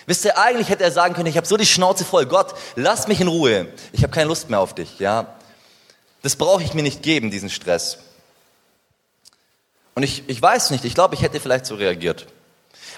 Wisst 0.08 0.26
ihr, 0.26 0.36
eigentlich 0.36 0.70
hätte 0.70 0.84
er 0.84 0.92
sagen 0.92 1.14
können, 1.14 1.28
ich 1.28 1.38
habe 1.38 1.46
so 1.46 1.56
die 1.56 1.68
Schnauze 1.68 2.04
voll, 2.04 2.26
Gott, 2.26 2.56
lass 2.76 3.08
mich 3.08 3.22
in 3.22 3.28
Ruhe, 3.28 3.68
ich 3.92 4.02
habe 4.02 4.12
keine 4.12 4.30
Lust 4.30 4.50
mehr 4.50 4.62
auf 4.62 4.74
dich, 4.74 4.98
ja. 4.98 5.28
Das 6.24 6.38
brauche 6.38 6.64
ich 6.64 6.74
mir 6.74 6.82
nicht 6.82 7.04
geben, 7.04 7.30
diesen 7.30 7.52
Stress. 7.52 8.00
Und 9.94 10.02
ich, 10.02 10.28
ich 10.28 10.42
weiß 10.42 10.72
nicht, 10.72 10.86
ich 10.86 10.96
glaube, 10.96 11.14
ich 11.14 11.22
hätte 11.22 11.40
vielleicht 11.40 11.68
so 11.68 11.76
reagiert. 11.76 12.26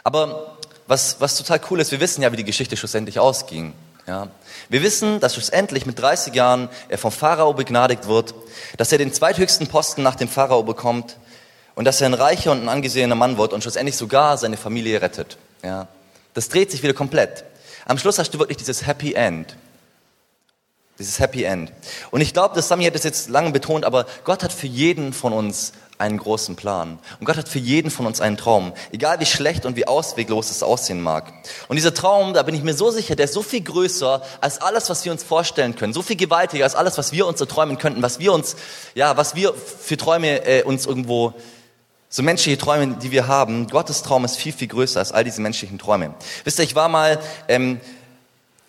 Aber 0.06 0.55
was, 0.88 1.20
was 1.20 1.38
total 1.38 1.60
cool 1.70 1.80
ist, 1.80 1.92
wir 1.92 2.00
wissen 2.00 2.22
ja, 2.22 2.32
wie 2.32 2.38
die 2.38 2.44
Geschichte 2.44 2.78
schlussendlich 2.78 3.20
ausging. 3.20 3.74
Ja. 4.08 4.28
Wir 4.70 4.84
wissen, 4.84 5.20
dass 5.20 5.34
schlussendlich 5.34 5.86
mit 5.86 6.00
30 6.00 6.36
Jahren 6.36 6.70
er 6.90 6.98
vom 6.98 7.12
Pharao 7.12 7.54
begnadigt 7.54 8.08
wird, 8.08 8.36
dass 8.78 8.92
er 8.92 9.00
den 9.00 9.12
zweithöchsten 9.12 9.68
Posten 9.68 10.04
nach 10.04 10.16
dem 10.16 10.30
Pharao 10.30 10.64
bekommt 10.64 11.18
und 11.74 11.86
dass 11.86 12.02
er 12.02 12.08
ein 12.08 12.14
reicher 12.14 12.52
und 12.52 12.62
ein 12.62 12.70
angesehener 12.70 13.16
Mann 13.16 13.38
wird 13.38 13.54
und 13.54 13.62
schlussendlich 13.62 13.98
sogar 13.98 14.38
seine 14.38 14.58
Familie 14.58 15.02
rettet. 15.02 15.38
Ja. 15.64 15.88
Das 16.34 16.50
dreht 16.50 16.70
sich 16.70 16.84
wieder 16.84 16.94
komplett. 16.94 17.46
Am 17.86 17.98
Schluss 17.98 18.20
hast 18.20 18.32
du 18.32 18.40
wirklich 18.40 18.58
dieses 18.58 18.86
Happy 18.86 19.14
End. 19.14 19.56
Dieses 21.00 21.20
Happy 21.20 21.44
End. 21.44 21.72
Und 22.12 22.22
ich 22.22 22.34
glaube, 22.34 22.56
dass 22.56 22.68
Sami 22.68 22.86
hat 22.86 22.96
das 22.96 23.04
jetzt 23.04 23.30
lange 23.30 23.52
betont, 23.52 23.86
aber 23.86 24.06
Gott 24.24 24.44
hat 24.44 24.54
für 24.54 24.68
jeden 24.68 25.14
von 25.14 25.34
uns 25.34 25.74
einen 25.98 26.18
großen 26.18 26.56
Plan. 26.56 27.00
Und 27.20 27.26
Gott 27.26 27.38
hat 27.38 27.48
für 27.48 27.60
jeden 27.60 27.90
von 27.90 28.06
uns 28.06 28.22
einen 28.22 28.38
Traum, 28.38 28.74
egal 28.92 29.20
wie 29.20 29.26
schlecht 29.26 29.66
und 29.66 29.76
wie 29.76 29.88
ausweglos 29.88 30.52
es 30.52 30.64
aussehen 30.64 31.02
mag. 31.02 31.32
Und 31.68 31.78
dieser 31.78 31.94
Traum, 31.94 32.34
da 32.34 32.44
bin 32.44 32.56
ich 32.56 32.64
mir 32.64 32.74
so 32.74 32.92
sicher, 32.92 33.16
der 33.16 33.26
ist 33.26 33.34
so 33.34 33.42
viel 33.42 33.62
größer 33.62 34.22
als 34.42 34.62
alles, 34.62 34.90
was 34.90 35.06
wir 35.06 35.12
uns 35.12 35.24
vorstellen 35.24 35.76
können, 35.76 35.94
so 35.94 36.02
viel 36.02 36.16
gewaltiger 36.16 36.66
als 36.66 36.76
alles, 36.76 36.98
was 36.98 37.12
wir 37.12 37.26
uns 37.26 37.40
erträumen 37.40 37.78
könnten, 37.78 38.02
was 38.02 38.20
wir 38.20 38.34
uns, 38.34 38.56
ja, 38.94 39.16
was 39.18 39.36
wir 39.36 39.54
für 39.54 39.98
Träume 39.98 40.46
äh, 40.46 40.64
uns 40.64 40.86
irgendwo 40.86 41.34
so 42.10 42.24
menschliche 42.24 42.58
Träume, 42.58 42.96
die 42.96 43.12
wir 43.12 43.28
haben, 43.28 43.68
Gottes 43.68 44.02
Traum 44.02 44.24
ist 44.26 44.38
viel, 44.38 44.54
viel 44.54 44.68
größer 44.68 45.00
als 45.00 45.12
all 45.12 45.24
diese 45.24 45.42
menschlichen 45.42 45.78
Träume. 45.80 46.14
Wisst 46.44 46.60
ihr, 46.60 46.64
ich 46.64 46.76
war 46.76 46.88
mal 46.88 47.20
ähm, 47.48 47.82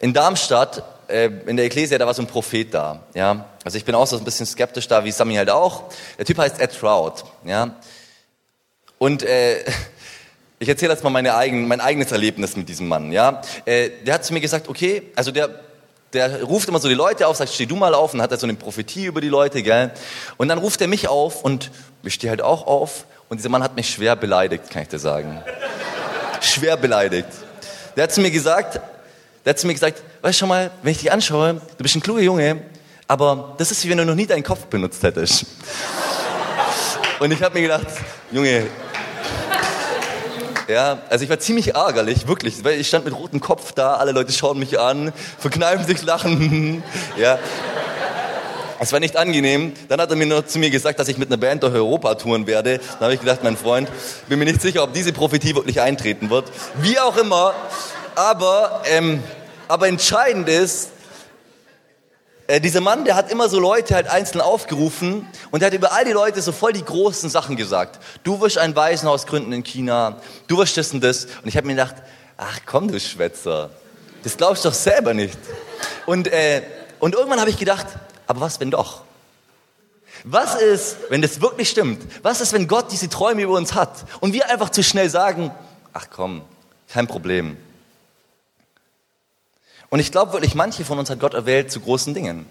in 0.01 0.13
Darmstadt 0.13 0.83
äh, 1.09 1.31
in 1.47 1.57
der 1.57 1.67
Ekklesia, 1.67 1.99
da 1.99 2.07
war 2.07 2.15
so 2.15 2.23
ein 2.23 2.27
Prophet 2.27 2.73
da. 2.73 3.01
Ja? 3.15 3.47
Also 3.65 3.79
ich 3.79 3.85
bin 3.85 3.95
auch 3.95 4.07
so 4.07 4.17
ein 4.17 4.25
bisschen 4.25 4.47
skeptisch 4.47 4.89
da, 4.89 5.05
wie 5.05 5.11
Sami 5.11 5.35
halt 5.35 5.51
auch. 5.51 5.85
Der 6.19 6.25
Typ 6.25 6.39
heißt 6.39 6.61
Ed 6.61 6.79
Trout. 6.79 7.25
Ja? 7.45 7.77
Und 8.99 9.23
äh, 9.23 9.65
ich 10.59 10.69
erzähle 10.69 10.93
jetzt 10.93 11.05
mal 11.05 11.11
meine 11.11 11.35
eigen, 11.37 11.69
mein 11.69 11.81
eigenes 11.81 12.13
Erlebnis 12.13 12.57
mit 12.57 12.69
diesem 12.69 12.89
Mann. 12.89 13.13
Ja, 13.13 13.43
äh, 13.65 13.91
der 14.07 14.15
hat 14.15 14.25
zu 14.25 14.33
mir 14.33 14.41
gesagt, 14.41 14.69
okay, 14.69 15.03
also 15.15 15.31
der 15.31 15.61
der 16.13 16.43
ruft 16.43 16.69
immer 16.69 16.79
so 16.79 16.89
die 16.89 16.95
Leute 16.95 17.27
auf, 17.27 17.37
sagt, 17.37 17.53
steh 17.53 17.67
du 17.67 17.77
mal 17.77 17.95
auf 17.95 18.15
und 18.15 18.23
hat 18.23 18.31
er 18.31 18.39
so 18.39 18.47
eine 18.47 18.55
Prophetie 18.55 19.07
über 19.07 19.21
die 19.21 19.29
Leute, 19.29 19.63
gell? 19.63 19.91
Und 20.37 20.49
dann 20.49 20.59
ruft 20.59 20.81
er 20.81 20.89
mich 20.89 21.09
auf 21.09 21.45
und 21.45 21.71
ich 22.03 22.15
stehe 22.15 22.31
halt 22.31 22.43
auch 22.43 22.67
auf 22.67 23.05
und 23.29 23.39
dieser 23.39 23.49
Mann 23.49 23.63
hat 23.63 23.77
mich 23.77 23.91
schwer 23.91 24.17
beleidigt, 24.17 24.71
kann 24.71 24.83
ich 24.83 24.89
dir 24.89 24.99
sagen. 24.99 25.43
schwer 26.41 26.77
beleidigt. 26.77 27.29
Der 27.97 28.05
hat 28.05 28.13
zu 28.13 28.21
mir 28.21 28.31
gesagt, 28.31 28.81
der 29.45 29.51
hat 29.51 29.59
zu 29.59 29.67
mir 29.67 29.75
gesagt, 29.75 30.03
weißt 30.27 30.39
du 30.39 30.41
schon 30.41 30.49
mal, 30.49 30.73
wenn 30.83 30.91
ich 30.91 30.99
dich 30.99 31.13
anschaue, 31.13 31.61
du 31.79 31.83
bist 31.85 31.95
ein 31.95 32.03
kluger 32.03 32.21
Junge, 32.21 32.61
aber 33.07 33.55
das 33.59 33.71
ist 33.71 33.85
wie 33.85 33.91
wenn 33.91 33.99
du 33.99 34.05
noch 34.05 34.17
nie 34.17 34.27
deinen 34.27 34.43
Kopf 34.43 34.65
benutzt 34.67 35.01
hättest. 35.05 35.47
Und 37.21 37.31
ich 37.31 37.41
habe 37.45 37.55
mir 37.55 37.63
gedacht, 37.63 37.87
Junge, 38.33 38.67
ja, 40.67 40.99
also 41.09 41.23
ich 41.23 41.31
war 41.31 41.39
ziemlich 41.39 41.77
ärgerlich, 41.77 42.27
wirklich, 42.27 42.65
weil 42.65 42.81
ich 42.81 42.89
stand 42.89 43.05
mit 43.05 43.17
rotem 43.17 43.39
Kopf 43.39 43.71
da, 43.71 43.95
alle 43.95 44.11
Leute 44.11 44.33
schauen 44.33 44.59
mich 44.59 44.81
an, 44.81 45.13
verkneifen 45.39 45.87
sich 45.87 46.03
lachen, 46.03 46.83
ja. 47.17 47.39
Es 48.81 48.93
war 48.93 48.99
nicht 48.99 49.17
angenehm. 49.17 49.75
Dann 49.89 50.01
hat 50.01 50.11
er 50.11 50.17
mir 50.17 50.27
noch 50.27 50.45
zu 50.45 50.59
mir 50.59 50.71
gesagt, 50.71 50.99
dass 50.99 51.07
ich 51.09 51.17
mit 51.17 51.29
einer 51.29 51.39
Band 51.39 51.63
durch 51.63 51.73
Europa 51.73 52.17
touren 52.17 52.47
werde. 52.47 52.79
Dann 52.79 53.01
habe 53.01 53.15
ich 53.15 53.21
gedacht, 53.21 53.43
mein 53.43 53.57
Freund, 53.57 53.89
bin 54.29 54.39
mir 54.39 54.45
nicht 54.45 54.61
sicher, 54.61 54.83
ob 54.83 54.93
diese 54.93 55.15
Prophetie 55.15 55.55
wirklich 55.55 55.81
eintreten 55.81 56.29
wird. 56.29 56.51
Wie 56.83 56.99
auch 56.99 57.17
immer. 57.17 57.55
Aber, 58.17 58.83
ähm, 58.85 59.23
aber 59.69 59.89
entscheidend 59.89 60.49
ist, 60.49 60.91
äh, 62.49 62.61
dieser 62.61 62.81
Mann, 62.81 63.05
der 63.05 63.17
hat 63.17 63.31
immer 63.31 63.49
so 63.49 63.59
Leute 63.59 63.95
halt 63.95 64.09
einzeln 64.09 64.41
aufgerufen 64.41 65.27
und 65.51 65.61
der 65.61 65.69
hat 65.69 65.75
über 65.75 65.93
all 65.93 66.05
die 66.05 66.13
Leute 66.13 66.41
so 66.43 66.53
voll 66.53 66.73
die 66.73 66.85
großen 66.85 67.29
Sachen 67.29 67.57
gesagt. 67.57 67.99
Du 68.23 68.41
wirst 68.41 68.59
ein 68.59 68.77
Waisenhaus 68.77 69.27
gründen 69.27 69.53
in 69.53 69.65
China, 69.65 70.21
du 70.47 70.59
wirst 70.59 70.77
das 70.77 70.93
und 70.93 71.03
das. 71.03 71.25
Und 71.25 71.47
ich 71.47 71.57
habe 71.57 71.67
mir 71.67 71.75
gedacht, 71.75 71.97
ach 72.37 72.61
komm 72.65 72.91
du 72.91 73.01
Schwätzer, 73.01 73.71
das 74.23 74.37
glaubst 74.37 74.65
du 74.65 74.69
doch 74.69 74.75
selber 74.75 75.13
nicht. 75.13 75.39
Und, 76.07 76.29
äh, 76.29 76.63
und 77.01 77.15
irgendwann 77.15 77.41
habe 77.41 77.51
ich 77.51 77.59
gedacht, 77.59 77.87
aber 78.29 78.41
was 78.41 78.61
wenn 78.61 78.71
doch? 78.71 79.03
Was 80.23 80.55
ist, 80.55 80.97
wenn 81.09 81.21
das 81.21 81.41
wirklich 81.41 81.69
stimmt? 81.69 82.03
Was 82.23 82.41
ist, 82.41 82.53
wenn 82.53 82.69
Gott 82.69 82.91
diese 82.91 83.09
Träume 83.09 83.43
über 83.43 83.55
uns 83.55 83.75
hat 83.75 84.05
und 84.21 84.33
wir 84.33 84.49
einfach 84.51 84.71
zu 84.71 84.83
schnell 84.83 85.11
sagen, 85.11 85.51
ach 85.93 86.07
komm, 86.11 86.43
kein 86.89 87.07
Problem. 87.07 87.57
Und 89.89 90.01
ich 90.01 90.13
glaube 90.13 90.33
wirklich, 90.33 90.55
manche 90.55 90.85
von 90.85 90.99
uns 90.99 91.11
hat 91.11 91.21
Gott 91.21 91.35
erwählt 91.35 91.71
zu 91.71 91.81
großen 91.81 92.15
Dingen. 92.15 92.47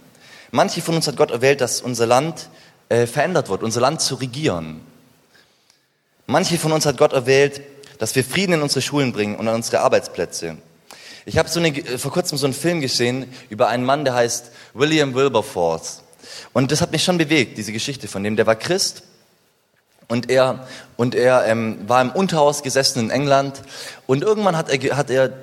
Manche 0.52 0.82
von 0.82 0.96
uns 0.96 1.08
hat 1.08 1.18
Gott 1.18 1.32
erwählt, 1.32 1.62
dass 1.62 1.82
unser 1.82 2.06
Land 2.06 2.50
äh, 2.90 3.08
verändert 3.08 3.50
wird, 3.50 3.64
unser 3.64 3.82
Land 3.82 4.02
zu 4.02 4.16
regieren. 4.16 4.82
Manche 6.28 6.58
von 6.58 6.72
uns 6.72 6.86
hat 6.86 6.98
Gott 6.98 7.14
erwählt, 7.14 7.62
dass 8.00 8.16
wir 8.16 8.24
Frieden 8.24 8.54
in 8.54 8.62
unsere 8.62 8.82
Schulen 8.82 9.12
bringen 9.12 9.36
und 9.36 9.48
an 9.48 9.56
unsere 9.56 9.82
Arbeitsplätze. 9.82 10.58
Ich 11.26 11.38
habe 11.38 11.50
so 11.50 11.60
eine, 11.60 11.70
äh, 11.70 11.98
vor 11.98 12.12
kurzem 12.12 12.38
so 12.38 12.46
einen 12.46 12.54
Film 12.54 12.82
gesehen 12.82 13.32
über 13.50 13.68
einen 13.68 13.84
Mann, 13.84 14.06
der 14.06 14.14
heißt 14.14 14.52
William 14.74 15.14
Wilberforce. 15.14 16.04
Und 16.54 16.72
das 16.72 16.82
hat 16.82 16.92
mich 16.92 17.04
schon 17.04 17.18
bewegt, 17.18 17.58
diese 17.58 17.72
Geschichte 17.72 18.08
von 18.08 18.24
dem. 18.24 18.36
Der 18.36 18.48
war 18.48 18.56
Christ 18.56 19.04
und 20.08 20.30
er, 20.30 20.68
und 20.98 21.16
er 21.16 21.46
ähm, 21.46 21.80
war 21.88 22.02
im 22.02 22.12
Unterhaus 22.12 22.64
gesessen 22.64 23.00
in 23.00 23.10
England 23.10 23.62
und 24.08 24.22
irgendwann 24.22 24.56
hat 24.56 24.70
er, 24.70 24.98
hat 24.98 25.10
er 25.10 25.34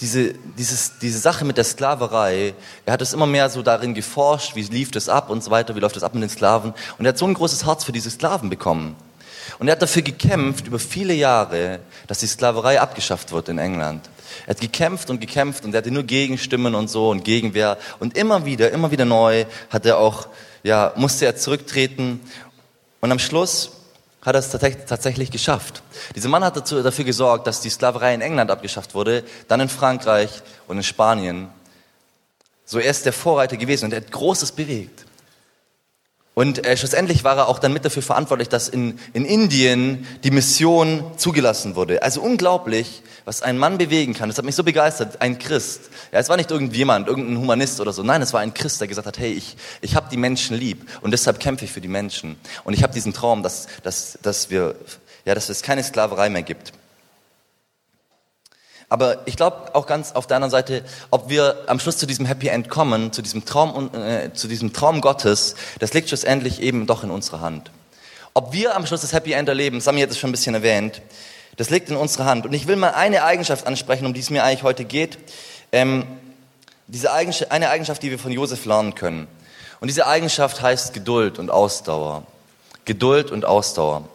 diese, 0.00 0.34
dieses, 0.58 0.98
diese 1.00 1.18
Sache 1.18 1.44
mit 1.44 1.56
der 1.56 1.64
Sklaverei, 1.64 2.54
er 2.84 2.92
hat 2.92 3.02
es 3.02 3.12
immer 3.12 3.26
mehr 3.26 3.48
so 3.48 3.62
darin 3.62 3.94
geforscht, 3.94 4.56
wie 4.56 4.62
lief 4.62 4.90
das 4.90 5.08
ab 5.08 5.30
und 5.30 5.42
so 5.42 5.50
weiter, 5.50 5.74
wie 5.76 5.80
läuft 5.80 5.96
das 5.96 6.02
ab 6.02 6.14
mit 6.14 6.22
den 6.22 6.30
Sklaven. 6.30 6.74
Und 6.98 7.06
er 7.06 7.10
hat 7.10 7.18
so 7.18 7.26
ein 7.26 7.34
großes 7.34 7.64
Herz 7.64 7.84
für 7.84 7.92
diese 7.92 8.10
Sklaven 8.10 8.50
bekommen. 8.50 8.96
Und 9.58 9.68
er 9.68 9.72
hat 9.72 9.82
dafür 9.82 10.02
gekämpft 10.02 10.66
über 10.66 10.78
viele 10.78 11.14
Jahre, 11.14 11.78
dass 12.08 12.18
die 12.18 12.26
Sklaverei 12.26 12.80
abgeschafft 12.80 13.32
wird 13.32 13.48
in 13.48 13.58
England. 13.58 14.08
Er 14.46 14.50
hat 14.50 14.60
gekämpft 14.60 15.08
und 15.08 15.20
gekämpft 15.20 15.64
und 15.64 15.72
er 15.72 15.78
hatte 15.78 15.90
nur 15.90 16.02
Gegenstimmen 16.02 16.74
und 16.74 16.88
so 16.88 17.10
und 17.10 17.24
Gegenwehr. 17.24 17.78
Und 18.00 18.16
immer 18.16 18.44
wieder, 18.44 18.72
immer 18.72 18.90
wieder 18.90 19.04
neu 19.04 19.46
hat 19.70 19.86
er 19.86 19.98
auch, 19.98 20.26
ja, 20.62 20.92
musste 20.96 21.26
er 21.26 21.36
zurücktreten. 21.36 22.20
Und 23.00 23.12
am 23.12 23.18
Schluss 23.18 23.70
hat 24.26 24.34
er 24.34 24.40
es 24.40 24.50
tatsächlich 24.50 25.30
geschafft. 25.30 25.82
Dieser 26.14 26.28
Mann 26.28 26.44
hat 26.44 26.56
dazu, 26.56 26.82
dafür 26.82 27.04
gesorgt, 27.04 27.46
dass 27.46 27.60
die 27.60 27.70
Sklaverei 27.70 28.12
in 28.12 28.20
England 28.20 28.50
abgeschafft 28.50 28.94
wurde, 28.94 29.22
dann 29.46 29.60
in 29.60 29.68
Frankreich 29.68 30.42
und 30.66 30.76
in 30.76 30.82
Spanien. 30.82 31.48
So 32.64 32.80
er 32.80 32.90
ist 32.90 33.06
der 33.06 33.12
Vorreiter 33.12 33.56
gewesen 33.56 33.86
und 33.86 33.92
er 33.92 34.00
hat 34.00 34.10
Großes 34.10 34.50
bewegt. 34.50 35.05
Und 36.38 36.66
äh, 36.66 36.76
schlussendlich 36.76 37.24
war 37.24 37.38
er 37.38 37.48
auch 37.48 37.58
dann 37.58 37.72
mit 37.72 37.86
dafür 37.86 38.02
verantwortlich, 38.02 38.50
dass 38.50 38.68
in, 38.68 38.98
in 39.14 39.24
Indien 39.24 40.06
die 40.22 40.30
Mission 40.30 41.02
zugelassen 41.16 41.76
wurde. 41.76 42.02
Also 42.02 42.20
unglaublich, 42.20 43.02
was 43.24 43.40
ein 43.40 43.56
Mann 43.56 43.78
bewegen 43.78 44.12
kann. 44.12 44.28
Das 44.28 44.36
hat 44.36 44.44
mich 44.44 44.54
so 44.54 44.62
begeistert. 44.62 45.22
Ein 45.22 45.38
Christ. 45.38 45.88
Ja, 46.12 46.18
es 46.18 46.28
war 46.28 46.36
nicht 46.36 46.50
irgendjemand, 46.50 47.08
irgendein 47.08 47.38
Humanist 47.38 47.80
oder 47.80 47.94
so. 47.94 48.02
Nein, 48.02 48.20
es 48.20 48.34
war 48.34 48.40
ein 48.42 48.52
Christ, 48.52 48.82
der 48.82 48.86
gesagt 48.86 49.06
hat, 49.06 49.18
hey, 49.18 49.32
ich, 49.32 49.56
ich 49.80 49.96
habe 49.96 50.08
die 50.10 50.18
Menschen 50.18 50.58
lieb 50.58 50.86
und 51.00 51.10
deshalb 51.10 51.40
kämpfe 51.40 51.64
ich 51.64 51.72
für 51.72 51.80
die 51.80 51.88
Menschen. 51.88 52.36
Und 52.64 52.74
ich 52.74 52.82
habe 52.82 52.92
diesen 52.92 53.14
Traum, 53.14 53.42
dass, 53.42 53.66
dass, 53.82 54.18
dass, 54.20 54.50
wir, 54.50 54.74
ja, 55.24 55.34
dass 55.34 55.48
es 55.48 55.62
keine 55.62 55.82
Sklaverei 55.82 56.28
mehr 56.28 56.42
gibt. 56.42 56.74
Aber 58.88 59.26
ich 59.26 59.36
glaube 59.36 59.74
auch 59.74 59.86
ganz 59.86 60.12
auf 60.12 60.26
der 60.26 60.36
anderen 60.36 60.50
Seite, 60.50 60.84
ob 61.10 61.28
wir 61.28 61.64
am 61.66 61.80
Schluss 61.80 61.96
zu 61.96 62.06
diesem 62.06 62.24
Happy 62.24 62.48
End 62.48 62.68
kommen, 62.68 63.12
zu 63.12 63.20
diesem 63.20 63.44
Traum, 63.44 63.90
äh, 63.94 64.32
zu 64.32 64.46
diesem 64.46 64.72
Traum 64.72 65.00
Gottes, 65.00 65.56
das 65.80 65.92
liegt 65.92 66.08
schlussendlich 66.08 66.62
eben 66.62 66.86
doch 66.86 67.02
in 67.02 67.10
unserer 67.10 67.40
Hand. 67.40 67.72
Ob 68.32 68.52
wir 68.52 68.76
am 68.76 68.86
Schluss 68.86 69.00
das 69.00 69.12
Happy 69.12 69.32
End 69.32 69.48
erleben, 69.48 69.80
Sami 69.80 70.00
hat 70.02 70.10
es 70.10 70.18
schon 70.18 70.30
ein 70.30 70.32
bisschen 70.32 70.54
erwähnt, 70.54 71.02
das 71.56 71.70
liegt 71.70 71.90
in 71.90 71.96
unserer 71.96 72.26
Hand. 72.26 72.46
Und 72.46 72.52
ich 72.52 72.68
will 72.68 72.76
mal 72.76 72.90
eine 72.90 73.24
Eigenschaft 73.24 73.66
ansprechen, 73.66 74.06
um 74.06 74.14
die 74.14 74.20
es 74.20 74.30
mir 74.30 74.44
eigentlich 74.44 74.62
heute 74.62 74.84
geht. 74.84 75.18
Ähm, 75.72 76.06
diese 76.86 77.12
Eigenschaft, 77.12 77.50
eine 77.50 77.70
Eigenschaft, 77.70 78.02
die 78.02 78.10
wir 78.10 78.18
von 78.18 78.30
Josef 78.30 78.66
lernen 78.66 78.94
können. 78.94 79.26
Und 79.80 79.88
diese 79.88 80.06
Eigenschaft 80.06 80.62
heißt 80.62 80.94
Geduld 80.94 81.38
und 81.38 81.50
Ausdauer. 81.50 82.24
Geduld 82.84 83.32
und 83.32 83.44
Ausdauer 83.44 84.08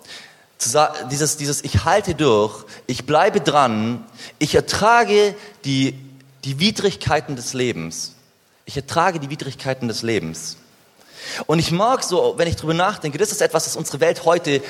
dieses, 1.10 1.38
dieses 1.38 1.64
Ich 1.64 1.86
halte 1.86 2.16
durch, 2.16 2.66
ich 2.88 3.06
bleibe 3.06 3.42
dran, 3.42 4.06
ich 4.40 4.56
ertrage 4.56 5.36
die, 5.66 5.98
die 6.44 6.60
Widrigkeiten 6.60 7.36
des 7.36 7.54
Lebens. 7.54 8.16
Ich 8.66 8.78
ertrage 8.78 9.20
die 9.20 9.30
Widrigkeiten 9.30 9.88
des 9.88 10.02
Lebens. 10.02 10.58
Und 11.46 11.60
ich 11.60 11.72
mag 11.72 12.04
so, 12.04 12.36
wenn 12.38 12.48
ich 12.48 12.56
drüber 12.56 12.74
nachdenke, 12.74 13.18
das 13.18 13.32
ist 13.32 13.42
etwas, 13.42 13.66
das 13.66 13.76
unsere 13.76 14.00
Welt 14.00 14.26
heute 14.26 14.62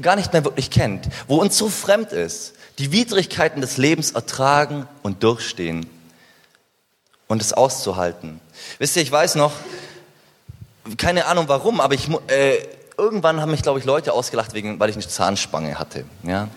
gar 0.00 0.16
nicht 0.16 0.32
mehr 0.32 0.44
wirklich 0.44 0.70
kennt, 0.70 1.08
wo 1.26 1.36
uns 1.36 1.56
so 1.56 1.68
fremd 1.68 2.12
ist, 2.12 2.54
die 2.78 2.92
Widrigkeiten 2.92 3.60
des 3.60 3.76
Lebens 3.76 4.12
ertragen 4.12 4.86
und 5.02 5.22
durchstehen 5.22 5.88
und 7.26 7.42
es 7.42 7.52
auszuhalten. 7.52 8.40
Wisst 8.78 8.96
ihr, 8.96 9.02
ich 9.02 9.12
weiß 9.12 9.34
noch, 9.34 9.52
keine 10.96 11.26
Ahnung 11.26 11.48
warum, 11.48 11.80
aber 11.80 11.94
ich, 11.94 12.08
äh, 12.28 12.58
irgendwann 12.98 13.40
haben 13.40 13.50
mich, 13.50 13.62
glaube 13.62 13.78
ich, 13.78 13.84
Leute 13.84 14.12
ausgelacht, 14.12 14.52
wegen, 14.52 14.78
weil 14.80 14.90
ich 14.90 14.96
eine 14.96 15.06
Zahnspange 15.06 15.78
hatte. 15.78 16.04
Ja? 16.24 16.48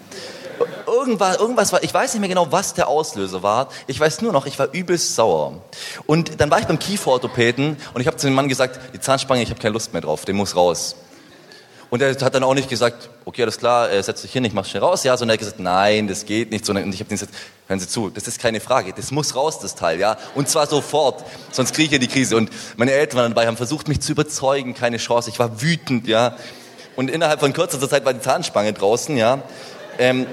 Irgendwas, 0.85 1.37
irgendwas 1.37 1.71
war, 1.71 1.83
ich 1.83 1.93
weiß 1.93 2.13
nicht 2.13 2.19
mehr 2.19 2.29
genau, 2.29 2.51
was 2.51 2.73
der 2.73 2.87
Auslöser 2.87 3.41
war. 3.43 3.69
Ich 3.87 3.99
weiß 3.99 4.21
nur 4.21 4.33
noch, 4.33 4.45
ich 4.45 4.59
war 4.59 4.73
übelst 4.73 5.15
sauer. 5.15 5.61
Und 6.05 6.41
dann 6.41 6.51
war 6.51 6.59
ich 6.59 6.65
beim 6.65 6.79
Kieferorthopäden 6.79 7.77
und 7.93 8.01
ich 8.01 8.07
habe 8.07 8.17
zu 8.17 8.27
dem 8.27 8.33
Mann 8.33 8.49
gesagt, 8.49 8.79
die 8.93 8.99
Zahnspange, 8.99 9.41
ich 9.41 9.49
habe 9.49 9.61
keine 9.61 9.73
Lust 9.73 9.93
mehr 9.93 10.01
drauf, 10.01 10.25
der 10.25 10.33
muss 10.33 10.55
raus. 10.55 10.95
Und 11.91 12.01
er 12.01 12.15
hat 12.15 12.33
dann 12.33 12.43
auch 12.43 12.53
nicht 12.53 12.69
gesagt, 12.69 13.09
okay, 13.25 13.43
alles 13.43 13.57
klar, 13.57 13.91
äh, 13.91 14.01
setz 14.01 14.21
dich 14.21 14.31
hin, 14.31 14.45
ich 14.45 14.53
mach 14.53 14.65
schnell 14.65 14.81
raus, 14.81 15.03
ja, 15.03 15.17
sondern 15.17 15.31
er 15.31 15.33
hat 15.33 15.39
gesagt, 15.39 15.59
nein, 15.59 16.07
das 16.07 16.25
geht 16.25 16.49
nicht. 16.49 16.65
Sondern 16.65 16.89
ich 16.89 17.01
habe 17.01 17.09
gesagt, 17.09 17.33
hören 17.67 17.81
Sie 17.81 17.87
zu, 17.87 18.09
das 18.09 18.29
ist 18.29 18.39
keine 18.39 18.61
Frage, 18.61 18.93
das 18.93 19.11
muss 19.11 19.35
raus, 19.35 19.59
das 19.59 19.75
Teil, 19.75 19.99
ja, 19.99 20.17
und 20.33 20.47
zwar 20.47 20.67
sofort, 20.67 21.25
sonst 21.51 21.73
kriege 21.73 21.87
ich 21.87 21.91
ja 21.91 21.97
die 21.97 22.07
Krise. 22.07 22.37
Und 22.37 22.49
meine 22.77 22.93
Eltern 22.93 23.19
waren 23.19 23.33
dabei, 23.33 23.45
haben 23.45 23.57
versucht, 23.57 23.89
mich 23.89 23.99
zu 23.99 24.13
überzeugen, 24.13 24.73
keine 24.73 24.97
Chance. 24.97 25.29
Ich 25.29 25.37
war 25.37 25.61
wütend, 25.61 26.07
ja. 26.07 26.37
Und 26.95 27.11
innerhalb 27.11 27.41
von 27.41 27.51
kurzer 27.51 27.77
Zeit 27.89 28.05
war 28.05 28.13
die 28.13 28.21
Zahnspange 28.21 28.71
draußen, 28.71 29.17
ja. 29.17 29.43
Ähm, 29.99 30.27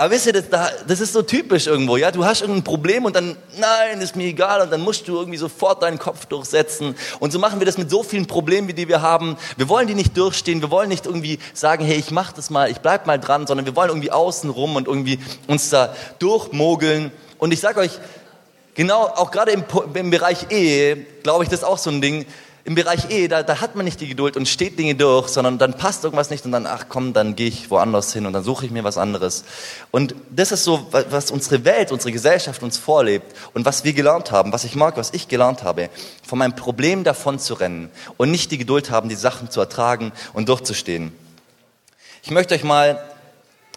aber 0.00 0.12
wisst 0.12 0.24
ihr, 0.24 0.32
das, 0.32 0.44
das 0.86 1.00
ist 1.00 1.12
so 1.12 1.20
typisch 1.20 1.66
irgendwo, 1.66 1.98
ja? 1.98 2.10
Du 2.10 2.24
hast 2.24 2.40
irgendein 2.40 2.64
Problem 2.64 3.04
und 3.04 3.14
dann, 3.14 3.36
nein, 3.58 4.00
ist 4.00 4.16
mir 4.16 4.28
egal 4.28 4.62
und 4.62 4.72
dann 4.72 4.80
musst 4.80 5.06
du 5.06 5.18
irgendwie 5.18 5.36
sofort 5.36 5.82
deinen 5.82 5.98
Kopf 5.98 6.24
durchsetzen. 6.24 6.94
Und 7.18 7.34
so 7.34 7.38
machen 7.38 7.60
wir 7.60 7.66
das 7.66 7.76
mit 7.76 7.90
so 7.90 8.02
vielen 8.02 8.24
Problemen, 8.24 8.74
die 8.74 8.88
wir 8.88 9.02
haben. 9.02 9.36
Wir 9.58 9.68
wollen 9.68 9.86
die 9.86 9.94
nicht 9.94 10.16
durchstehen, 10.16 10.62
wir 10.62 10.70
wollen 10.70 10.88
nicht 10.88 11.04
irgendwie 11.04 11.38
sagen, 11.52 11.84
hey, 11.84 11.98
ich 11.98 12.12
mach 12.12 12.32
das 12.32 12.48
mal, 12.48 12.70
ich 12.70 12.78
bleib 12.78 13.06
mal 13.06 13.20
dran, 13.20 13.46
sondern 13.46 13.66
wir 13.66 13.76
wollen 13.76 13.90
irgendwie 13.90 14.10
außen 14.10 14.48
rum 14.48 14.76
und 14.76 14.88
irgendwie 14.88 15.18
uns 15.46 15.68
da 15.68 15.94
durchmogeln. 16.18 17.12
Und 17.36 17.52
ich 17.52 17.60
sag 17.60 17.76
euch, 17.76 17.98
genau, 18.74 19.02
auch 19.02 19.30
gerade 19.30 19.50
im, 19.50 19.64
im 19.92 20.08
Bereich 20.08 20.46
Ehe, 20.48 20.96
glaube 21.22 21.44
ich, 21.44 21.50
das 21.50 21.60
ist 21.60 21.66
auch 21.66 21.76
so 21.76 21.90
ein 21.90 22.00
Ding 22.00 22.24
im 22.64 22.74
Bereich 22.74 23.10
Ehe, 23.10 23.28
da, 23.28 23.42
da 23.42 23.60
hat 23.60 23.74
man 23.74 23.84
nicht 23.84 24.00
die 24.00 24.08
Geduld 24.08 24.36
und 24.36 24.46
steht 24.46 24.78
Dinge 24.78 24.94
durch, 24.94 25.28
sondern 25.28 25.58
dann 25.58 25.74
passt 25.74 26.04
irgendwas 26.04 26.28
nicht 26.30 26.44
und 26.44 26.52
dann, 26.52 26.66
ach 26.66 26.86
komm, 26.88 27.12
dann 27.14 27.34
gehe 27.34 27.48
ich 27.48 27.70
woanders 27.70 28.12
hin 28.12 28.26
und 28.26 28.34
dann 28.34 28.44
suche 28.44 28.66
ich 28.66 28.70
mir 28.70 28.84
was 28.84 28.98
anderes. 28.98 29.44
Und 29.90 30.14
das 30.30 30.52
ist 30.52 30.64
so, 30.64 30.86
was 30.90 31.30
unsere 31.30 31.64
Welt, 31.64 31.90
unsere 31.90 32.12
Gesellschaft 32.12 32.62
uns 32.62 32.76
vorlebt 32.76 33.34
und 33.54 33.64
was 33.64 33.84
wir 33.84 33.94
gelernt 33.94 34.30
haben, 34.30 34.52
was 34.52 34.64
ich 34.64 34.76
mag, 34.76 34.96
was 34.98 35.12
ich 35.14 35.28
gelernt 35.28 35.62
habe, 35.62 35.88
von 36.22 36.38
meinem 36.38 36.54
Problem 36.54 37.02
davon 37.02 37.38
zu 37.38 37.54
rennen 37.54 37.90
und 38.18 38.30
nicht 38.30 38.50
die 38.50 38.58
Geduld 38.58 38.90
haben, 38.90 39.08
die 39.08 39.14
Sachen 39.14 39.50
zu 39.50 39.60
ertragen 39.60 40.12
und 40.34 40.48
durchzustehen. 40.48 41.12
Ich 42.22 42.30
möchte 42.30 42.54
euch 42.54 42.64
mal 42.64 43.02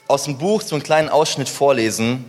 aus 0.07 0.25
dem 0.25 0.38
Buch 0.38 0.61
so 0.61 0.75
einen 0.75 0.84
kleinen 0.84 1.07
Ausschnitt 1.07 1.47
vorlesen. 1.47 2.25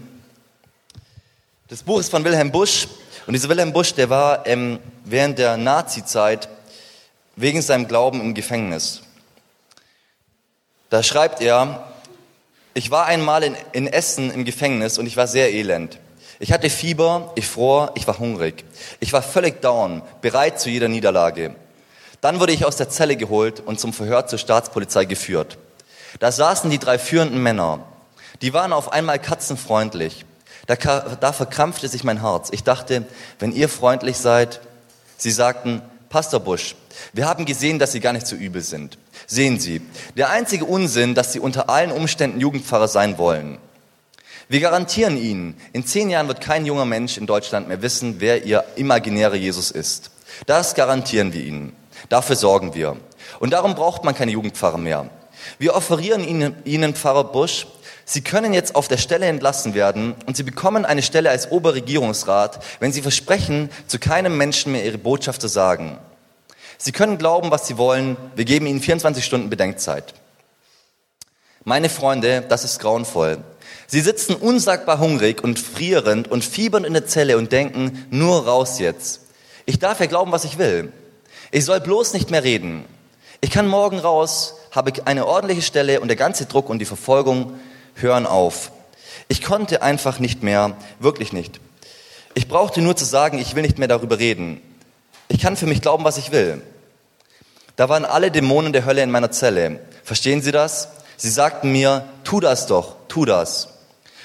Das 1.67 1.83
Buch 1.83 1.99
ist 1.99 2.11
von 2.11 2.25
Wilhelm 2.25 2.53
Busch 2.53 2.87
und 3.27 3.33
dieser 3.33 3.49
Wilhelm 3.49 3.73
Busch, 3.73 3.95
der 3.95 4.09
war 4.09 4.47
ähm, 4.47 4.79
während 5.05 5.39
der 5.39 5.57
Nazi-Zeit 5.57 6.49
wegen 7.37 7.63
seinem 7.63 7.87
Glauben 7.87 8.21
im 8.21 8.35
Gefängnis. 8.35 9.03
Da 10.91 11.03
schreibt 11.03 11.41
er, 11.41 11.89
ich 12.75 12.91
war 12.91 13.07
einmal 13.07 13.45
in, 13.45 13.57
in 13.73 13.87
Essen 13.87 14.31
im 14.33 14.45
Gefängnis 14.45 14.99
und 14.99 15.07
ich 15.07 15.17
war 15.17 15.27
sehr 15.27 15.53
elend. 15.53 15.99
Ich 16.41 16.53
hatte 16.53 16.69
Fieber, 16.69 17.33
ich 17.37 17.47
fror, 17.47 17.93
ich 17.95 18.07
war 18.07 18.19
hungrig. 18.19 18.65
Ich 19.01 19.13
war 19.13 19.23
völlig 19.23 19.63
down, 19.63 20.03
bereit 20.21 20.59
zu 20.59 20.69
jeder 20.69 20.89
Niederlage. 20.89 21.55
Dann 22.21 22.41
wurde 22.41 22.53
ich 22.53 22.65
aus 22.65 22.77
der 22.77 22.89
Zelle 22.89 23.17
geholt 23.17 23.61
und 23.61 23.79
zum 23.79 23.93
Verhör 23.93 24.27
zur 24.27 24.39
Staatspolizei 24.39 25.05
geführt. 25.05 25.59
Da 26.21 26.33
saßen 26.33 26.71
die 26.71 26.79
drei 26.79 26.99
führenden 26.99 27.43
Männer. 27.43 27.81
Die 28.43 28.53
waren 28.53 28.73
auf 28.73 28.93
einmal 28.93 29.19
katzenfreundlich. 29.19 30.25
Da, 30.67 30.77
da 30.77 31.33
verkrampfte 31.33 31.89
sich 31.89 32.05
mein 32.05 32.21
Herz. 32.21 32.49
Ich 32.51 32.65
dachte, 32.65 33.05
wenn 33.39 33.53
ihr 33.53 33.69
freundlich 33.69 34.17
seid, 34.17 34.61
sie 35.17 35.31
sagten, 35.31 35.83
Pastor 36.09 36.41
Busch, 36.41 36.77
wir 37.13 37.27
haben 37.27 37.45
gesehen, 37.45 37.81
dass 37.81 37.91
Sie 37.91 37.99
gar 37.99 38.13
nicht 38.13 38.27
so 38.27 38.37
übel 38.37 38.63
sind. 38.63 38.99
Sehen 39.27 39.59
Sie, 39.59 39.81
der 40.17 40.31
einzige 40.31 40.65
Unsinn, 40.65 41.15
dass 41.17 41.33
Sie 41.33 41.41
unter 41.41 41.69
allen 41.69 41.91
Umständen 41.91 42.39
Jugendpfarrer 42.39 42.87
sein 42.87 43.19
wollen. 43.19 43.59
Wir 44.49 44.61
garantieren 44.61 45.17
Ihnen, 45.17 45.57
in 45.73 45.87
zehn 45.87 46.11
Jahren 46.11 46.29
wird 46.29 46.41
kein 46.41 46.67
junger 46.67 46.85
Mensch 46.85 47.17
in 47.17 47.27
Deutschland 47.27 47.67
mehr 47.67 47.83
wissen, 47.83 48.17
wer 48.21 48.45
Ihr 48.45 48.63
imaginärer 48.77 49.35
Jesus 49.35 49.71
ist. 49.71 50.11
Das 50.47 50.75
garantieren 50.75 51.33
wir 51.33 51.43
Ihnen. 51.43 51.75
Dafür 52.09 52.37
sorgen 52.37 52.75
wir. 52.75 52.97
Und 53.41 53.53
darum 53.53 53.75
braucht 53.75 54.05
man 54.05 54.15
keine 54.15 54.33
Jugendpfarrer 54.33 54.79
mehr. 54.79 55.09
Wir 55.59 55.75
offerieren 55.75 56.23
Ihnen, 56.23 56.55
Ihnen 56.65 56.95
Pfarrer 56.95 57.25
Busch, 57.25 57.67
Sie 58.05 58.21
können 58.21 58.53
jetzt 58.53 58.77
auf 58.77 58.89
der 58.89 58.99
Stelle 58.99 59.27
entlassen 59.27 59.75
werden 59.75 60.15
und 60.27 60.37
Sie 60.37 60.43
bekommen 60.43 60.85
eine 60.85 61.03
Stelle 61.03 61.31
als 61.31 61.51
Oberregierungsrat, 61.51 62.63
wenn 62.81 62.93
Sie 62.93 63.03
versprechen, 63.03 63.71
zu 63.87 63.99
keinem 63.99 64.37
Menschen 64.37 64.73
mehr 64.73 64.85
Ihre 64.85 64.99
Botschaft 64.99 65.41
zu 65.41 65.49
sagen. 65.49 65.99
Sie 66.77 66.93
können 66.93 67.17
glauben, 67.17 67.51
was 67.51 67.67
Sie 67.67 67.79
wollen. 67.79 68.17
Wir 68.37 68.45
geben 68.45 68.67
Ihnen 68.67 68.81
24 68.81 69.25
Stunden 69.25 69.49
Bedenkzeit. 69.49 70.13
Meine 71.65 71.89
Freunde, 71.89 72.45
das 72.47 72.65
ist 72.65 72.79
grauenvoll. 72.79 73.39
Sie 73.87 74.01
sitzen 74.01 74.35
unsagbar 74.35 74.99
hungrig 74.99 75.43
und 75.43 75.59
frierend 75.59 76.31
und 76.31 76.45
fiebern 76.45 76.85
in 76.85 76.93
der 76.93 77.07
Zelle 77.07 77.39
und 77.39 77.53
denken, 77.53 78.07
nur 78.11 78.45
raus 78.45 78.79
jetzt. 78.79 79.21
Ich 79.65 79.79
darf 79.79 80.01
ja 80.01 80.07
glauben, 80.07 80.33
was 80.33 80.45
ich 80.45 80.59
will. 80.59 80.93
Ich 81.51 81.65
soll 81.65 81.81
bloß 81.81 82.13
nicht 82.13 82.31
mehr 82.31 82.45
reden. 82.45 82.85
Ich 83.41 83.51
kann 83.51 83.67
morgen 83.67 83.99
raus, 83.99 84.57
habe 84.73 84.93
eine 85.07 85.27
ordentliche 85.27 85.63
Stelle 85.63 86.01
und 86.01 86.09
der 86.09 86.17
ganze 86.17 86.47
Druck 86.47 86.69
und 86.69 86.81
die 86.81 86.85
Verfolgung 86.85 87.55
hören 87.95 88.27
auf. 88.27 88.71
Ich 89.29 89.43
konnte 89.43 89.83
einfach 89.83 90.19
nicht 90.19 90.43
mehr, 90.43 90.77
wirklich 90.99 91.33
nicht. 91.33 91.61
Ich 92.35 92.49
brauchte 92.49 92.83
nur 92.83 92.97
zu 92.97 93.05
sagen, 93.05 93.39
ich 93.39 93.55
will 93.55 93.63
nicht 93.63 93.79
mehr 93.79 93.89
darüber 93.89 94.19
reden. 94.19 94.61
Ich 95.29 95.41
kann 95.41 95.57
für 95.57 95.67
mich 95.67 95.81
glauben, 95.81 96.05
was 96.05 96.19
ich 96.19 96.33
will. 96.33 96.63
Da 97.77 97.89
waren 97.89 98.05
alle 98.05 98.31
Dämonen 98.31 98.73
der 98.73 98.85
Hölle 98.85 99.03
in 99.03 99.11
meiner 99.11 99.31
Zelle. 99.31 99.81
Verstehen 100.03 100.43
Sie 100.43 100.53
das? 100.53 100.89
Sie 101.17 101.31
sagten 101.31 101.73
mir, 101.73 102.05
tu 102.25 102.41
das 102.41 102.67
doch, 102.67 102.97
tu 103.09 103.25
das. 103.25 103.69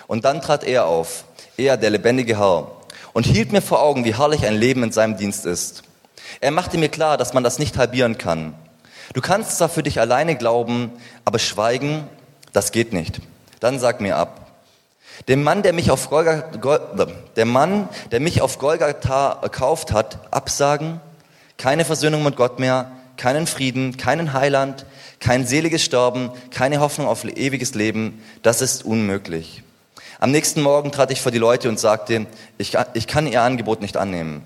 Und 0.08 0.26
dann 0.26 0.42
trat 0.42 0.64
er 0.64 0.86
auf, 0.86 1.24
er, 1.56 1.78
der 1.78 1.92
lebendige 1.92 2.40
Herr, 2.40 2.72
und 3.14 3.26
hielt 3.26 3.52
mir 3.52 3.62
vor 3.62 3.82
Augen, 3.82 4.06
wie 4.06 4.16
herrlich 4.16 4.46
ein 4.46 4.56
Leben 4.56 4.84
in 4.84 4.92
seinem 4.92 5.18
Dienst 5.18 5.46
ist. 5.46 5.84
Er 6.42 6.52
machte 6.52 6.78
mir 6.78 6.90
klar, 6.90 7.18
dass 7.18 7.34
man 7.34 7.44
das 7.44 7.60
nicht 7.60 7.78
halbieren 7.78 8.18
kann. 8.18 8.54
Du 9.14 9.22
kannst 9.22 9.58
zwar 9.58 9.70
für 9.70 9.84
dich 9.84 10.00
alleine 10.00 10.36
glauben, 10.36 10.92
aber 11.26 11.40
schweigen, 11.40 12.08
das 12.54 12.72
geht 12.72 12.94
nicht. 12.94 13.20
Dann 13.60 13.80
sag 13.80 14.02
mir 14.02 14.18
ab. 14.18 14.48
Dem 15.28 15.44
Mann, 15.44 15.64
der 15.64 15.74
mich 15.74 15.92
auf 15.92 16.10
Golgatha, 16.10 17.08
der 17.36 17.46
Mann, 17.46 17.90
der 18.12 18.20
mich 18.20 18.42
auf 18.42 18.58
Golgatha 18.58 19.40
erkauft 19.42 19.92
hat, 19.92 20.20
absagen, 20.32 21.02
keine 21.58 21.84
Versöhnung 21.84 22.24
mit 22.24 22.38
Gott 22.38 22.60
mehr, 22.60 22.92
keinen 23.18 23.48
Frieden, 23.48 23.98
keinen 23.98 24.34
Heiland, 24.34 24.86
kein 25.20 25.46
seliges 25.46 25.84
Sterben, 25.84 26.32
keine 26.52 26.80
Hoffnung 26.80 27.08
auf 27.08 27.26
ewiges 27.26 27.76
Leben, 27.76 28.24
das 28.44 28.62
ist 28.62 28.86
unmöglich. 28.86 29.64
Am 30.20 30.32
nächsten 30.32 30.62
Morgen 30.62 30.92
trat 30.92 31.12
ich 31.12 31.22
vor 31.22 31.32
die 31.32 31.38
Leute 31.38 31.70
und 31.70 31.80
sagte, 31.80 32.26
ich, 32.58 32.78
ich 32.94 33.08
kann 33.08 33.28
ihr 33.28 33.42
Angebot 33.42 33.82
nicht 33.82 33.98
annehmen. 33.98 34.44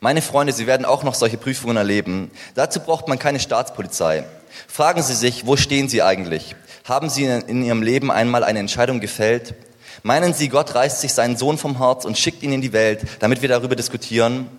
Meine 0.00 0.22
Freunde, 0.22 0.52
Sie 0.52 0.66
werden 0.66 0.84
auch 0.84 1.02
noch 1.02 1.14
solche 1.14 1.38
Prüfungen 1.38 1.76
erleben. 1.76 2.30
Dazu 2.54 2.80
braucht 2.80 3.08
man 3.08 3.18
keine 3.18 3.40
Staatspolizei. 3.40 4.24
Fragen 4.68 5.02
Sie 5.02 5.14
sich, 5.14 5.46
wo 5.46 5.56
stehen 5.56 5.88
Sie 5.88 6.02
eigentlich? 6.02 6.56
Haben 6.84 7.08
Sie 7.08 7.24
in 7.24 7.64
Ihrem 7.64 7.82
Leben 7.82 8.10
einmal 8.10 8.44
eine 8.44 8.58
Entscheidung 8.58 9.00
gefällt? 9.00 9.54
Meinen 10.02 10.34
Sie, 10.34 10.50
Gott 10.50 10.74
reißt 10.74 11.00
sich 11.00 11.14
seinen 11.14 11.38
Sohn 11.38 11.56
vom 11.56 11.78
Herz 11.78 12.04
und 12.04 12.18
schickt 12.18 12.42
ihn 12.42 12.52
in 12.52 12.60
die 12.60 12.74
Welt, 12.74 13.06
damit 13.20 13.40
wir 13.40 13.48
darüber 13.48 13.74
diskutieren? 13.74 14.50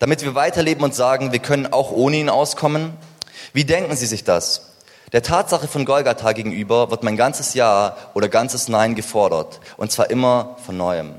Damit 0.00 0.24
wir 0.24 0.34
weiterleben 0.34 0.82
und 0.82 0.96
sagen, 0.96 1.30
wir 1.30 1.38
können 1.38 1.72
auch 1.72 1.92
ohne 1.92 2.16
ihn 2.16 2.28
auskommen? 2.28 2.92
Wie 3.52 3.64
denken 3.64 3.94
Sie 3.94 4.06
sich 4.06 4.24
das? 4.24 4.72
Der 5.12 5.22
Tatsache 5.22 5.68
von 5.68 5.84
Golgatha 5.84 6.32
gegenüber 6.32 6.90
wird 6.90 7.04
mein 7.04 7.16
ganzes 7.16 7.54
Ja 7.54 7.96
oder 8.14 8.28
ganzes 8.28 8.66
Nein 8.66 8.96
gefordert. 8.96 9.60
Und 9.76 9.92
zwar 9.92 10.10
immer 10.10 10.56
von 10.66 10.76
Neuem. 10.76 11.14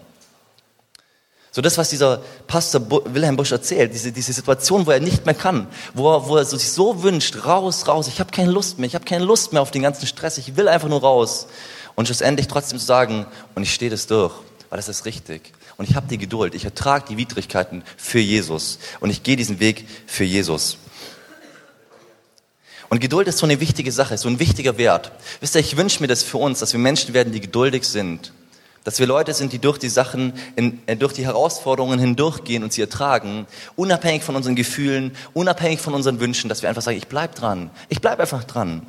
So 1.52 1.62
das, 1.62 1.78
was 1.80 1.90
dieser 1.90 2.22
Pastor 2.46 2.82
Wilhelm 3.06 3.36
Busch 3.36 3.52
erzählt, 3.52 3.94
diese, 3.94 4.12
diese 4.12 4.34
Situation, 4.34 4.86
wo 4.86 4.92
er 4.92 5.00
nicht 5.00 5.26
mehr 5.26 5.34
kann, 5.34 5.68
wo 5.96 6.14
er, 6.14 6.28
wo 6.28 6.38
er 6.38 6.46
sich 6.46 6.70
so 6.70 7.02
wünscht, 7.02 7.44
raus, 7.46 7.88
raus, 7.88 8.08
ich 8.08 8.20
habe 8.20 8.32
keine 8.32 8.52
Lust 8.52 8.78
mehr, 8.78 8.88
ich 8.88 8.94
habe 8.94 9.06
keine 9.06 9.26
Lust 9.26 9.52
mehr 9.52 9.62
auf 9.62 9.72
den 9.72 9.82
ganzen 9.82 10.06
Stress, 10.06 10.38
ich 10.38 10.56
will 10.58 10.68
einfach 10.68 10.90
nur 10.90 11.02
raus. 11.02 11.48
Und 11.96 12.06
schlussendlich 12.06 12.48
trotzdem 12.48 12.78
zu 12.78 12.86
sagen, 12.86 13.26
und 13.56 13.64
ich 13.64 13.74
stehe 13.74 13.90
das 13.90 14.06
durch, 14.06 14.34
weil 14.70 14.78
das 14.78 14.90
ist 14.90 15.06
richtig. 15.06 15.52
Und 15.78 15.90
ich 15.90 15.96
habe 15.96 16.08
die 16.08 16.20
Geduld, 16.20 16.54
ich 16.54 16.66
ertrage 16.66 17.06
die 17.10 17.18
Widrigkeiten 17.18 17.84
für 17.98 18.20
Jesus. 18.20 18.78
Und 19.00 19.10
ich 19.10 19.24
gehe 19.24 19.36
diesen 19.36 19.60
Weg 19.60 19.88
für 20.06 20.26
Jesus. 20.26 20.78
Und 22.90 23.00
Geduld 23.00 23.28
ist 23.28 23.40
so 23.40 23.46
eine 23.46 23.60
wichtige 23.60 23.92
Sache, 23.92 24.18
so 24.18 24.30
ein 24.30 24.40
wichtiger 24.40 24.78
Wert. 24.78 25.12
Wisst 25.42 25.56
ihr, 25.56 25.62
ich 25.62 25.78
wünsche 25.78 26.02
mir 26.02 26.08
das 26.08 26.22
für 26.22 26.38
uns, 26.38 26.60
dass 26.60 26.74
wir 26.74 26.80
Menschen 26.80 27.14
werden, 27.14 27.34
die 27.34 27.42
geduldig 27.42 27.86
sind 27.86 28.34
dass 28.84 29.00
wir 29.00 29.08
Leute 29.08 29.34
sind, 29.34 29.54
die 29.54 29.60
durch 29.60 29.78
die 29.78 29.90
Sachen, 29.90 30.34
in, 30.56 30.82
äh, 30.86 30.96
durch 30.96 31.14
die 31.14 31.26
Herausforderungen 31.26 32.00
hindurchgehen 32.00 32.64
und 32.64 32.74
sie 32.74 32.82
ertragen, 32.82 33.46
unabhängig 33.76 34.24
von 34.24 34.36
unseren 34.36 34.56
Gefühlen, 34.56 35.16
unabhängig 35.34 35.80
von 35.80 35.94
unseren 35.94 36.20
Wünschen, 36.20 36.50
dass 36.50 36.62
wir 36.62 36.70
einfach 36.70 36.82
sagen, 36.82 36.98
ich 36.98 37.08
bleib 37.08 37.36
dran. 37.36 37.70
Ich 37.90 38.02
bleib 38.02 38.20
einfach 38.20 38.44
dran. 38.44 38.86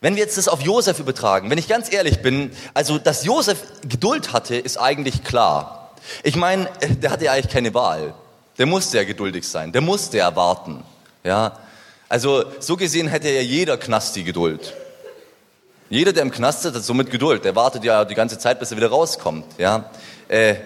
Wenn 0.00 0.16
wir 0.16 0.22
jetzt 0.22 0.36
das 0.36 0.48
auf 0.48 0.60
Josef 0.60 0.98
übertragen, 0.98 1.48
wenn 1.48 1.58
ich 1.58 1.66
ganz 1.66 1.90
ehrlich 1.92 2.20
bin, 2.20 2.50
also 2.74 2.98
dass 2.98 3.24
Josef 3.24 3.62
Geduld 3.88 4.32
hatte, 4.32 4.56
ist 4.56 4.76
eigentlich 4.76 5.24
klar. 5.24 5.92
Ich 6.22 6.36
meine, 6.36 6.68
äh, 6.80 6.90
der 6.90 7.10
hatte 7.10 7.24
ja 7.24 7.32
eigentlich 7.32 7.52
keine 7.52 7.72
Wahl. 7.72 8.14
Der 8.58 8.66
musste 8.66 8.98
ja 8.98 9.04
geduldig 9.04 9.48
sein, 9.48 9.72
der 9.72 9.80
musste 9.80 10.18
ja 10.18 10.36
warten. 10.36 10.84
Ja, 11.24 11.58
also 12.08 12.44
so 12.60 12.76
gesehen 12.76 13.08
hätte 13.08 13.30
ja 13.30 13.40
jeder 13.40 13.78
Knast 13.78 14.14
die 14.14 14.24
Geduld. 14.24 14.74
Jeder, 15.94 16.12
der 16.12 16.24
im 16.24 16.32
Knast 16.32 16.62
sitzt, 16.62 16.74
hat 16.74 16.82
somit 16.82 17.08
Geduld. 17.12 17.44
Der 17.44 17.54
wartet 17.54 17.84
ja 17.84 18.04
die 18.04 18.16
ganze 18.16 18.36
Zeit, 18.36 18.58
bis 18.58 18.72
er 18.72 18.76
wieder 18.76 18.88
rauskommt. 18.88 19.44
Ja? 19.58 19.90
Äh, 20.26 20.56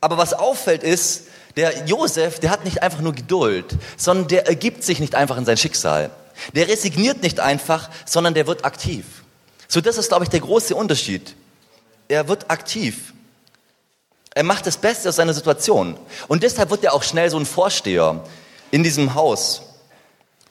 aber 0.00 0.16
was 0.16 0.32
auffällt 0.32 0.84
ist, 0.84 1.24
der 1.56 1.86
Josef, 1.86 2.38
der 2.38 2.50
hat 2.50 2.64
nicht 2.64 2.84
einfach 2.84 3.00
nur 3.00 3.14
Geduld, 3.14 3.76
sondern 3.96 4.28
der 4.28 4.46
ergibt 4.46 4.84
sich 4.84 5.00
nicht 5.00 5.16
einfach 5.16 5.36
in 5.38 5.44
sein 5.44 5.56
Schicksal. 5.56 6.12
Der 6.54 6.68
resigniert 6.68 7.20
nicht 7.24 7.40
einfach, 7.40 7.90
sondern 8.06 8.32
der 8.32 8.46
wird 8.46 8.64
aktiv. 8.64 9.04
So, 9.66 9.80
das 9.80 9.98
ist, 9.98 10.06
glaube 10.06 10.22
ich, 10.22 10.30
der 10.30 10.38
große 10.38 10.76
Unterschied. 10.76 11.34
Er 12.06 12.28
wird 12.28 12.48
aktiv. 12.48 13.14
Er 14.36 14.44
macht 14.44 14.68
das 14.68 14.76
Beste 14.76 15.08
aus 15.08 15.16
seiner 15.16 15.34
Situation. 15.34 15.98
Und 16.28 16.44
deshalb 16.44 16.70
wird 16.70 16.84
er 16.84 16.94
auch 16.94 17.02
schnell 17.02 17.28
so 17.28 17.38
ein 17.38 17.44
Vorsteher 17.44 18.22
in 18.70 18.84
diesem 18.84 19.16
Haus. 19.16 19.62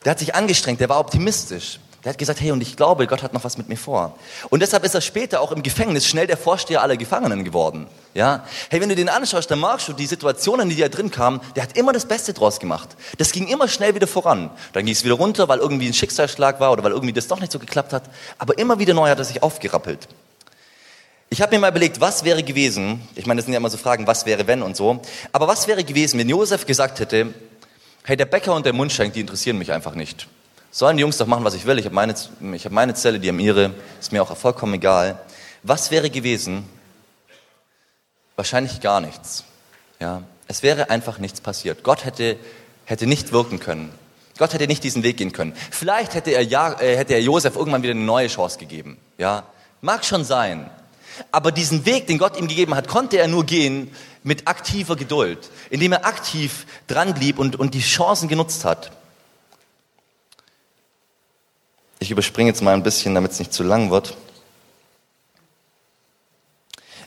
Der 0.03 0.11
hat 0.11 0.19
sich 0.19 0.35
angestrengt, 0.35 0.81
der 0.81 0.89
war 0.89 0.99
optimistisch. 0.99 1.79
Der 2.03 2.09
hat 2.09 2.17
gesagt, 2.17 2.41
hey, 2.41 2.51
und 2.51 2.61
ich 2.61 2.75
glaube, 2.75 3.05
Gott 3.05 3.21
hat 3.21 3.31
noch 3.31 3.43
was 3.43 3.59
mit 3.59 3.69
mir 3.69 3.77
vor. 3.77 4.17
Und 4.49 4.61
deshalb 4.61 4.83
ist 4.83 4.95
er 4.95 5.01
später 5.01 5.39
auch 5.39 5.51
im 5.51 5.61
Gefängnis 5.61 6.07
schnell 6.07 6.25
der 6.25 6.37
Vorsteher 6.37 6.81
aller 6.81 6.97
Gefangenen 6.97 7.43
geworden. 7.43 7.85
Ja? 8.15 8.43
Hey, 8.69 8.81
wenn 8.81 8.89
du 8.89 8.95
den 8.95 9.07
anschaust, 9.07 9.51
dann 9.51 9.59
magst 9.59 9.87
du 9.87 9.93
die 9.93 10.07
Situationen, 10.07 10.67
die 10.69 10.75
da 10.75 10.89
drin 10.89 11.11
kamen, 11.11 11.41
der 11.55 11.61
hat 11.61 11.77
immer 11.77 11.93
das 11.93 12.07
Beste 12.07 12.33
draus 12.33 12.59
gemacht. 12.59 12.89
Das 13.19 13.31
ging 13.31 13.47
immer 13.47 13.67
schnell 13.67 13.93
wieder 13.93 14.07
voran. 14.07 14.49
Dann 14.73 14.85
ging 14.85 14.95
es 14.95 15.03
wieder 15.03 15.13
runter, 15.13 15.47
weil 15.47 15.59
irgendwie 15.59 15.87
ein 15.87 15.93
Schicksalsschlag 15.93 16.59
war 16.59 16.71
oder 16.71 16.83
weil 16.83 16.91
irgendwie 16.91 17.13
das 17.13 17.27
doch 17.27 17.39
nicht 17.39 17.51
so 17.51 17.59
geklappt 17.59 17.93
hat. 17.93 18.03
Aber 18.39 18.57
immer 18.57 18.79
wieder 18.79 18.95
neu 18.95 19.07
hat 19.07 19.19
er 19.19 19.25
sich 19.25 19.43
aufgerappelt. 19.43 20.07
Ich 21.29 21.41
habe 21.41 21.55
mir 21.55 21.59
mal 21.59 21.69
überlegt, 21.69 22.01
was 22.01 22.25
wäre 22.25 22.43
gewesen, 22.43 23.07
ich 23.15 23.25
meine, 23.25 23.37
das 23.37 23.45
sind 23.45 23.53
ja 23.53 23.59
immer 23.59 23.69
so 23.69 23.77
Fragen, 23.77 24.05
was 24.05 24.25
wäre 24.25 24.47
wenn 24.47 24.61
und 24.61 24.75
so, 24.75 24.99
aber 25.31 25.47
was 25.47 25.65
wäre 25.65 25.85
gewesen, 25.85 26.19
wenn 26.19 26.27
Josef 26.27 26.65
gesagt 26.65 26.99
hätte, 26.99 27.33
hey, 28.03 28.17
der 28.17 28.25
Bäcker 28.25 28.53
und 28.53 28.65
der 28.65 28.73
Mundschenk, 28.73 29.13
die 29.13 29.21
interessieren 29.21 29.57
mich 29.57 29.71
einfach 29.71 29.95
nicht. 29.95 30.27
Sollen 30.73 30.95
die 30.95 31.01
Jungs 31.01 31.17
doch 31.17 31.27
machen, 31.27 31.43
was 31.43 31.53
ich 31.53 31.65
will. 31.65 31.77
Ich 31.79 31.85
habe 31.85 31.93
meine, 31.95 32.13
hab 32.15 32.71
meine 32.71 32.93
Zelle, 32.93 33.19
die 33.19 33.27
haben 33.27 33.39
ihre. 33.39 33.73
Ist 33.99 34.13
mir 34.13 34.23
auch 34.23 34.35
vollkommen 34.37 34.75
egal. 34.75 35.19
Was 35.63 35.91
wäre 35.91 36.09
gewesen? 36.09 36.63
Wahrscheinlich 38.37 38.79
gar 38.79 39.01
nichts. 39.01 39.43
Ja, 39.99 40.23
es 40.47 40.63
wäre 40.63 40.89
einfach 40.89 41.19
nichts 41.19 41.41
passiert. 41.41 41.83
Gott 41.83 42.05
hätte, 42.05 42.37
hätte 42.85 43.05
nicht 43.05 43.33
wirken 43.33 43.59
können. 43.59 43.91
Gott 44.37 44.53
hätte 44.53 44.65
nicht 44.65 44.83
diesen 44.83 45.03
Weg 45.03 45.17
gehen 45.17 45.33
können. 45.33 45.53
Vielleicht 45.69 46.15
hätte 46.15 46.31
er, 46.31 46.41
ja, 46.41 46.79
äh, 46.79 46.97
hätte 46.97 47.13
er 47.13 47.21
Josef 47.21 47.55
irgendwann 47.57 47.83
wieder 47.83 47.91
eine 47.91 48.01
neue 48.01 48.27
Chance 48.27 48.57
gegeben. 48.57 48.97
Ja, 49.17 49.43
mag 49.81 50.05
schon 50.05 50.23
sein. 50.23 50.69
Aber 51.31 51.51
diesen 51.51 51.85
Weg, 51.85 52.07
den 52.07 52.17
Gott 52.17 52.39
ihm 52.39 52.47
gegeben 52.47 52.73
hat, 52.75 52.87
konnte 52.87 53.17
er 53.17 53.27
nur 53.27 53.45
gehen 53.45 53.93
mit 54.23 54.47
aktiver 54.47 54.95
Geduld, 54.95 55.51
indem 55.69 55.91
er 55.91 56.05
aktiv 56.05 56.65
dran 56.87 57.13
blieb 57.13 57.37
und, 57.37 57.57
und 57.57 57.73
die 57.73 57.81
Chancen 57.81 58.29
genutzt 58.29 58.65
hat. 58.65 58.91
Ich 62.01 62.09
überspringe 62.09 62.49
jetzt 62.49 62.63
mal 62.63 62.73
ein 62.73 62.81
bisschen, 62.81 63.13
damit 63.13 63.31
es 63.31 63.37
nicht 63.37 63.53
zu 63.53 63.61
lang 63.61 63.91
wird. 63.91 64.17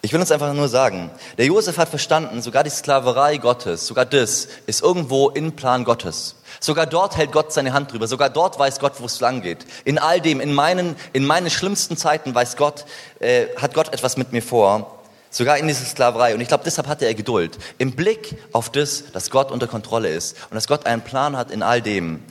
Ich 0.03 0.13
will 0.13 0.21
uns 0.21 0.31
einfach 0.31 0.53
nur 0.55 0.69
sagen, 0.69 1.11
der 1.37 1.47
Josef 1.47 1.79
hat 1.79 1.89
verstanden, 1.89 2.41
sogar 2.43 2.63
die 2.63 2.71
Sklaverei 2.71 3.39
Gottes, 3.39 3.89
sogar 3.89 4.05
das 4.05 4.47
ist 4.67 4.83
irgendwo 4.83 5.31
in 5.31 5.57
Plan 5.57 5.83
Gottes. 5.83 6.37
Sogar 6.61 6.87
dort 6.87 7.17
hält 7.17 7.33
Gott 7.33 7.53
seine 7.53 7.73
Hand 7.73 7.93
drüber. 7.93 8.07
Sogar 8.07 8.31
dort 8.31 8.57
weiß 8.57 8.79
Gott, 8.79 9.01
wo 9.01 9.07
es 9.07 9.19
lang 9.19 9.43
geht. 9.43 9.67
In 9.85 9.99
all 9.99 10.21
dem, 10.21 10.41
in 10.41 10.55
meinen, 10.55 10.95
in 11.13 11.27
meinen 11.27 11.51
schlimmsten 11.51 11.97
Zeiten 11.97 12.33
weiß 12.33 12.57
Gott, 12.57 12.85
äh, 13.19 13.47
hat 13.57 13.75
Gott 13.75 13.93
etwas 13.93 14.17
mit 14.17 14.31
mir 14.31 14.43
vor. 14.43 15.03
Sogar 15.29 15.59
in 15.59 15.67
dieser 15.67 15.87
Sklaverei. 15.87 16.35
Und 16.35 16.41
ich 16.41 16.47
glaube, 16.47 16.63
deshalb 16.65 16.87
hatte 16.87 17.05
er 17.05 17.15
Geduld. 17.15 17.59
Im 17.79 17.97
Blick 17.97 18.37
auf 18.53 18.71
das, 18.71 19.11
dass 19.13 19.31
Gott 19.31 19.51
unter 19.51 19.67
Kontrolle 19.67 20.11
ist 20.11 20.37
und 20.51 20.55
dass 20.55 20.69
Gott 20.69 20.87
einen 20.87 21.03
Plan 21.03 21.37
hat 21.37 21.51
in 21.51 21.65
all 21.65 21.83
dem. 21.83 22.23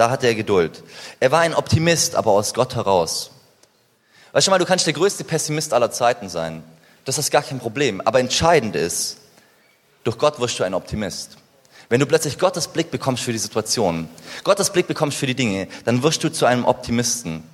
Da 0.00 0.08
hatte 0.08 0.28
er 0.28 0.34
Geduld. 0.34 0.82
Er 1.20 1.30
war 1.30 1.40
ein 1.40 1.52
Optimist, 1.52 2.14
aber 2.16 2.30
aus 2.30 2.54
Gott 2.54 2.74
heraus. 2.74 3.32
Weißt 4.32 4.46
du 4.46 4.50
mal, 4.50 4.56
du 4.56 4.64
kannst 4.64 4.86
der 4.86 4.94
größte 4.94 5.24
Pessimist 5.24 5.74
aller 5.74 5.90
Zeiten 5.90 6.30
sein. 6.30 6.64
Das 7.04 7.18
ist 7.18 7.30
gar 7.30 7.42
kein 7.42 7.58
Problem. 7.58 8.00
Aber 8.06 8.18
entscheidend 8.18 8.76
ist, 8.76 9.18
durch 10.04 10.16
Gott 10.16 10.40
wirst 10.40 10.58
du 10.58 10.64
ein 10.64 10.72
Optimist. 10.72 11.36
Wenn 11.90 12.00
du 12.00 12.06
plötzlich 12.06 12.38
Gottes 12.38 12.68
Blick 12.68 12.90
bekommst 12.90 13.24
für 13.24 13.32
die 13.32 13.38
Situation, 13.38 14.08
Gottes 14.42 14.70
Blick 14.70 14.86
bekommst 14.86 15.18
für 15.18 15.26
die 15.26 15.34
Dinge, 15.34 15.68
dann 15.84 16.02
wirst 16.02 16.24
du 16.24 16.32
zu 16.32 16.46
einem 16.46 16.64
Optimisten. 16.64 17.44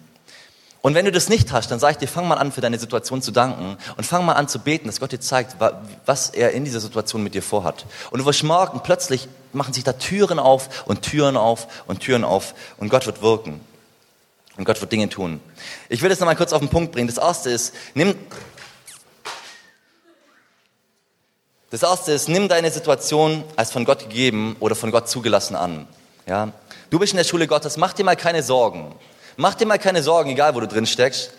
Und 0.82 0.94
wenn 0.94 1.05
du 1.05 1.11
das 1.11 1.28
nicht 1.28 1.51
hast, 1.51 1.72
dann 1.72 1.80
sage 1.80 1.94
ich 1.94 1.99
dir, 1.99 2.07
fang 2.07 2.28
mal 2.28 2.38
an, 2.38 2.53
für 2.53 2.61
deine 2.61 2.78
Situation 2.78 3.22
zu 3.22 3.32
danken 3.32 3.76
und 3.97 4.05
fang 4.05 4.24
mal 4.24 4.34
an 4.34 4.47
zu 4.47 4.61
beten, 4.61 4.86
dass 4.86 5.01
Gott 5.01 5.11
dir 5.11 5.18
zeigt, 5.18 5.57
was 6.07 6.30
er 6.30 6.53
in 6.53 6.64
dieser 6.64 6.78
Situation 6.78 7.24
mit 7.24 7.34
dir 7.34 7.42
vorhat. 7.42 7.86
Und 8.12 8.20
du 8.20 8.24
wirst 8.24 8.44
morgen 8.44 8.78
plötzlich 8.84 9.26
machen 9.57 9.74
sich 9.74 9.84
da 9.84 9.92
Türen 9.94 10.38
auf 10.38 10.86
und 10.86 11.02
Türen 11.02 11.36
auf 11.36 11.84
und 11.86 12.00
Türen 12.00 12.24
auf 12.24 12.54
und 12.78 12.88
Gott 12.88 13.07
wird 13.07 13.22
wirken. 13.22 13.61
Und 14.57 14.64
Gott 14.64 14.80
wird 14.80 14.90
Dinge 14.90 15.09
tun. 15.09 15.40
Ich 15.88 16.00
will 16.00 16.09
das 16.09 16.18
nochmal 16.18 16.36
kurz 16.36 16.52
auf 16.52 16.61
den 16.61 16.70
Punkt 16.70 16.92
bringen. 16.92 17.09
Das 17.09 17.18
erste 17.18 17.50
ist, 17.50 17.74
nimm, 17.94 18.14
Das 21.70 21.82
erste 21.82 22.12
ist, 22.12 22.28
nimm 22.28 22.48
deine 22.48 22.70
Situation 22.70 23.42
als 23.57 23.72
von 23.72 23.84
Gott 23.84 23.98
gegeben 23.98 24.57
oder 24.61 24.76
von 24.76 24.92
Gott 24.92 25.09
zugelassen 25.09 25.57
an. 25.57 25.86
Ja? 26.26 26.52
Du 26.90 26.98
bist 27.00 27.12
in 27.12 27.16
der 27.16 27.24
Schule 27.24 27.48
Gottes, 27.48 27.76
mach 27.76 27.92
dir 27.92 28.04
mal 28.04 28.16
keine 28.16 28.42
Sorgen. 28.44 28.94
Mach 29.36 29.54
dir 29.54 29.66
mal 29.66 29.78
keine 29.78 30.02
Sorgen, 30.02 30.30
egal 30.30 30.54
wo 30.54 30.61
du 30.61 30.68
drin 30.68 30.86
steckst. 30.86 31.32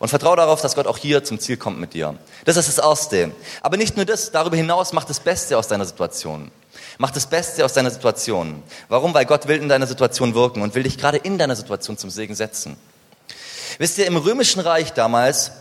Und 0.00 0.08
vertraue 0.08 0.36
darauf, 0.36 0.60
dass 0.60 0.74
Gott 0.74 0.86
auch 0.86 0.98
hier 0.98 1.22
zum 1.22 1.38
Ziel 1.38 1.56
kommt 1.56 1.78
mit 1.78 1.94
dir. 1.94 2.16
Das 2.44 2.56
ist 2.56 2.66
das 2.66 2.84
Erste. 2.84 3.32
Aber 3.60 3.76
nicht 3.76 3.96
nur 3.96 4.06
das, 4.06 4.32
darüber 4.32 4.56
hinaus 4.56 4.92
mach 4.92 5.04
das 5.04 5.20
Beste 5.20 5.56
aus 5.56 5.68
deiner 5.68 5.84
Situation. 5.84 6.50
Mach 6.98 7.10
das 7.10 7.26
Beste 7.26 7.64
aus 7.64 7.72
deiner 7.72 7.90
Situation. 7.90 8.62
Warum? 8.88 9.14
Weil 9.14 9.26
Gott 9.26 9.48
will 9.48 9.56
in 9.56 9.68
deiner 9.68 9.86
Situation 9.86 10.34
wirken 10.34 10.62
und 10.62 10.74
will 10.74 10.84
dich 10.84 10.98
gerade 10.98 11.18
in 11.18 11.38
deiner 11.38 11.56
Situation 11.56 11.98
zum 11.98 12.10
Segen 12.10 12.34
setzen. 12.34 12.76
Wisst 13.78 13.98
ihr, 13.98 14.06
im 14.06 14.16
Römischen 14.16 14.60
Reich 14.60 14.92
damals 14.92 15.52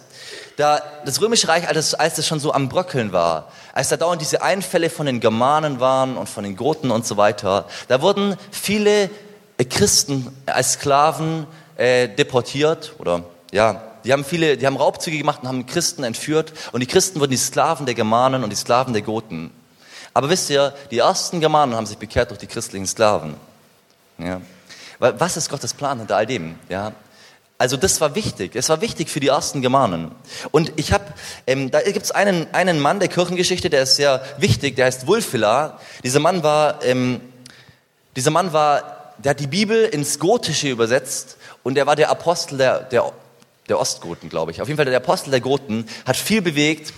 da 0.57 0.81
das 1.05 1.21
Römische 1.21 1.47
Reich, 1.47 1.67
als, 1.67 1.93
als 1.93 2.17
es 2.17 2.27
schon 2.27 2.39
so 2.39 2.53
am 2.53 2.69
Bröckeln 2.69 3.11
war, 3.11 3.51
als 3.73 3.89
da 3.89 3.97
dauernd 3.97 4.21
diese 4.21 4.41
Einfälle 4.41 4.89
von 4.89 5.05
den 5.05 5.19
Germanen 5.19 5.79
waren 5.79 6.17
und 6.17 6.29
von 6.29 6.43
den 6.43 6.55
Goten 6.55 6.91
und 6.91 7.05
so 7.05 7.17
weiter, 7.17 7.65
da 7.87 8.01
wurden 8.01 8.37
viele 8.51 9.09
äh, 9.57 9.65
Christen 9.65 10.27
als 10.45 10.73
Sklaven 10.73 11.47
äh, 11.77 12.07
deportiert 12.07 12.93
oder 12.99 13.23
ja, 13.51 13.81
die 14.03 14.11
haben 14.11 14.25
viele, 14.25 14.57
die 14.57 14.65
haben 14.65 14.77
Raubzüge 14.77 15.17
gemacht 15.17 15.39
und 15.41 15.47
haben 15.47 15.65
Christen 15.65 16.03
entführt 16.03 16.53
und 16.71 16.81
die 16.81 16.87
Christen 16.87 17.19
wurden 17.19 17.31
die 17.31 17.37
Sklaven 17.37 17.85
der 17.85 17.95
Germanen 17.95 18.43
und 18.43 18.49
die 18.49 18.55
Sklaven 18.55 18.93
der 18.93 19.01
Goten. 19.01 19.51
Aber 20.13 20.29
wisst 20.29 20.49
ihr, 20.49 20.73
die 20.91 20.99
ersten 20.99 21.39
Germanen 21.39 21.75
haben 21.75 21.85
sich 21.85 21.97
bekehrt 21.97 22.29
durch 22.29 22.39
die 22.39 22.47
christlichen 22.47 22.85
Sklaven. 22.85 23.35
Ja. 24.17 24.41
Was 24.99 25.37
ist 25.37 25.49
Gottes 25.49 25.73
Plan 25.73 25.99
hinter 25.99 26.15
all 26.15 26.25
dem? 26.25 26.55
Ja. 26.69 26.93
Also 27.57 27.77
das 27.77 28.01
war 28.01 28.15
wichtig. 28.15 28.55
Es 28.55 28.69
war 28.69 28.81
wichtig 28.81 29.09
für 29.09 29.19
die 29.19 29.27
ersten 29.27 29.61
Germanen. 29.61 30.11
Und 30.51 30.73
ich 30.75 30.91
habe, 30.91 31.05
ähm, 31.47 31.71
da 31.71 31.81
gibt 31.81 32.05
es 32.05 32.11
einen, 32.11 32.53
einen 32.53 32.79
Mann 32.79 32.99
der 32.99 33.07
Kirchengeschichte, 33.07 33.69
der 33.69 33.83
ist 33.83 33.95
sehr 33.95 34.21
wichtig, 34.37 34.75
der 34.75 34.85
heißt 34.85 35.07
Wulfila. 35.07 35.79
Dieser 36.03 36.19
Mann 36.19 36.43
war, 36.43 36.83
ähm, 36.83 37.21
dieser 38.15 38.31
Mann 38.31 38.53
war, 38.53 39.13
der 39.17 39.31
hat 39.31 39.39
die 39.39 39.47
Bibel 39.47 39.85
ins 39.85 40.19
Gotische 40.19 40.69
übersetzt 40.69 41.37
und 41.63 41.75
der 41.75 41.87
war 41.87 41.95
der 41.95 42.09
Apostel 42.09 42.57
der, 42.57 42.79
der, 42.81 43.11
der 43.69 43.79
Ostgoten, 43.79 44.29
glaube 44.29 44.51
ich. 44.51 44.61
Auf 44.61 44.67
jeden 44.67 44.77
Fall 44.77 44.85
der 44.85 44.97
Apostel 44.97 45.31
der 45.31 45.41
Goten, 45.41 45.87
hat 46.05 46.17
viel 46.17 46.41
bewegt. 46.41 46.93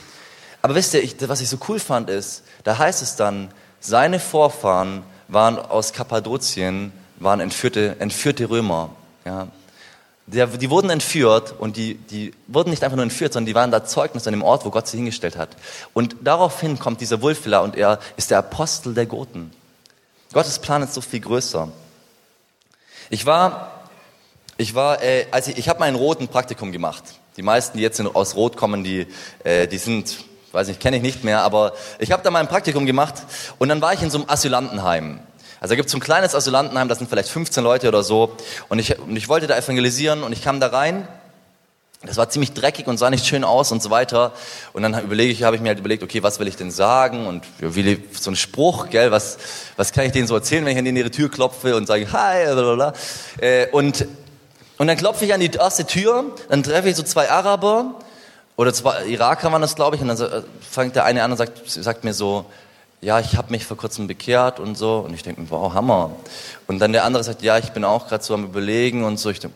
Aber 0.66 0.74
wisst 0.74 0.96
ihr, 0.96 1.04
ich, 1.04 1.16
was 1.30 1.42
ich 1.42 1.50
so 1.50 1.60
cool 1.70 1.80
fand 1.80 2.10
ist, 2.10 2.42
da 2.64 2.80
heißt 2.80 3.04
es 3.04 3.16
dann, 3.16 3.52
seine 3.80 4.20
Vorfahren 4.20 5.04
waren 5.28 5.60
aus 5.60 5.94
Kappadokien, 5.94 6.92
waren 7.18 7.40
entführte, 7.40 7.98
entführte 8.00 8.50
Römer. 8.50 8.90
Ja. 9.26 9.48
Der, 10.26 10.48
die 10.48 10.72
wurden 10.72 10.90
entführt 10.90 11.54
und 11.60 11.78
die, 11.78 11.94
die 11.94 12.34
wurden 12.48 12.72
nicht 12.72 12.84
einfach 12.84 12.96
nur 12.96 13.04
entführt, 13.04 13.34
sondern 13.34 13.46
die 13.46 13.54
waren 13.54 13.70
da 13.70 13.86
Zeugnis 13.86 14.26
an 14.26 14.34
dem 14.34 14.42
Ort, 14.42 14.66
wo 14.66 14.72
Gott 14.72 14.88
sie 14.88 14.98
hingestellt 14.98 15.38
hat. 15.38 15.50
Und 15.94 16.16
daraufhin 16.24 16.80
kommt 16.80 17.00
dieser 17.00 17.22
Wulfila 17.22 17.60
und 17.60 17.76
er 17.76 18.00
ist 18.18 18.32
der 18.32 18.40
Apostel 18.40 18.96
der 18.96 19.06
Goten. 19.06 19.52
Gottes 20.34 20.58
Plan 20.58 20.82
ist 20.82 20.96
so 20.96 21.02
viel 21.02 21.20
größer. 21.20 21.70
Ich 23.12 23.28
war, 23.28 23.84
ich 24.58 24.74
war, 24.74 25.04
äh, 25.04 25.28
also 25.30 25.52
ich, 25.52 25.60
ich 25.60 25.70
habe 25.70 25.82
meinen 25.82 25.96
roten 25.96 26.28
Praktikum 26.28 26.72
gemacht. 26.72 27.04
Die 27.38 27.44
meisten, 27.44 27.78
die 27.78 27.84
jetzt 27.84 28.02
aus 28.02 28.36
Rot 28.36 28.58
kommen, 28.58 28.84
die, 28.84 29.06
äh, 29.44 29.68
die 29.68 29.78
sind, 29.78 30.26
weiß 30.56 30.68
nicht, 30.68 30.80
kenne 30.80 30.98
ich 30.98 31.04
nicht 31.04 31.24
mehr, 31.24 31.42
aber 31.42 31.74
ich 32.00 32.12
habe 32.12 32.24
da 32.24 32.32
mein 32.32 32.48
Praktikum 32.48 32.86
gemacht 32.86 33.16
und 33.60 33.70
dann 33.70 33.82
war 33.82 33.94
ich 33.94 34.02
in 34.02 34.10
so 34.10 34.18
einem 34.18 34.30
Asylantenheim. 34.30 35.20
Also 35.60 35.72
da 35.72 35.76
gibt 35.78 35.88
es 35.88 35.92
so 35.92 35.98
ein 35.98 36.02
kleines 36.02 36.36
Asylantenheim, 36.36 36.88
das 36.88 37.00
sind 37.00 37.10
vielleicht 37.10 37.30
15 37.30 37.64
Leute 37.64 37.88
oder 37.88 38.04
so. 38.04 38.36
Und 38.70 38.80
ich, 38.80 39.00
und 39.00 39.16
ich 39.16 39.30
wollte 39.30 39.48
da 39.48 39.58
evangelisieren 39.58 40.24
und 40.24 40.32
ich 40.32 40.44
kam 40.44 40.60
da 40.60 40.68
rein. 40.68 41.08
Das 42.04 42.18
war 42.18 42.30
ziemlich 42.30 42.54
dreckig 42.54 42.88
und 42.88 42.98
sah 42.98 43.10
nicht 43.10 43.26
schön 43.26 43.44
aus 43.44 43.72
und 43.72 43.82
so 43.82 43.90
weiter. 43.90 44.34
Und 44.74 44.84
dann 44.84 45.02
überlege 45.02 45.32
ich, 45.32 45.44
habe 45.44 45.56
ich 45.56 45.62
mir 45.62 45.70
halt 45.70 45.80
überlegt, 45.80 46.04
okay, 46.04 46.22
was 46.22 46.40
will 46.40 46.48
ich 46.48 46.56
denn 46.56 46.70
sagen? 46.70 47.26
Und 47.26 47.46
wie, 47.60 48.04
so 48.12 48.30
ein 48.30 48.36
Spruch, 48.36 48.90
gell, 48.90 49.12
was, 49.12 49.38
was 49.76 49.92
kann 49.92 50.06
ich 50.06 50.12
denen 50.12 50.28
so 50.28 50.36
erzählen, 50.36 50.66
wenn 50.66 50.74
ich 50.74 50.78
an 50.78 50.96
ihre 50.96 51.10
Tür 51.10 51.32
klopfe 51.32 51.76
und 51.76 51.88
sage, 51.88 52.12
hi, 52.12 52.46
blablabla. 52.46 52.94
Äh, 53.40 53.68
und, 53.72 54.06
und 54.78 54.88
dann 54.88 54.98
klopfe 54.98 55.26
ich 55.26 55.34
an 55.34 55.40
die 55.40 55.50
erste 55.50 55.86
Tür, 55.86 56.26
dann 56.50 56.62
treffe 56.62 56.90
ich 56.90 56.96
so 56.96 57.04
zwei 57.04 57.32
Araber, 57.32 57.96
oder 58.58 58.74
zwei 58.74 59.06
Iraker 59.06 59.52
waren 59.52 59.62
das, 59.62 59.76
glaube 59.76 59.96
ich, 59.96 60.02
und 60.02 60.08
dann 60.08 60.44
fängt 60.62 60.96
der 60.96 61.06
eine 61.06 61.24
an 61.24 61.32
und 61.32 61.38
sagt, 61.38 61.70
sagt 61.70 62.04
mir 62.04 62.14
so, 62.14 62.46
ja, 63.02 63.20
ich 63.20 63.36
habe 63.36 63.52
mich 63.52 63.66
vor 63.66 63.78
kurzem 63.78 64.08
bekehrt 64.08 64.60
und 64.60 64.76
so. 64.76 64.98
Und 65.00 65.14
ich 65.14 65.22
denke 65.22 65.42
mir, 65.42 65.50
wow, 65.52 65.74
Hammer. 65.74 66.12
Und 66.68 66.80
dann 66.80 66.92
der 66.92 67.04
andere 67.04 67.24
sagt, 67.24 67.42
ja, 67.42 67.58
ich 67.58 67.72
bin 67.72 67.84
auch 67.84 68.08
gerade 68.08 68.24
so 68.24 68.34
am 68.34 68.46
Überlegen 68.46 69.04
und 69.04 69.18
so. 69.18 69.30
Ich 69.30 69.40
denke, 69.40 69.56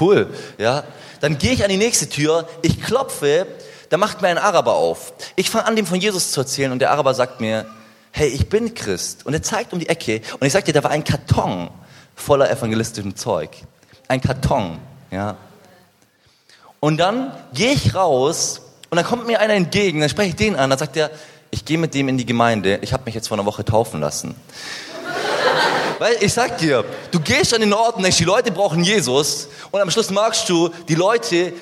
cool, 0.00 0.28
ja. 0.58 0.84
Dann 1.20 1.38
gehe 1.38 1.52
ich 1.52 1.62
an 1.64 1.70
die 1.70 1.76
nächste 1.76 2.08
Tür, 2.08 2.46
ich 2.60 2.82
klopfe, 2.82 3.46
da 3.88 3.96
macht 3.96 4.20
mir 4.20 4.28
ein 4.28 4.38
Araber 4.38 4.74
auf. 4.74 5.12
Ich 5.36 5.48
fange 5.48 5.66
an, 5.66 5.76
dem 5.76 5.86
von 5.86 6.00
Jesus 6.00 6.32
zu 6.32 6.40
erzählen 6.40 6.72
und 6.72 6.80
der 6.80 6.90
Araber 6.90 7.14
sagt 7.14 7.40
mir, 7.40 7.64
hey, 8.10 8.28
ich 8.28 8.48
bin 8.48 8.74
Christ. 8.74 9.24
Und 9.24 9.32
er 9.32 9.42
zeigt 9.42 9.72
um 9.72 9.78
die 9.78 9.88
Ecke 9.88 10.20
und 10.38 10.46
ich 10.46 10.52
sage 10.52 10.66
dir, 10.66 10.72
da 10.74 10.84
war 10.84 10.90
ein 10.90 11.04
Karton 11.04 11.70
voller 12.14 12.50
evangelistischem 12.50 13.16
Zeug. 13.16 13.50
Ein 14.08 14.20
Karton, 14.20 14.78
ja. 15.10 15.36
Und 16.84 16.98
dann 16.98 17.32
gehe 17.54 17.72
ich 17.72 17.94
raus 17.94 18.60
und 18.90 18.96
dann 18.96 19.06
kommt 19.06 19.26
mir 19.26 19.40
einer 19.40 19.54
entgegen, 19.54 20.00
dann 20.00 20.10
spreche 20.10 20.28
ich 20.28 20.36
den 20.36 20.54
an, 20.54 20.68
dann 20.68 20.78
sagt 20.78 20.98
er, 20.98 21.10
ich 21.50 21.64
gehe 21.64 21.78
mit 21.78 21.94
dem 21.94 22.10
in 22.10 22.18
die 22.18 22.26
Gemeinde, 22.26 22.78
ich 22.82 22.92
habe 22.92 23.04
mich 23.06 23.14
jetzt 23.14 23.28
vor 23.28 23.38
einer 23.38 23.46
Woche 23.46 23.64
taufen 23.64 24.02
lassen. 24.02 24.34
Weil 25.98 26.14
ich 26.20 26.34
sag 26.34 26.58
dir, 26.58 26.84
du 27.10 27.20
gehst 27.20 27.54
an 27.54 27.62
den 27.62 27.72
Ort 27.72 27.96
und 27.96 28.02
denkst, 28.02 28.18
die 28.18 28.24
Leute 28.24 28.52
brauchen 28.52 28.84
Jesus 28.84 29.48
und 29.70 29.80
am 29.80 29.90
Schluss 29.90 30.10
magst 30.10 30.46
du 30.50 30.68
die 30.86 30.94
Leute, 30.94 31.54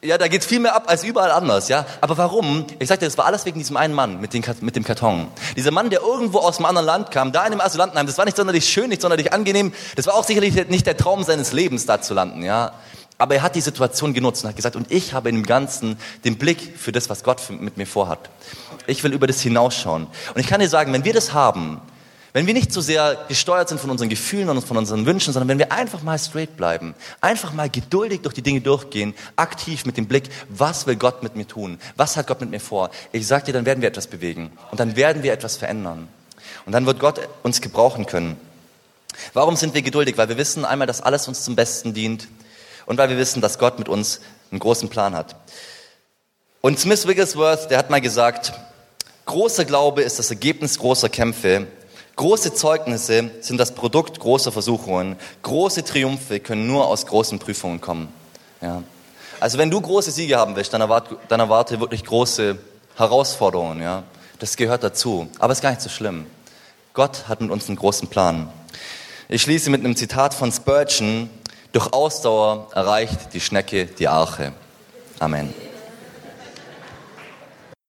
ja, 0.00 0.16
da 0.16 0.28
geht's 0.28 0.46
viel 0.46 0.60
mehr 0.60 0.76
ab 0.76 0.84
als 0.86 1.02
überall 1.02 1.32
anders, 1.32 1.68
ja. 1.68 1.84
Aber 2.00 2.16
warum? 2.16 2.64
Ich 2.78 2.86
sag 2.86 3.00
dir, 3.00 3.06
das 3.06 3.18
war 3.18 3.26
alles 3.26 3.44
wegen 3.46 3.58
diesem 3.58 3.76
einen 3.76 3.94
Mann 3.94 4.20
mit, 4.20 4.32
den, 4.32 4.44
mit 4.60 4.76
dem 4.76 4.84
Karton. 4.84 5.26
Dieser 5.56 5.72
Mann, 5.72 5.90
der 5.90 6.02
irgendwo 6.02 6.38
aus 6.38 6.58
einem 6.58 6.66
anderen 6.66 6.86
Land 6.86 7.10
kam, 7.10 7.32
da 7.32 7.40
in 7.40 7.50
einem 7.50 7.60
Asylantenheim, 7.60 8.06
das 8.06 8.16
war 8.16 8.26
nicht 8.26 8.36
sonderlich 8.36 8.68
schön, 8.68 8.90
nicht 8.90 9.02
sonderlich 9.02 9.32
angenehm, 9.32 9.72
das 9.96 10.06
war 10.06 10.14
auch 10.14 10.22
sicherlich 10.22 10.68
nicht 10.68 10.86
der 10.86 10.96
Traum 10.96 11.24
seines 11.24 11.50
Lebens, 11.50 11.84
da 11.84 12.00
zu 12.00 12.14
landen, 12.14 12.44
ja. 12.44 12.74
Aber 13.18 13.34
er 13.34 13.42
hat 13.42 13.56
die 13.56 13.60
Situation 13.60 14.14
genutzt 14.14 14.44
und 14.44 14.50
hat 14.50 14.56
gesagt, 14.56 14.76
und 14.76 14.90
ich 14.92 15.12
habe 15.12 15.30
dem 15.30 15.44
Ganzen 15.44 15.98
den 16.24 16.38
Blick 16.38 16.74
für 16.76 16.92
das, 16.92 17.10
was 17.10 17.24
Gott 17.24 17.42
mit 17.50 17.76
mir 17.76 17.86
vorhat. 17.86 18.30
Ich 18.86 19.02
will 19.02 19.12
über 19.12 19.26
das 19.26 19.40
hinausschauen. 19.40 20.06
Und 20.34 20.40
ich 20.40 20.46
kann 20.46 20.60
dir 20.60 20.68
sagen, 20.68 20.92
wenn 20.92 21.04
wir 21.04 21.12
das 21.12 21.32
haben, 21.32 21.80
wenn 22.32 22.46
wir 22.46 22.54
nicht 22.54 22.72
so 22.72 22.80
sehr 22.80 23.18
gesteuert 23.26 23.68
sind 23.68 23.80
von 23.80 23.90
unseren 23.90 24.08
Gefühlen 24.08 24.48
und 24.48 24.62
von 24.62 24.76
unseren 24.76 25.06
Wünschen, 25.06 25.32
sondern 25.32 25.48
wenn 25.48 25.58
wir 25.58 25.72
einfach 25.72 26.02
mal 26.02 26.18
straight 26.18 26.56
bleiben, 26.56 26.94
einfach 27.20 27.52
mal 27.52 27.68
geduldig 27.68 28.20
durch 28.20 28.34
die 28.34 28.42
Dinge 28.42 28.60
durchgehen, 28.60 29.14
aktiv 29.34 29.84
mit 29.86 29.96
dem 29.96 30.06
Blick, 30.06 30.28
was 30.48 30.86
will 30.86 30.94
Gott 30.94 31.22
mit 31.24 31.34
mir 31.34 31.48
tun? 31.48 31.80
Was 31.96 32.16
hat 32.16 32.28
Gott 32.28 32.40
mit 32.40 32.50
mir 32.50 32.60
vor? 32.60 32.90
Ich 33.10 33.26
sag 33.26 33.46
dir, 33.46 33.52
dann 33.52 33.66
werden 33.66 33.80
wir 33.80 33.88
etwas 33.88 34.06
bewegen 34.06 34.52
und 34.70 34.78
dann 34.78 34.94
werden 34.94 35.24
wir 35.24 35.32
etwas 35.32 35.56
verändern. 35.56 36.06
Und 36.66 36.72
dann 36.72 36.86
wird 36.86 37.00
Gott 37.00 37.20
uns 37.42 37.60
gebrauchen 37.60 38.06
können. 38.06 38.36
Warum 39.32 39.56
sind 39.56 39.74
wir 39.74 39.82
geduldig? 39.82 40.16
Weil 40.18 40.28
wir 40.28 40.36
wissen 40.36 40.64
einmal, 40.64 40.86
dass 40.86 41.00
alles 41.00 41.26
uns 41.26 41.42
zum 41.42 41.56
Besten 41.56 41.94
dient 41.94 42.28
und 42.88 42.96
weil 42.96 43.10
wir 43.10 43.18
wissen, 43.18 43.42
dass 43.42 43.58
Gott 43.58 43.78
mit 43.78 43.88
uns 43.88 44.20
einen 44.50 44.60
großen 44.60 44.88
Plan 44.88 45.14
hat. 45.14 45.36
Und 46.62 46.80
Smith 46.80 47.06
Wigglesworth, 47.06 47.70
der 47.70 47.78
hat 47.78 47.90
mal 47.90 48.00
gesagt, 48.00 48.52
großer 49.26 49.66
Glaube 49.66 50.02
ist 50.02 50.18
das 50.18 50.30
Ergebnis 50.30 50.78
großer 50.78 51.10
Kämpfe. 51.10 51.66
Große 52.16 52.54
Zeugnisse 52.54 53.30
sind 53.42 53.58
das 53.58 53.74
Produkt 53.74 54.18
großer 54.18 54.50
Versuchungen. 54.50 55.16
Große 55.42 55.84
Triumphe 55.84 56.40
können 56.40 56.66
nur 56.66 56.86
aus 56.86 57.06
großen 57.06 57.38
Prüfungen 57.38 57.80
kommen. 57.80 58.08
Ja. 58.62 58.82
Also 59.38 59.58
wenn 59.58 59.70
du 59.70 59.80
große 59.80 60.10
Siege 60.10 60.38
haben 60.38 60.56
willst, 60.56 60.72
dann 60.72 60.80
erwarte, 60.80 61.18
dann 61.28 61.40
erwarte 61.40 61.78
wirklich 61.80 62.04
große 62.04 62.58
Herausforderungen. 62.96 63.82
Ja. 63.82 64.02
Das 64.38 64.56
gehört 64.56 64.82
dazu. 64.82 65.28
Aber 65.38 65.52
es 65.52 65.58
ist 65.58 65.62
gar 65.62 65.70
nicht 65.70 65.82
so 65.82 65.90
schlimm. 65.90 66.26
Gott 66.94 67.28
hat 67.28 67.42
mit 67.42 67.50
uns 67.50 67.68
einen 67.68 67.76
großen 67.76 68.08
Plan. 68.08 68.50
Ich 69.28 69.42
schließe 69.42 69.68
mit 69.68 69.84
einem 69.84 69.94
Zitat 69.94 70.32
von 70.32 70.50
Spurgeon. 70.50 71.28
Durch 71.72 71.92
Ausdauer 71.92 72.68
erreicht 72.74 73.34
die 73.34 73.40
Schnecke 73.40 73.86
die 73.86 74.08
Arche. 74.08 74.52
Amen. 75.18 75.52